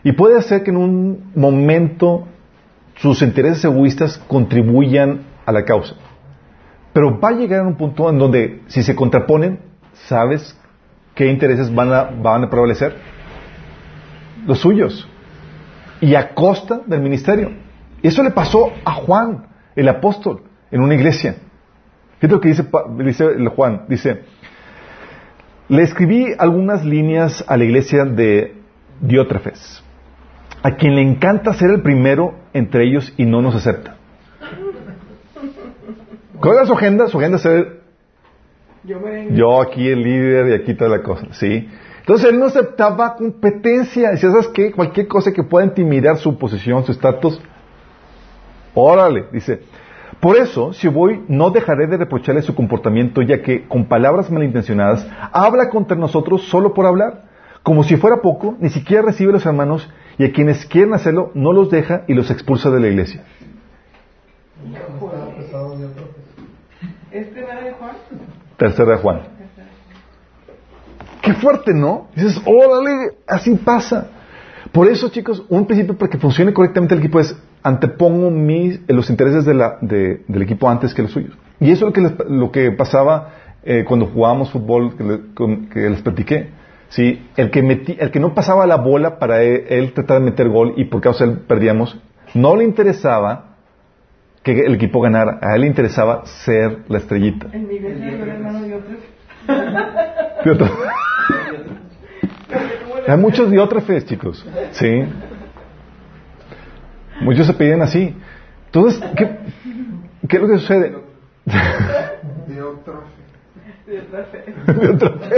Y 0.02 0.12
puede 0.12 0.40
ser 0.42 0.62
que 0.62 0.70
en 0.70 0.76
un 0.76 1.32
momento 1.34 2.26
sus 2.96 3.22
intereses 3.22 3.64
egoístas 3.64 4.18
contribuyan 4.28 5.22
a 5.46 5.52
la 5.52 5.64
causa. 5.64 5.94
Pero 6.92 7.18
va 7.18 7.30
a 7.30 7.32
llegar 7.32 7.60
a 7.60 7.66
un 7.66 7.76
punto 7.76 8.10
en 8.10 8.18
donde, 8.18 8.62
si 8.66 8.82
se 8.82 8.94
contraponen, 8.94 9.60
¿sabes 9.92 10.58
qué 11.14 11.26
intereses 11.26 11.74
van 11.74 11.92
a, 11.92 12.04
van 12.04 12.44
a 12.44 12.50
prevalecer? 12.50 12.96
Los 14.46 14.60
suyos. 14.60 15.08
Y 16.00 16.14
a 16.14 16.34
costa 16.34 16.80
del 16.86 17.00
ministerio. 17.00 17.52
Y 18.02 18.08
eso 18.08 18.22
le 18.22 18.30
pasó 18.30 18.72
a 18.84 18.92
Juan, 18.92 19.46
el 19.76 19.88
apóstol, 19.88 20.42
en 20.70 20.80
una 20.80 20.94
iglesia. 20.94 21.36
Fíjate 22.18 22.34
lo 22.34 22.40
que 22.40 22.48
dice, 22.48 22.64
dice 22.98 23.46
Juan. 23.54 23.84
Dice, 23.88 24.22
le 25.68 25.82
escribí 25.82 26.26
algunas 26.38 26.84
líneas 26.84 27.44
a 27.46 27.56
la 27.56 27.64
iglesia 27.64 28.04
de 28.04 28.54
Diótrefes, 29.00 29.82
a 30.62 30.72
quien 30.72 30.96
le 30.96 31.02
encanta 31.02 31.54
ser 31.54 31.70
el 31.70 31.82
primero 31.82 32.34
entre 32.52 32.84
ellos 32.84 33.14
y 33.16 33.24
no 33.24 33.40
nos 33.40 33.54
acepta. 33.54 33.96
¿Cuál 36.40 36.56
era 36.56 36.66
su 36.66 36.72
agenda? 36.72 37.08
Su 37.08 37.18
agenda 37.18 37.36
es 37.36 37.42
ser 37.42 37.82
Yo 38.82 38.98
me 38.98 39.34
yo 39.34 39.60
aquí 39.60 39.86
el 39.86 40.02
líder 40.02 40.48
y 40.48 40.54
aquí 40.54 40.74
toda 40.74 40.90
la 40.90 41.02
cosa, 41.02 41.26
¿sí? 41.32 41.68
Entonces 42.00 42.30
él 42.30 42.38
no 42.38 42.46
aceptaba 42.46 43.14
competencia. 43.14 44.10
Decía, 44.10 44.30
¿sabes 44.30 44.48
qué? 44.48 44.72
Cualquier 44.72 45.06
cosa 45.06 45.32
que 45.32 45.42
pueda 45.42 45.66
intimidar 45.66 46.16
su 46.16 46.36
posición, 46.38 46.84
su 46.84 46.92
estatus, 46.92 47.40
órale, 48.74 49.26
dice. 49.32 49.60
Por 50.20 50.36
eso, 50.36 50.72
si 50.74 50.86
voy, 50.88 51.24
no 51.28 51.50
dejaré 51.50 51.86
de 51.86 51.96
reprocharle 51.96 52.42
su 52.42 52.54
comportamiento, 52.54 53.22
ya 53.22 53.40
que 53.40 53.66
con 53.66 53.86
palabras 53.86 54.30
malintencionadas 54.30 55.08
habla 55.32 55.70
contra 55.70 55.96
nosotros 55.96 56.42
solo 56.48 56.74
por 56.74 56.86
hablar. 56.86 57.24
Como 57.62 57.84
si 57.84 57.96
fuera 57.96 58.20
poco, 58.20 58.56
ni 58.58 58.70
siquiera 58.70 59.02
recibe 59.02 59.30
a 59.30 59.34
los 59.34 59.46
hermanos 59.46 59.88
y 60.18 60.24
a 60.24 60.32
quienes 60.32 60.66
quieren 60.66 60.92
hacerlo 60.94 61.30
no 61.34 61.52
los 61.52 61.70
deja 61.70 62.04
y 62.06 62.14
los 62.14 62.30
expulsa 62.30 62.70
de 62.70 62.80
la 62.80 62.88
iglesia. 62.88 63.22
¿Es 67.10 67.26
primera 67.28 67.62
de 67.62 67.72
Juan? 67.72 67.92
Tercera 68.56 68.92
de 68.92 68.98
Juan. 68.98 69.20
Qué 71.22 71.34
fuerte, 71.34 71.74
¿no? 71.74 72.08
Dices, 72.14 72.40
órale, 72.44 73.16
así 73.26 73.54
pasa. 73.56 74.08
Por 74.72 74.88
eso, 74.88 75.08
chicos, 75.08 75.44
un 75.48 75.66
principio 75.66 75.96
para 75.96 76.10
que 76.10 76.18
funcione 76.18 76.52
correctamente 76.52 76.94
el 76.94 77.00
equipo 77.00 77.20
es 77.20 77.36
antepongo 77.62 78.30
mis, 78.30 78.80
los 78.88 79.10
intereses 79.10 79.44
de 79.44 79.54
la- 79.54 79.78
de- 79.80 80.22
del 80.28 80.42
equipo 80.42 80.68
antes 80.68 80.94
que 80.94 81.02
los 81.02 81.10
suyos. 81.12 81.36
Y 81.60 81.70
eso 81.70 81.86
es 81.88 81.88
lo 81.88 81.92
que, 81.92 82.00
les- 82.00 82.30
lo 82.30 82.50
que 82.52 82.70
pasaba 82.72 83.34
eh, 83.62 83.84
cuando 83.86 84.06
jugábamos 84.06 84.50
fútbol, 84.50 84.96
que, 84.96 85.04
le- 85.04 85.20
con- 85.34 85.68
que 85.68 85.90
les 85.90 86.00
platiqué. 86.00 86.48
¿sí? 86.88 87.22
El, 87.36 87.50
que 87.50 87.62
metí- 87.62 87.96
el 88.00 88.10
que 88.10 88.18
no 88.18 88.34
pasaba 88.34 88.66
la 88.66 88.76
bola 88.76 89.18
para 89.18 89.42
él, 89.42 89.64
él 89.68 89.92
tratar 89.92 90.18
de 90.20 90.24
meter 90.24 90.48
gol 90.48 90.72
y 90.76 90.84
por 90.86 91.00
causa 91.00 91.24
de 91.26 91.32
él 91.32 91.38
perdíamos, 91.46 91.98
no 92.34 92.56
le 92.56 92.64
interesaba 92.64 93.56
que 94.42 94.60
el 94.60 94.74
equipo 94.74 95.00
ganara. 95.00 95.38
A 95.42 95.54
él 95.54 95.60
le 95.60 95.66
interesaba 95.66 96.24
ser 96.24 96.78
la 96.88 96.98
estrellita. 96.98 97.46
Iglesia 97.54 98.06
hay 98.08 98.14
un 98.22 98.28
hermano 98.28 98.60
de. 98.62 98.80
Hay 103.08 103.16
muchos 103.18 103.50
diótrefes, 103.50 104.04
chicos. 104.06 104.44
Sí. 104.72 105.04
Muchos 107.20 107.46
se 107.46 107.52
piden 107.54 107.82
así. 107.82 108.14
Entonces, 108.66 109.00
¿qué, 109.16 109.30
qué 110.28 110.36
es 110.36 110.42
lo 110.42 110.48
que 110.48 110.58
sucede? 110.58 110.94
De 112.46 112.62
otro. 112.62 113.02
de 113.86 113.98
otra 114.00 114.24
fe. 114.24 114.44
Diótrefe. 114.80 115.34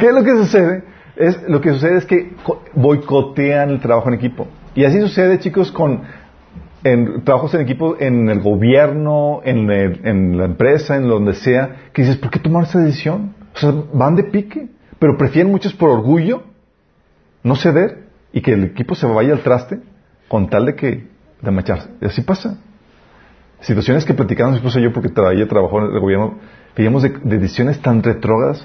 ¿Qué 0.00 0.06
es 0.06 0.14
lo 0.14 0.22
que 0.24 0.30
sucede? 0.36 0.82
Es, 1.16 1.42
lo 1.48 1.60
que 1.60 1.70
sucede 1.72 1.96
es 1.98 2.06
que 2.06 2.32
co- 2.44 2.62
boicotean 2.74 3.70
el 3.70 3.80
trabajo 3.80 4.08
en 4.08 4.14
equipo. 4.14 4.46
Y 4.74 4.84
así 4.84 5.00
sucede, 5.00 5.38
chicos, 5.40 5.72
con 5.72 6.02
en, 6.84 7.24
trabajos 7.24 7.54
en 7.54 7.60
equipo 7.62 7.96
en 7.98 8.28
el 8.28 8.40
gobierno, 8.40 9.40
en, 9.44 9.68
el- 9.70 10.00
en 10.04 10.38
la 10.38 10.44
empresa, 10.44 10.96
en 10.96 11.08
donde 11.08 11.34
sea, 11.34 11.76
que 11.92 12.02
dices, 12.02 12.16
¿por 12.18 12.30
qué 12.30 12.38
tomar 12.38 12.64
esa 12.64 12.78
decisión? 12.78 13.34
O 13.54 13.58
sea, 13.58 13.72
van 13.92 14.14
de 14.14 14.24
pique, 14.24 14.68
pero 14.98 15.16
prefieren 15.16 15.50
muchos 15.50 15.72
por 15.72 15.90
orgullo 15.90 16.42
no 17.42 17.56
ceder 17.56 18.07
y 18.32 18.40
que 18.40 18.52
el 18.52 18.64
equipo 18.64 18.94
se 18.94 19.06
vaya 19.06 19.32
al 19.32 19.40
traste 19.40 19.80
con 20.28 20.48
tal 20.50 20.66
de 20.66 20.74
que 20.74 21.08
de 21.40 21.50
macharse. 21.50 21.88
Y 22.00 22.06
así 22.06 22.22
pasa. 22.22 22.58
Situaciones 23.60 24.04
que 24.04 24.14
platicamos 24.14 24.52
mi 24.52 24.56
esposa 24.58 24.78
y 24.78 24.84
yo 24.84 24.92
porque 24.92 25.10
ella 25.32 25.48
trabajó 25.48 25.80
en 25.80 25.92
el 25.94 26.00
gobierno, 26.00 26.38
veíamos 26.76 27.02
de, 27.02 27.08
de 27.10 27.38
decisiones 27.38 27.80
tan 27.80 28.02
retrógradas 28.02 28.60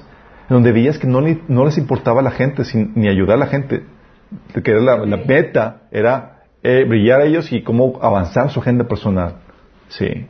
en 0.50 0.56
donde 0.56 0.72
veías 0.72 1.00
que 1.00 1.08
no, 1.08 1.22
ni- 1.22 1.42
no 1.48 1.66
les 1.66 1.78
importaba 1.78 2.20
a 2.20 2.24
la 2.24 2.32
gente 2.32 2.64
sin- 2.64 2.92
ni 2.96 3.08
ayudar 3.08 3.38
a 3.38 3.40
la 3.40 3.48
gente, 3.48 3.84
que 4.64 4.72
era 4.72 4.82
la, 4.82 4.98
la 4.98 5.18
meta 5.18 5.84
era 5.92 6.44
eh, 6.62 6.86
brillar 6.88 7.22
a 7.22 7.26
ellos 7.26 7.52
y 7.52 7.64
cómo 7.64 7.98
avanzar 8.02 8.52
su 8.52 8.60
agenda 8.60 8.88
personal. 8.88 9.38
Sí. 9.88 10.28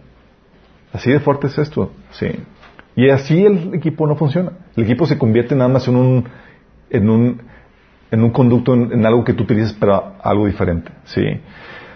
Así 0.93 1.11
de 1.11 1.19
fuerte 1.19 1.47
es 1.47 1.57
esto. 1.57 1.91
Sí. 2.11 2.27
Y 2.95 3.09
así 3.09 3.45
el 3.45 3.73
equipo 3.73 4.07
no 4.07 4.15
funciona. 4.15 4.51
El 4.77 4.83
equipo 4.83 5.05
se 5.05 5.17
convierte 5.17 5.55
nada 5.55 5.67
más 5.69 5.87
en 5.87 5.95
un, 5.97 6.25
en 6.89 7.09
un, 7.09 7.41
en 8.13 8.23
un 8.23 8.29
conducto, 8.29 8.73
en, 8.75 8.91
en 8.93 9.05
algo 9.05 9.23
que 9.23 9.33
tú 9.33 9.43
utilizas 9.43 9.73
para 9.73 10.13
algo 10.21 10.45
diferente. 10.45 10.91
Sí. 11.05 11.23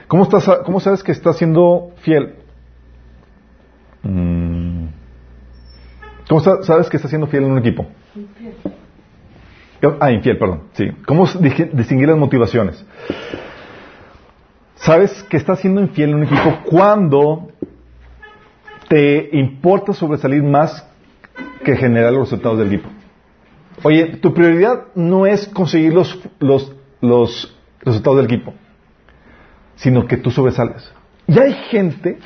¿Cómo, 0.08 0.24
estás, 0.24 0.50
¿Cómo 0.66 0.80
sabes 0.80 1.04
que 1.04 1.12
estás 1.12 1.38
siendo 1.38 1.92
fiel? 1.98 2.34
Mm. 4.04 4.86
¿Cómo 6.28 6.42
sa- 6.42 6.64
sabes 6.64 6.90
que 6.90 6.98
estás 6.98 7.10
siendo 7.12 7.28
fiel 7.28 7.44
en 7.44 7.52
un 7.52 7.58
equipo? 7.60 7.86
Ah, 10.00 10.12
infiel, 10.12 10.38
perdón. 10.40 10.64
Sí. 10.74 10.90
¿Cómo 11.06 11.26
distinguir 11.74 12.08
las 12.08 12.18
motivaciones? 12.18 12.84
Sabes 14.76 15.24
que 15.30 15.38
estás 15.38 15.60
siendo 15.60 15.82
infiel 15.82 16.10
en 16.10 16.16
un 16.16 16.24
equipo 16.24 16.60
cuando 16.66 17.50
te 18.90 19.30
importa 19.38 19.94
sobresalir 19.94 20.42
más 20.42 20.84
que 21.64 21.76
generar 21.76 22.12
los 22.14 22.22
resultados 22.30 22.58
del 22.58 22.70
equipo. 22.74 22.90
Oye, 23.84 24.18
tu 24.18 24.34
prioridad 24.34 24.86
no 24.96 25.26
es 25.26 25.48
conseguir 25.48 25.94
los, 25.94 26.20
los, 26.40 26.76
los 27.02 27.56
resultados 27.82 28.18
del 28.18 28.26
equipo, 28.26 28.54
sino 29.76 30.08
que 30.08 30.18
tú 30.18 30.32
sobresales. 30.32 30.92
Y 31.28 31.38
hay 31.38 31.54
gente, 31.70 32.18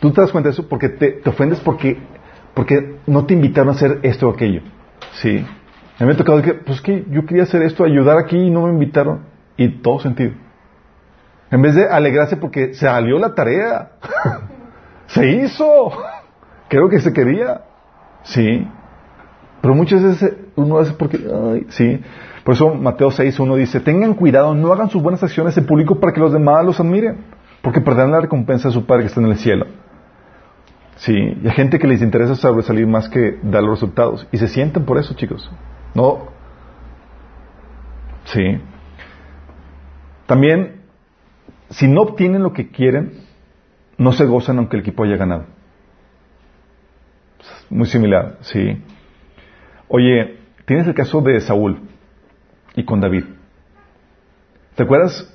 tú 0.00 0.10
te 0.10 0.20
das 0.20 0.32
cuenta 0.32 0.48
de 0.48 0.54
eso 0.54 0.68
porque 0.68 0.88
te, 0.88 1.12
te 1.12 1.30
ofendes 1.30 1.60
porque, 1.60 1.98
porque 2.54 2.96
no 3.06 3.24
te 3.24 3.34
invitaron 3.34 3.68
a 3.68 3.72
hacer 3.72 4.00
esto 4.02 4.28
o 4.28 4.32
aquello. 4.32 4.62
Sí. 5.12 5.44
A 5.98 6.04
mí 6.04 6.08
me 6.08 6.12
ha 6.12 6.16
tocado 6.16 6.42
que, 6.42 6.54
pues 6.54 6.80
que 6.80 7.04
yo 7.08 7.24
quería 7.24 7.44
hacer 7.44 7.62
esto, 7.62 7.84
ayudar 7.84 8.18
aquí 8.18 8.36
y 8.36 8.50
no 8.50 8.66
me 8.66 8.72
invitaron. 8.72 9.24
Y 9.56 9.80
todo 9.80 10.00
sentido. 10.00 10.32
En 11.50 11.62
vez 11.62 11.74
de 11.74 11.88
alegrarse 11.88 12.36
porque 12.36 12.74
se 12.74 12.86
salió 12.86 13.18
la 13.18 13.34
tarea. 13.34 13.92
se 15.06 15.30
hizo. 15.30 15.92
Creo 16.68 16.88
que 16.88 17.00
se 17.00 17.12
quería. 17.12 17.62
Sí. 18.24 18.68
Pero 19.62 19.74
muchas 19.74 20.02
veces 20.02 20.34
uno 20.56 20.78
hace 20.78 20.92
porque, 20.94 21.18
sí. 21.68 22.00
Por 22.44 22.54
eso 22.54 22.74
Mateo 22.74 23.10
6, 23.10 23.38
uno 23.40 23.56
dice, 23.56 23.80
tengan 23.80 24.14
cuidado, 24.14 24.54
no 24.54 24.72
hagan 24.72 24.90
sus 24.90 25.02
buenas 25.02 25.22
acciones 25.22 25.56
en 25.56 25.66
público 25.66 26.00
para 26.00 26.12
que 26.12 26.20
los 26.20 26.32
demás 26.32 26.64
los 26.64 26.80
admiren, 26.80 27.18
porque 27.62 27.80
perderán 27.80 28.12
la 28.12 28.20
recompensa 28.20 28.68
de 28.68 28.74
su 28.74 28.86
Padre 28.86 29.02
que 29.02 29.08
está 29.08 29.20
en 29.20 29.26
el 29.26 29.36
cielo. 29.36 29.66
Sí, 30.96 31.12
y 31.12 31.46
hay 31.46 31.54
gente 31.54 31.78
que 31.78 31.86
les 31.86 32.00
interesa 32.00 32.34
sobresalir 32.34 32.86
más 32.86 33.08
que 33.08 33.38
dar 33.42 33.62
los 33.62 33.72
resultados. 33.80 34.26
Y 34.32 34.38
se 34.38 34.48
sienten 34.48 34.84
por 34.84 34.96
eso, 34.98 35.14
chicos. 35.14 35.50
No. 35.94 36.28
Sí. 38.24 38.58
También, 40.26 40.80
si 41.70 41.86
no 41.86 42.02
obtienen 42.02 42.42
lo 42.42 42.52
que 42.52 42.70
quieren, 42.70 43.12
no 43.98 44.12
se 44.12 44.24
gozan 44.24 44.58
aunque 44.58 44.76
el 44.76 44.82
equipo 44.82 45.04
haya 45.04 45.16
ganado. 45.16 45.44
Muy 47.68 47.86
similar, 47.86 48.38
sí. 48.40 48.82
Oye, 49.88 50.35
tienes 50.66 50.86
el 50.86 50.94
caso 50.94 51.22
de 51.22 51.40
Saúl 51.40 51.80
y 52.74 52.84
con 52.84 53.00
David. 53.00 53.24
¿Te 54.74 54.82
acuerdas 54.82 55.34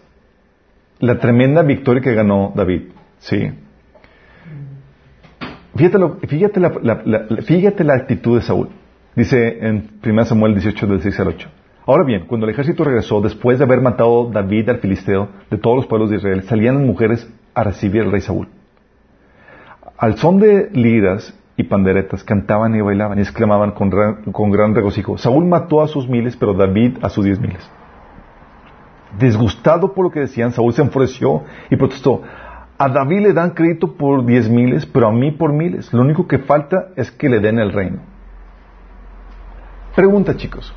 la 0.99 1.17
tremenda 1.17 1.63
victoria 1.63 2.03
que 2.03 2.13
ganó 2.13 2.53
David? 2.55 2.83
Sí. 3.19 3.51
Fíjate, 5.75 6.63
la 7.83 7.93
actitud 7.95 8.37
de 8.37 8.43
Saúl. 8.43 8.69
Dice 9.15 9.67
en 9.67 9.89
1 10.05 10.25
Samuel 10.25 10.53
18, 10.53 10.87
del 10.87 11.01
6 11.01 11.19
al 11.19 11.27
8. 11.29 11.49
Ahora 11.87 12.03
bien, 12.05 12.25
cuando 12.27 12.45
el 12.45 12.53
ejército 12.53 12.83
regresó, 12.83 13.21
después 13.21 13.57
de 13.57 13.65
haber 13.65 13.81
matado 13.81 14.29
David 14.31 14.69
al 14.69 14.77
filisteo 14.77 15.29
de 15.49 15.57
todos 15.57 15.77
los 15.77 15.87
pueblos 15.87 16.11
de 16.11 16.17
Israel, 16.17 16.43
salían 16.43 16.75
las 16.75 16.85
mujeres 16.85 17.27
a 17.55 17.63
recibir 17.63 18.03
al 18.03 18.11
rey 18.11 18.21
Saúl. 18.21 18.47
Al 19.97 20.17
son 20.17 20.39
de 20.39 20.69
liras 20.71 21.35
y 21.61 21.63
panderetas 21.63 22.23
cantaban 22.23 22.75
y 22.75 22.81
bailaban 22.81 23.17
y 23.17 23.21
exclamaban 23.21 23.71
con, 23.71 23.89
con 24.31 24.51
gran 24.51 24.75
regocijo, 24.75 25.17
Saúl 25.17 25.45
mató 25.45 25.81
a 25.81 25.87
sus 25.87 26.07
miles, 26.07 26.35
pero 26.35 26.53
David 26.53 26.97
a 27.01 27.09
sus 27.09 27.25
diez 27.25 27.39
miles. 27.39 27.69
Disgustado 29.17 29.93
por 29.93 30.05
lo 30.05 30.11
que 30.11 30.21
decían, 30.21 30.51
Saúl 30.51 30.73
se 30.73 30.81
enfureció 30.81 31.43
y 31.69 31.75
protestó, 31.75 32.21
a 32.77 32.89
David 32.89 33.21
le 33.21 33.33
dan 33.33 33.51
crédito 33.51 33.95
por 33.95 34.25
diez 34.25 34.49
miles, 34.49 34.87
pero 34.87 35.07
a 35.07 35.11
mí 35.11 35.31
por 35.31 35.53
miles. 35.53 35.93
Lo 35.93 36.01
único 36.01 36.27
que 36.27 36.39
falta 36.39 36.87
es 36.95 37.11
que 37.11 37.29
le 37.29 37.39
den 37.39 37.59
el 37.59 37.71
reino. 37.71 37.99
Pregunta, 39.95 40.35
chicos. 40.35 40.73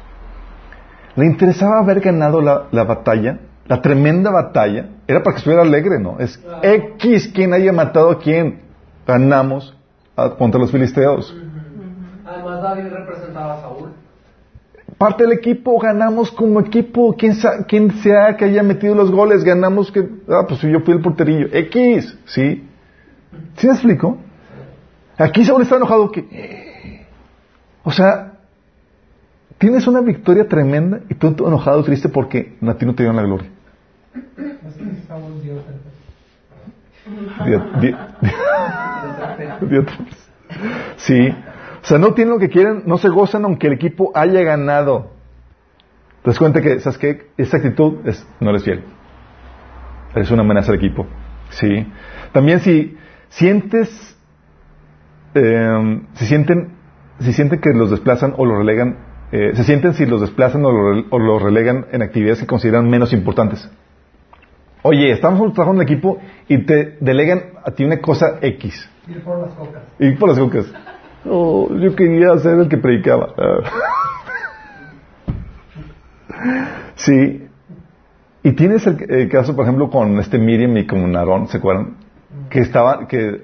¿Le 1.16 1.24
interesaba 1.24 1.78
haber 1.78 2.01
ganado 2.01 2.43
la, 2.43 2.64
la 2.72 2.85
batalla? 2.85 3.39
La 3.66 3.80
tremenda 3.80 4.30
batalla. 4.30 4.91
Era 5.07 5.22
para 5.22 5.35
que 5.35 5.39
estuviera 5.39 5.62
alegre, 5.62 5.99
¿no? 5.99 6.18
Es 6.18 6.45
X 6.62 7.28
quien 7.35 7.55
haya 7.55 7.72
matado 7.72 8.11
a 8.11 8.18
quien. 8.18 8.61
Ganamos 9.07 9.74
a- 10.17 10.31
contra 10.31 10.61
los 10.61 10.71
filisteos. 10.71 11.35
Además, 12.27 12.62
David 12.62 12.85
representaba 12.91 13.55
a 13.55 13.61
Saúl. 13.61 13.91
Parte 14.99 15.25
del 15.25 15.33
equipo, 15.33 15.79
ganamos 15.79 16.31
como 16.31 16.61
equipo. 16.61 17.15
Quien, 17.17 17.35
sea 17.35 18.37
que 18.37 18.45
haya 18.45 18.62
metido 18.62 18.95
los 18.95 19.11
goles, 19.11 19.43
ganamos 19.45 19.91
que. 19.91 20.09
Ah, 20.29 20.45
pues 20.49 20.61
yo 20.62 20.81
fui 20.81 20.95
el 20.95 21.01
porterillo. 21.01 21.49
X, 21.53 22.17
¿sí? 22.27 22.69
¿Sí 23.57 23.67
me 23.67 23.73
explico? 23.73 24.19
Aquí 25.19 25.45
Saúl 25.45 25.62
está 25.62 25.77
enojado 25.77 26.11
que. 26.11 27.05
O 27.83 27.91
sea, 27.93 28.33
tienes 29.59 29.87
una 29.87 30.01
victoria 30.01 30.49
tremenda 30.49 31.01
y 31.09 31.15
tú 31.15 31.27
enojado, 31.47 31.83
triste 31.83 32.09
porque 32.09 32.57
a 32.67 32.75
ti 32.75 32.87
no 32.87 32.95
te 32.95 33.03
dieron 33.03 33.17
la 33.17 33.23
gloria. 33.23 33.51
Es 34.15 34.75
que 34.75 35.07
Saúl 35.09 35.43
dio 35.43 35.55
Sí. 40.96 41.34
O 41.82 41.86
sea, 41.86 41.98
no 41.98 42.14
tienen 42.14 42.34
lo 42.34 42.40
que 42.40 42.48
quieren, 42.48 42.84
no 42.86 42.96
se 42.96 43.09
gozan 43.09 43.44
aunque 43.44 43.66
el 43.66 43.74
equipo 43.74 44.11
haya 44.14 44.42
ganado. 44.42 45.11
Te 46.22 46.30
das 46.30 46.38
cuenta 46.38 46.62
que, 46.62 46.80
¿sabes 46.80 46.98
qué? 46.98 47.30
Esa 47.36 47.59
actitud 47.59 48.07
es, 48.07 48.26
no 48.40 48.50
eres 48.50 48.64
fiel. 48.64 48.82
Eres 50.14 50.30
una 50.30 50.42
amenaza 50.42 50.72
al 50.72 50.78
equipo. 50.78 51.07
Sí. 51.50 51.86
También 52.32 52.61
si 52.61 52.96
sientes, 53.28 54.16
eh, 55.34 56.00
si 56.14 56.26
sienten, 56.26 56.72
si 57.20 57.32
sienten 57.32 57.61
que 57.61 57.74
los 57.74 57.90
desplazan 57.90 58.34
o 58.38 58.46
los 58.46 58.57
relegan, 58.57 58.96
eh, 59.32 59.50
se 59.55 59.64
sienten 59.64 59.94
si 59.94 60.07
los 60.07 60.20
desplazan 60.20 60.64
o 60.64 60.72
los, 60.72 61.05
o 61.11 61.18
los 61.18 61.42
relegan 61.42 61.86
en 61.92 62.00
actividades 62.00 62.40
que 62.40 62.46
consideran 62.46 62.88
menos 62.88 63.12
importantes. 63.12 63.68
Oye, 64.87 65.12
estamos 65.12 65.51
trabajando 65.55 65.80
en 65.80 65.89
equipo 65.89 66.18
y 66.47 66.59
te 66.66 66.99
delegan 67.01 67.55
a 67.64 67.70
ti 67.70 67.85
una 67.85 68.03
cosa 68.03 68.39
X. 68.43 68.87
ir 69.09 69.22
por 69.22 69.41
las 69.41 69.55
cocas. 69.55 69.82
Y 69.99 70.11
por 70.12 70.28
las 70.28 70.39
cocas. 70.39 70.66
Oh, 71.24 71.74
yo 71.74 71.97
quería 71.97 72.37
ser 72.37 72.59
el 72.59 72.68
que 72.68 72.76
predicaba. 72.76 73.32
sí. 76.97 77.47
Y 78.43 78.53
tienes 78.53 78.87
el, 78.87 78.99
el 79.11 79.28
caso, 79.30 79.57
por 79.57 79.64
ejemplo, 79.64 79.89
con 79.89 80.18
este 80.18 80.39
Miriam 80.39 80.76
y 80.76 80.87
con 80.87 81.16
Aarón, 81.16 81.49
¿se 81.49 81.57
acuerdan? 81.57 81.95
Que 82.51 82.61
estaba, 82.61 83.09
que 83.09 83.43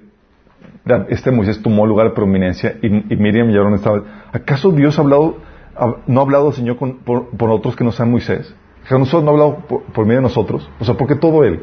este 1.09 1.31
Moisés 1.31 1.63
tomó 1.63 1.87
lugar 1.87 2.09
de 2.11 2.15
prominencia 2.15 2.77
y, 2.83 2.87
y 2.87 3.17
Miriam 3.17 3.49
y 3.49 3.57
Aarón 3.57 3.75
estaban. 3.75 4.05
¿Acaso 4.31 4.73
Dios 4.73 4.99
ha 4.99 5.03
hablado, 5.03 5.39
ha- 5.75 5.97
no 6.07 6.21
ha 6.21 6.23
hablado, 6.23 6.53
Señor, 6.53 6.77
con- 6.77 6.99
por, 6.99 7.31
por 7.31 7.49
otros 7.51 7.77
que 7.77 7.85
no 7.85 7.93
sean 7.93 8.11
Moisés? 8.11 8.55
¿Que 8.91 8.99
nosotros 8.99 9.23
no 9.23 9.31
ha 9.31 9.35
hablado 9.35 9.59
por, 9.69 10.05
medio 10.05 10.19
de 10.19 10.23
nosotros? 10.23 10.69
O 10.81 10.85
sea, 10.85 10.97
¿por 10.97 11.07
qué 11.07 11.15
todo 11.15 11.45
Él? 11.45 11.63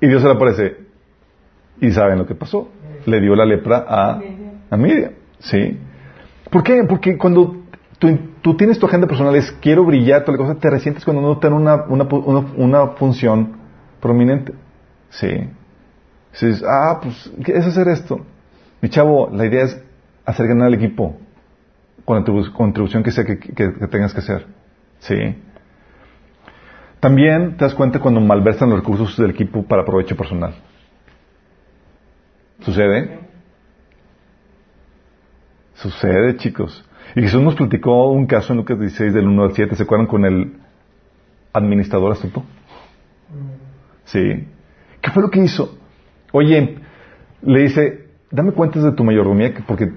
Y 0.00 0.06
Dios 0.06 0.22
se 0.22 0.26
le 0.26 0.32
aparece. 0.32 0.78
Y 1.82 1.90
saben 1.92 2.16
lo 2.16 2.24
que 2.24 2.34
pasó. 2.34 2.70
Le 3.04 3.20
dio 3.20 3.36
la 3.36 3.44
lepra 3.44 3.84
a, 3.86 4.20
a 4.70 4.76
Miriam. 4.78 5.12
¿Sí? 5.38 5.78
¿Por 6.50 6.62
qué? 6.62 6.82
Porque 6.84 7.18
cuando 7.18 7.56
tú, 7.98 8.56
tienes 8.56 8.78
tu 8.78 8.86
agenda 8.86 9.06
personal, 9.06 9.36
es 9.36 9.52
quiero 9.60 9.84
brillar, 9.84 10.24
toda 10.24 10.38
la 10.38 10.44
cosa, 10.44 10.58
te 10.58 10.70
resientes 10.70 11.04
cuando 11.04 11.20
no 11.20 11.34
dan 11.34 11.52
una, 11.52 11.84
una, 11.84 12.06
una 12.56 12.86
función 12.92 13.58
prominente. 14.00 14.54
¿Sí? 15.10 15.28
Dices, 16.32 16.64
ah, 16.66 17.00
pues, 17.02 17.30
¿qué 17.44 17.52
es 17.52 17.66
hacer 17.66 17.88
esto? 17.88 18.18
Mi 18.80 18.88
chavo, 18.88 19.28
la 19.30 19.44
idea 19.44 19.64
es 19.64 19.78
hacer 20.24 20.48
ganar 20.48 20.68
al 20.68 20.74
equipo 20.74 21.18
con 22.04 22.24
tribu- 22.24 22.52
contribución 22.52 23.02
que 23.02 23.10
sea 23.10 23.24
que, 23.24 23.36
tengas 23.36 24.12
que 24.12 24.20
hacer. 24.20 24.46
¿Sí? 25.00 25.14
También 27.00 27.56
te 27.56 27.64
das 27.64 27.74
cuenta 27.74 27.98
cuando 28.00 28.20
malversan 28.20 28.70
los 28.70 28.78
recursos 28.80 29.16
del 29.18 29.30
equipo 29.30 29.62
para 29.64 29.84
provecho 29.84 30.16
personal. 30.16 30.54
¿Sucede? 32.60 33.18
Sucede, 35.74 36.36
chicos. 36.36 36.84
Y 37.14 37.22
Jesús 37.22 37.42
nos 37.42 37.54
platicó 37.54 38.10
un 38.10 38.26
caso 38.26 38.52
en 38.52 38.58
Lucas 38.58 38.78
16 38.78 39.12
del 39.12 39.26
1 39.26 39.42
al 39.44 39.52
7, 39.52 39.74
¿se 39.76 39.82
acuerdan 39.82 40.06
con 40.06 40.24
el 40.24 40.54
administrador 41.52 42.12
astuto? 42.12 42.42
Sí. 44.04 44.46
¿Qué 45.00 45.10
fue 45.10 45.22
lo 45.22 45.30
que 45.30 45.40
hizo? 45.40 45.76
Oye, 46.32 46.78
le 47.42 47.60
dice, 47.60 48.06
dame 48.30 48.52
cuentas 48.52 48.82
de 48.82 48.92
tu 48.92 49.04
mayordomía 49.04 49.52
que- 49.52 49.62
porque 49.62 49.92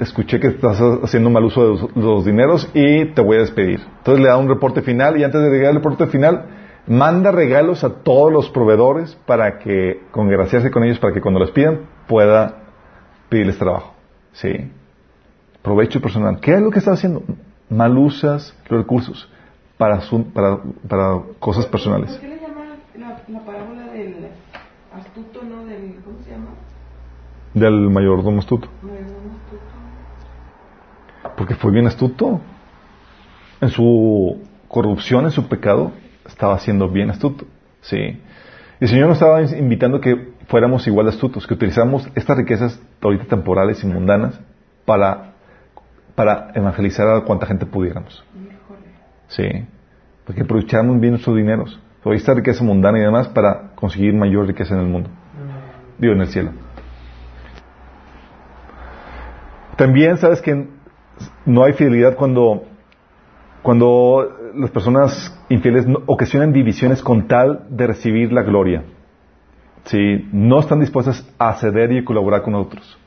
escuché 0.00 0.40
que 0.40 0.48
estás 0.48 0.78
haciendo 1.02 1.30
mal 1.30 1.44
uso 1.44 1.62
de 1.62 1.68
los, 1.70 1.96
los 1.96 2.24
dineros 2.24 2.68
y 2.74 3.06
te 3.06 3.22
voy 3.22 3.36
a 3.36 3.40
despedir. 3.40 3.80
Entonces 3.98 4.22
le 4.22 4.28
da 4.28 4.36
un 4.36 4.48
reporte 4.48 4.82
final 4.82 5.16
y 5.18 5.24
antes 5.24 5.40
de 5.40 5.50
llegar 5.50 5.68
al 5.68 5.76
reporte 5.76 6.06
final, 6.08 6.46
manda 6.86 7.30
regalos 7.32 7.84
a 7.84 7.90
todos 8.02 8.32
los 8.32 8.50
proveedores 8.50 9.16
para 9.26 9.58
que, 9.58 10.02
congraciarse 10.10 10.70
con 10.70 10.84
ellos, 10.84 10.98
para 10.98 11.12
que 11.14 11.20
cuando 11.20 11.40
les 11.40 11.50
pidan 11.50 11.80
pueda 12.08 12.62
pedirles 13.28 13.58
trabajo. 13.58 13.94
Sí. 14.32 14.70
Provecho 15.62 16.00
personal. 16.00 16.40
¿Qué 16.40 16.54
es 16.54 16.60
lo 16.60 16.70
que 16.70 16.78
está 16.80 16.92
haciendo? 16.92 17.22
Mal 17.70 17.96
usas 17.96 18.54
los 18.68 18.80
recursos 18.80 19.30
para, 19.78 20.00
su- 20.02 20.24
para, 20.32 20.58
para 20.88 21.20
cosas 21.38 21.66
personales. 21.66 22.10
¿Por 22.12 22.20
qué 22.20 22.28
le 22.28 22.40
llaman 22.40 22.68
la, 22.98 23.18
la 23.28 23.40
parábola 23.46 23.92
del 23.92 24.28
astuto, 24.94 25.40
no? 25.42 25.64
Del, 25.64 25.94
¿Cómo 26.04 26.18
se 26.22 26.30
llama? 26.30 26.48
Del 27.54 27.88
mayordomo 27.90 28.40
astuto. 28.40 28.68
Porque 31.36 31.54
fue 31.54 31.72
bien 31.72 31.86
astuto. 31.86 32.40
En 33.60 33.70
su 33.70 34.42
corrupción, 34.68 35.24
en 35.24 35.30
su 35.30 35.48
pecado, 35.48 35.92
estaba 36.26 36.58
siendo 36.58 36.88
bien 36.88 37.10
astuto. 37.10 37.46
Sí. 37.80 38.20
El 38.80 38.88
Señor 38.88 39.08
nos 39.08 39.18
estaba 39.18 39.42
invitando 39.42 40.00
que 40.00 40.34
fuéramos 40.48 40.86
igual 40.86 41.06
de 41.06 41.12
astutos, 41.12 41.46
que 41.46 41.54
utilizáramos 41.54 42.08
estas 42.14 42.36
riquezas 42.36 42.80
ahorita 43.00 43.24
temporales 43.24 43.82
y 43.84 43.86
mundanas 43.86 44.38
para, 44.84 45.34
para 46.14 46.50
evangelizar 46.54 47.08
a 47.08 47.20
cuanta 47.22 47.46
gente 47.46 47.66
pudiéramos. 47.66 48.24
Sí. 49.28 49.48
Porque 50.26 50.42
aprovecháramos 50.42 51.00
bien 51.00 51.12
nuestros 51.12 51.36
dineros. 51.36 51.80
Toda 52.02 52.16
esta 52.16 52.34
riqueza 52.34 52.62
mundana 52.64 52.98
y 52.98 53.02
demás 53.02 53.28
para 53.28 53.70
conseguir 53.74 54.14
mayor 54.14 54.46
riqueza 54.46 54.74
en 54.74 54.80
el 54.80 54.86
mundo. 54.88 55.10
Digo, 55.98 56.12
en 56.12 56.20
el 56.20 56.28
cielo. 56.28 56.50
También 59.76 60.18
sabes 60.18 60.40
que 60.40 60.68
no 61.46 61.64
hay 61.64 61.72
fidelidad 61.74 62.16
cuando, 62.16 62.64
cuando 63.62 64.52
las 64.54 64.70
personas 64.70 65.38
infieles 65.48 65.86
ocasionan 66.06 66.52
divisiones 66.52 67.02
con 67.02 67.28
tal 67.28 67.66
de 67.70 67.86
recibir 67.86 68.32
la 68.32 68.42
gloria. 68.42 68.84
¿Sí? 69.84 70.28
No 70.32 70.60
están 70.60 70.80
dispuestas 70.80 71.28
a 71.38 71.54
ceder 71.54 71.92
y 71.92 72.04
colaborar 72.04 72.42
con 72.42 72.54
otros. 72.54 72.98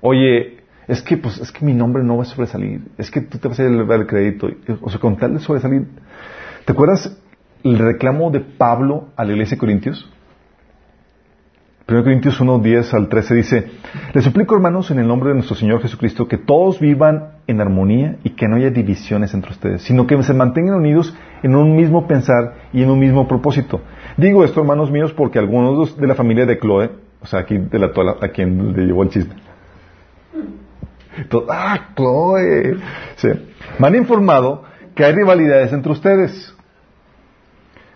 Oye, 0.00 0.58
es 0.86 1.02
que, 1.02 1.16
pues, 1.16 1.38
es 1.38 1.50
que 1.50 1.64
mi 1.64 1.74
nombre 1.74 2.04
no 2.04 2.16
va 2.16 2.22
a 2.22 2.26
sobresalir. 2.26 2.82
Es 2.96 3.10
que 3.10 3.20
tú 3.20 3.38
te 3.38 3.48
vas 3.48 3.58
a 3.58 3.64
llevar 3.64 4.00
el 4.00 4.06
crédito. 4.06 4.48
O 4.80 4.88
sea, 4.90 5.00
con 5.00 5.16
tal 5.16 5.34
de 5.34 5.40
sobresalir. 5.40 5.86
¿Te 6.64 6.72
acuerdas 6.72 7.18
el 7.64 7.78
reclamo 7.78 8.30
de 8.30 8.40
Pablo 8.40 9.08
a 9.16 9.24
la 9.24 9.32
iglesia 9.32 9.56
de 9.56 9.60
Corintios? 9.60 10.08
1 11.90 12.04
Corintios 12.04 12.38
1, 12.38 12.58
10 12.58 12.92
al 12.92 13.08
13 13.08 13.34
dice, 13.34 13.70
les 14.12 14.22
suplico 14.22 14.54
hermanos 14.54 14.90
en 14.90 14.98
el 14.98 15.08
nombre 15.08 15.30
de 15.30 15.36
nuestro 15.36 15.56
Señor 15.56 15.80
Jesucristo 15.80 16.28
que 16.28 16.36
todos 16.36 16.78
vivan 16.80 17.38
en 17.46 17.62
armonía 17.62 18.16
y 18.24 18.30
que 18.36 18.46
no 18.46 18.56
haya 18.56 18.68
divisiones 18.68 19.32
entre 19.32 19.52
ustedes, 19.52 19.84
sino 19.84 20.06
que 20.06 20.22
se 20.22 20.34
mantengan 20.34 20.74
unidos 20.74 21.16
en 21.42 21.56
un 21.56 21.74
mismo 21.74 22.06
pensar 22.06 22.56
y 22.74 22.82
en 22.82 22.90
un 22.90 22.98
mismo 22.98 23.26
propósito. 23.26 23.80
Digo 24.18 24.44
esto, 24.44 24.60
hermanos 24.60 24.90
míos, 24.90 25.14
porque 25.14 25.38
algunos 25.38 25.96
de 25.96 26.06
la 26.06 26.14
familia 26.14 26.44
de 26.44 26.58
Chloe, 26.58 26.90
o 27.22 27.26
sea, 27.26 27.40
aquí 27.40 27.56
de 27.56 27.78
la 27.78 27.90
tola, 27.90 28.16
a 28.20 28.28
quien 28.28 28.76
le 28.76 28.84
llevó 28.84 29.02
el 29.02 29.08
chisme, 29.08 29.34
ah, 31.48 31.88
Chloe, 31.96 32.76
me 33.78 33.86
han 33.86 33.94
informado 33.94 34.62
que 34.94 35.06
hay 35.06 35.14
rivalidades 35.14 35.72
entre 35.72 35.92
ustedes. 35.92 36.54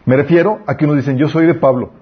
Me 0.07 0.17
refiero 0.17 0.61
a 0.67 0.79
que 0.79 0.87
unos 0.87 0.97
dicen, 0.97 1.19
yo 1.19 1.29
soy 1.29 1.45
de 1.45 1.55
Pablo, 1.55 1.93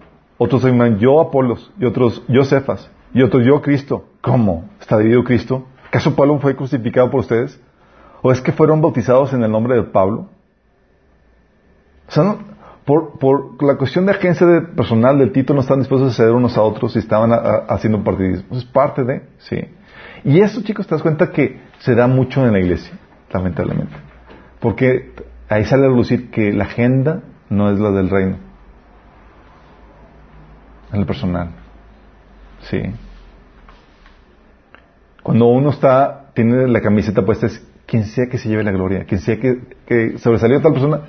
otros 0.42 0.64
dicen, 0.64 0.98
yo 0.98 1.20
Apolos, 1.20 1.70
y 1.78 1.84
otros, 1.84 2.22
yo 2.26 2.44
Cefas, 2.44 2.90
y 3.12 3.20
otros, 3.20 3.44
yo 3.44 3.60
Cristo. 3.60 4.06
¿Cómo? 4.22 4.70
¿Está 4.80 4.96
dividido 4.96 5.22
Cristo? 5.22 5.66
¿Acaso 5.88 6.16
Pablo 6.16 6.38
fue 6.38 6.56
crucificado 6.56 7.10
por 7.10 7.20
ustedes? 7.20 7.60
¿O 8.22 8.32
es 8.32 8.40
que 8.40 8.50
fueron 8.50 8.80
bautizados 8.80 9.34
en 9.34 9.42
el 9.44 9.52
nombre 9.52 9.76
de 9.76 9.82
Pablo? 9.82 10.28
O 12.08 12.10
sea, 12.10 12.36
por, 12.86 13.62
la 13.62 13.76
cuestión 13.76 14.06
de 14.06 14.12
agencia 14.12 14.46
de 14.46 14.62
personal 14.62 15.18
del 15.18 15.30
Tito 15.30 15.52
no 15.52 15.60
están 15.60 15.80
dispuestos 15.80 16.14
a 16.14 16.16
ceder 16.16 16.32
unos 16.32 16.56
a 16.56 16.62
otros 16.62 16.96
y 16.96 17.00
estaban 17.00 17.32
haciendo 17.68 18.02
partidismo. 18.02 18.56
Es 18.56 18.64
parte 18.64 19.04
de, 19.04 19.22
sí. 19.40 19.60
Y 20.24 20.40
eso, 20.40 20.62
chicos, 20.62 20.86
te 20.86 20.94
das 20.94 21.02
cuenta 21.02 21.32
que 21.32 21.60
se 21.80 21.94
da 21.94 22.06
mucho 22.06 22.46
en 22.46 22.54
la 22.54 22.60
iglesia, 22.60 22.94
lamentablemente. 23.30 23.94
Porque 24.58 25.12
ahí 25.50 25.66
sale 25.66 25.84
a 25.84 25.90
lucir 25.90 26.30
que 26.30 26.50
la 26.50 26.64
agenda 26.64 27.20
no 27.50 27.70
es 27.70 27.78
la 27.78 27.90
del 27.90 28.08
reino. 28.08 28.49
Es 30.92 30.98
la 30.98 31.06
personal. 31.06 31.50
Sí. 32.62 32.82
Cuando 35.22 35.46
uno 35.46 35.70
está, 35.70 36.30
tiene 36.34 36.66
la 36.68 36.80
camiseta 36.80 37.24
puesta, 37.24 37.46
es 37.46 37.64
quien 37.86 38.04
sea 38.04 38.26
que 38.28 38.38
se 38.38 38.48
lleve 38.48 38.64
la 38.64 38.72
gloria, 38.72 39.04
quien 39.04 39.20
sea 39.20 39.38
que, 39.38 39.60
que 39.86 40.18
sobresalió 40.18 40.58
a 40.58 40.62
tal 40.62 40.72
persona, 40.72 41.00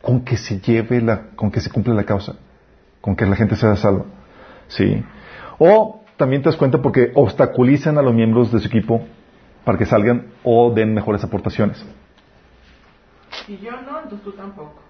con 0.00 0.24
que 0.24 0.36
se 0.36 0.60
lleve 0.60 1.00
la, 1.00 1.30
con 1.34 1.50
que 1.50 1.60
se 1.60 1.70
cumpla 1.70 1.94
la 1.94 2.04
causa, 2.04 2.36
con 3.00 3.16
que 3.16 3.26
la 3.26 3.36
gente 3.36 3.56
sea 3.56 3.76
salva. 3.76 4.04
Sí. 4.68 5.02
O 5.58 6.02
también 6.16 6.42
te 6.42 6.48
das 6.48 6.56
cuenta 6.56 6.80
porque 6.80 7.12
obstaculizan 7.14 7.98
a 7.98 8.02
los 8.02 8.14
miembros 8.14 8.52
de 8.52 8.58
su 8.60 8.68
equipo 8.68 9.06
para 9.64 9.78
que 9.78 9.86
salgan 9.86 10.28
o 10.44 10.70
den 10.70 10.94
mejores 10.94 11.22
aportaciones. 11.24 11.84
Y 13.46 13.56
yo 13.58 13.72
no, 13.72 14.00
entonces 14.02 14.22
tú 14.22 14.32
tampoco. 14.32 14.82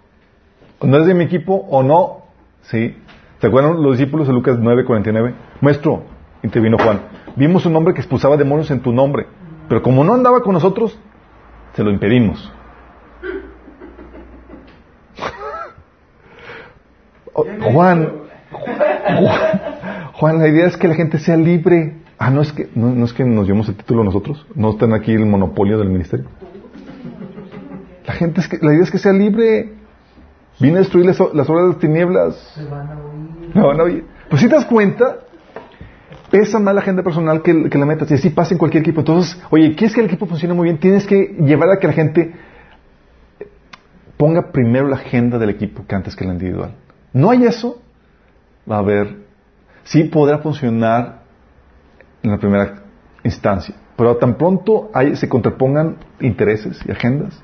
No 0.82 0.96
es 0.98 1.06
de 1.06 1.14
mi 1.14 1.24
equipo 1.24 1.54
o 1.54 1.82
no, 1.82 2.24
sí. 2.62 2.96
¿Se 3.40 3.46
acuerdan 3.46 3.80
los 3.82 3.96
discípulos 3.96 4.26
de 4.26 4.32
Lucas 4.32 4.58
9:49? 4.58 5.32
Maestro, 5.60 6.02
intervino 6.42 6.76
Juan, 6.76 7.02
vimos 7.36 7.64
un 7.66 7.76
hombre 7.76 7.94
que 7.94 8.00
expulsaba 8.00 8.36
demonios 8.36 8.68
en 8.72 8.80
tu 8.80 8.92
nombre, 8.92 9.26
pero 9.68 9.80
como 9.82 10.02
no 10.02 10.14
andaba 10.14 10.42
con 10.42 10.54
nosotros, 10.54 10.98
se 11.74 11.84
lo 11.84 11.90
impedimos. 11.90 12.52
Juan, 17.72 18.12
Juan, 20.14 20.38
la 20.40 20.48
idea 20.48 20.66
es 20.66 20.76
que 20.76 20.88
la 20.88 20.94
gente 20.94 21.18
sea 21.18 21.36
libre. 21.36 21.98
Ah, 22.18 22.30
no 22.30 22.42
es 22.42 22.52
que 22.52 22.68
no, 22.74 23.04
es 23.04 23.12
que 23.12 23.24
nos 23.24 23.46
llevamos 23.46 23.68
el 23.68 23.76
título 23.76 24.02
nosotros, 24.02 24.44
no 24.56 24.70
están 24.70 24.92
aquí 24.92 25.12
el 25.12 25.26
monopolio 25.26 25.78
del 25.78 25.90
ministerio. 25.90 26.26
La 28.04 28.14
gente 28.14 28.40
es 28.40 28.48
que 28.48 28.58
la 28.60 28.72
idea 28.72 28.82
es 28.82 28.90
que 28.90 28.98
sea 28.98 29.12
libre. 29.12 29.77
Viene 30.60 30.78
a 30.78 30.80
destruir 30.80 31.06
las, 31.06 31.18
las 31.18 31.48
obras 31.48 31.64
de 31.64 31.68
las 31.68 31.78
tinieblas. 31.78 32.52
Se 32.54 32.64
van 32.64 32.88
a 32.88 32.94
oír. 32.94 33.50
No 33.54 33.66
van 33.68 33.80
a 33.80 33.82
oír. 33.84 34.04
Pues 34.28 34.42
si 34.42 34.48
te 34.48 34.54
das 34.54 34.64
cuenta, 34.64 35.18
pesa 36.30 36.58
más 36.58 36.74
la 36.74 36.80
agenda 36.80 37.02
personal 37.02 37.42
que, 37.42 37.68
que 37.70 37.78
la 37.78 37.86
meta. 37.86 38.04
Si 38.06 38.14
así 38.14 38.30
pasa 38.30 38.54
en 38.54 38.58
cualquier 38.58 38.82
equipo. 38.82 39.00
Entonces, 39.00 39.40
oye, 39.50 39.74
¿quieres 39.74 39.94
que 39.94 40.00
el 40.00 40.06
equipo 40.06 40.26
funcione 40.26 40.54
muy 40.54 40.64
bien? 40.64 40.78
Tienes 40.78 41.06
que 41.06 41.36
llevar 41.40 41.70
a 41.70 41.78
que 41.78 41.86
la 41.86 41.92
gente 41.92 42.34
ponga 44.18 44.50
primero 44.50 44.88
la 44.88 44.96
agenda 44.96 45.38
del 45.38 45.48
equipo 45.48 45.86
que 45.86 45.94
antes 45.94 46.14
que 46.14 46.26
la 46.26 46.32
individual. 46.32 46.74
No 47.14 47.30
hay 47.30 47.44
eso, 47.44 47.80
va 48.70 48.76
a 48.76 48.80
haber, 48.80 49.16
sí 49.84 50.04
podrá 50.04 50.38
funcionar 50.38 51.22
en 52.22 52.32
la 52.32 52.38
primera 52.38 52.82
instancia, 53.22 53.74
pero 53.96 54.16
tan 54.16 54.36
pronto 54.36 54.90
hay, 54.92 55.16
se 55.16 55.28
contrapongan 55.28 55.96
intereses 56.20 56.80
y 56.86 56.90
agendas, 56.90 57.40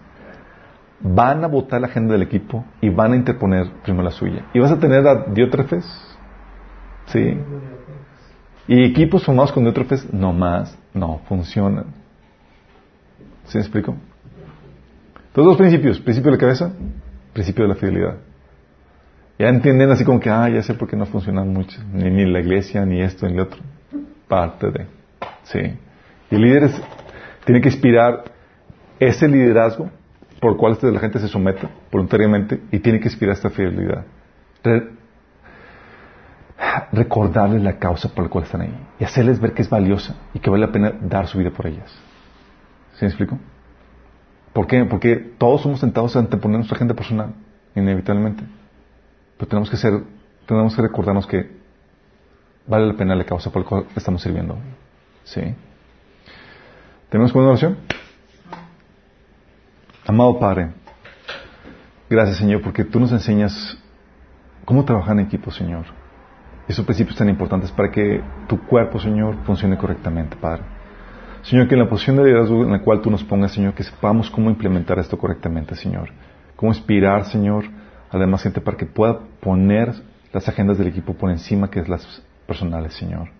van 1.04 1.44
a 1.44 1.48
votar 1.48 1.82
la 1.82 1.86
agenda 1.86 2.14
del 2.14 2.22
equipo 2.22 2.64
y 2.80 2.88
van 2.88 3.12
a 3.12 3.16
interponer 3.16 3.68
primero 3.82 4.02
la 4.02 4.10
suya. 4.10 4.46
Y 4.54 4.58
vas 4.58 4.72
a 4.72 4.78
tener 4.78 5.06
a 5.06 5.26
diótrefes, 5.26 5.84
¿sí? 7.06 7.38
Y 8.66 8.84
equipos 8.84 9.22
formados 9.22 9.52
con 9.52 9.64
diótrefes, 9.64 10.12
no 10.14 10.32
más, 10.32 10.76
no 10.94 11.20
funcionan. 11.28 11.84
¿Sí 13.44 13.58
me 13.58 13.60
explico? 13.60 13.94
Todos 15.34 15.48
dos 15.48 15.56
principios, 15.58 16.00
principio 16.00 16.30
de 16.30 16.38
la 16.38 16.40
cabeza, 16.40 16.72
principio 17.34 17.64
de 17.64 17.68
la 17.68 17.74
fidelidad. 17.74 18.16
Ya 19.38 19.48
entienden 19.48 19.90
así 19.90 20.04
como 20.04 20.20
que, 20.20 20.30
ah, 20.30 20.48
ya 20.48 20.62
sé 20.62 20.72
por 20.72 20.88
qué 20.88 20.96
no 20.96 21.04
funcionan 21.04 21.52
mucho, 21.52 21.82
ni, 21.92 22.08
ni 22.08 22.24
la 22.24 22.40
iglesia, 22.40 22.86
ni 22.86 23.02
esto, 23.02 23.28
ni 23.28 23.34
lo 23.34 23.42
otro. 23.42 23.60
Parte 24.26 24.70
de. 24.70 24.86
Sí. 25.42 25.58
Y 26.30 26.34
el 26.34 26.40
líder 26.40 26.70
tiene 27.44 27.60
que 27.60 27.68
inspirar 27.68 28.24
ese 28.98 29.28
liderazgo 29.28 29.90
por 30.44 30.52
el 30.52 30.58
cual 30.58 30.76
la 30.82 31.00
gente 31.00 31.18
se 31.20 31.28
somete 31.28 31.66
voluntariamente 31.90 32.60
y 32.70 32.78
tiene 32.78 33.00
que 33.00 33.08
inspirar 33.08 33.34
esta 33.34 33.48
fidelidad. 33.48 34.04
recordarles 36.92 37.62
la 37.62 37.78
causa 37.78 38.10
por 38.10 38.24
la 38.24 38.30
cual 38.30 38.44
están 38.44 38.60
ahí 38.60 38.78
y 39.00 39.04
hacerles 39.04 39.40
ver 39.40 39.54
que 39.54 39.62
es 39.62 39.70
valiosa 39.70 40.16
y 40.34 40.40
que 40.40 40.50
vale 40.50 40.66
la 40.66 40.70
pena 40.70 40.92
dar 41.00 41.28
su 41.28 41.38
vida 41.38 41.48
por 41.48 41.66
ellas. 41.66 41.90
¿Sí 42.96 43.06
me 43.06 43.08
explico? 43.08 43.38
¿Por 44.52 44.66
qué? 44.66 44.84
Porque 44.84 45.16
todos 45.38 45.62
somos 45.62 45.80
tentados 45.80 46.14
a 46.14 46.18
anteponer 46.18 46.58
nuestra 46.58 46.76
agenda 46.76 46.92
personal, 46.92 47.32
inevitablemente. 47.74 48.44
Pero 49.38 49.48
tenemos 49.48 49.70
que 49.70 49.78
ser, 49.78 49.94
tenemos 50.44 50.76
que 50.76 50.82
recordarnos 50.82 51.26
que 51.26 51.56
vale 52.66 52.86
la 52.86 52.92
pena 52.92 53.14
la 53.14 53.24
causa 53.24 53.50
por 53.50 53.62
la 53.62 53.68
cual 53.68 53.86
estamos 53.96 54.20
sirviendo. 54.20 54.58
¿Sí? 55.24 55.40
¿Tenemos 57.08 57.34
una 57.34 57.48
oración? 57.48 57.78
Amado 60.06 60.38
Padre, 60.38 60.68
gracias 62.10 62.36
Señor 62.36 62.60
porque 62.60 62.84
tú 62.84 63.00
nos 63.00 63.10
enseñas 63.10 63.78
cómo 64.66 64.84
trabajar 64.84 65.18
en 65.18 65.24
equipo, 65.24 65.50
Señor. 65.50 65.86
Esos 66.68 66.84
principios 66.84 67.16
tan 67.16 67.30
importantes 67.30 67.72
para 67.72 67.90
que 67.90 68.20
tu 68.46 68.60
cuerpo, 68.66 69.00
Señor, 69.00 69.36
funcione 69.44 69.78
correctamente, 69.78 70.36
Padre. 70.36 70.62
Señor, 71.40 71.68
que 71.68 71.74
en 71.74 71.80
la 71.80 71.88
posición 71.88 72.16
de 72.16 72.24
liderazgo 72.24 72.64
en 72.64 72.72
la 72.72 72.82
cual 72.82 73.00
tú 73.00 73.10
nos 73.10 73.24
pongas, 73.24 73.52
Señor, 73.52 73.72
que 73.72 73.82
sepamos 73.82 74.28
cómo 74.30 74.50
implementar 74.50 74.98
esto 74.98 75.16
correctamente, 75.16 75.74
Señor. 75.74 76.10
Cómo 76.56 76.70
inspirar, 76.72 77.24
Señor, 77.24 77.64
además 78.10 78.42
gente 78.42 78.60
para 78.60 78.76
que 78.76 78.84
pueda 78.84 79.20
poner 79.40 79.94
las 80.34 80.46
agendas 80.46 80.76
del 80.76 80.88
equipo 80.88 81.14
por 81.14 81.30
encima 81.30 81.70
que 81.70 81.80
es 81.80 81.88
las 81.88 82.22
personales, 82.46 82.92
Señor. 82.92 83.30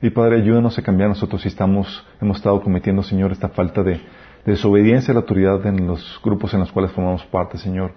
Y 0.00 0.08
Padre, 0.08 0.36
ayúdanos 0.36 0.78
a 0.78 0.82
cambiar 0.82 1.10
nosotros 1.10 1.42
si 1.42 1.48
estamos, 1.48 2.06
hemos 2.22 2.38
estado 2.38 2.62
cometiendo, 2.62 3.02
Señor, 3.02 3.32
esta 3.32 3.50
falta 3.50 3.82
de, 3.82 4.00
desobediencia 4.52 5.12
a 5.12 5.14
la 5.14 5.20
autoridad 5.20 5.64
en 5.66 5.86
los 5.86 6.20
grupos 6.22 6.54
en 6.54 6.60
los 6.60 6.72
cuales 6.72 6.92
formamos 6.92 7.24
parte, 7.26 7.58
Señor, 7.58 7.92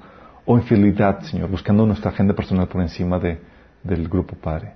o 0.46 0.58
infidelidad, 0.58 1.22
Señor, 1.22 1.50
buscando 1.50 1.86
nuestra 1.86 2.12
agenda 2.12 2.34
personal 2.34 2.68
por 2.68 2.82
encima 2.82 3.20
de, 3.20 3.40
del 3.84 4.08
grupo, 4.08 4.36
Padre. 4.36 4.74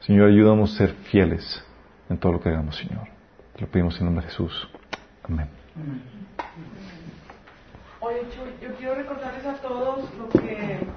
Señor, 0.00 0.28
ayúdanos 0.28 0.74
a 0.74 0.78
ser 0.78 0.94
fieles 1.10 1.64
en 2.08 2.18
todo 2.18 2.32
lo 2.32 2.40
que 2.40 2.48
hagamos, 2.48 2.76
Señor. 2.76 3.08
Te 3.54 3.62
lo 3.62 3.66
pedimos 3.66 3.98
en 3.98 4.06
nombre 4.06 4.24
de 4.24 4.30
Jesús. 4.30 4.68
Amén. 5.24 5.48
Yo 8.62 8.74
quiero 8.78 8.94
recordarles 8.94 9.44
a 9.44 9.54
todos 9.54 10.08
lo 10.18 10.28
que 10.28 10.90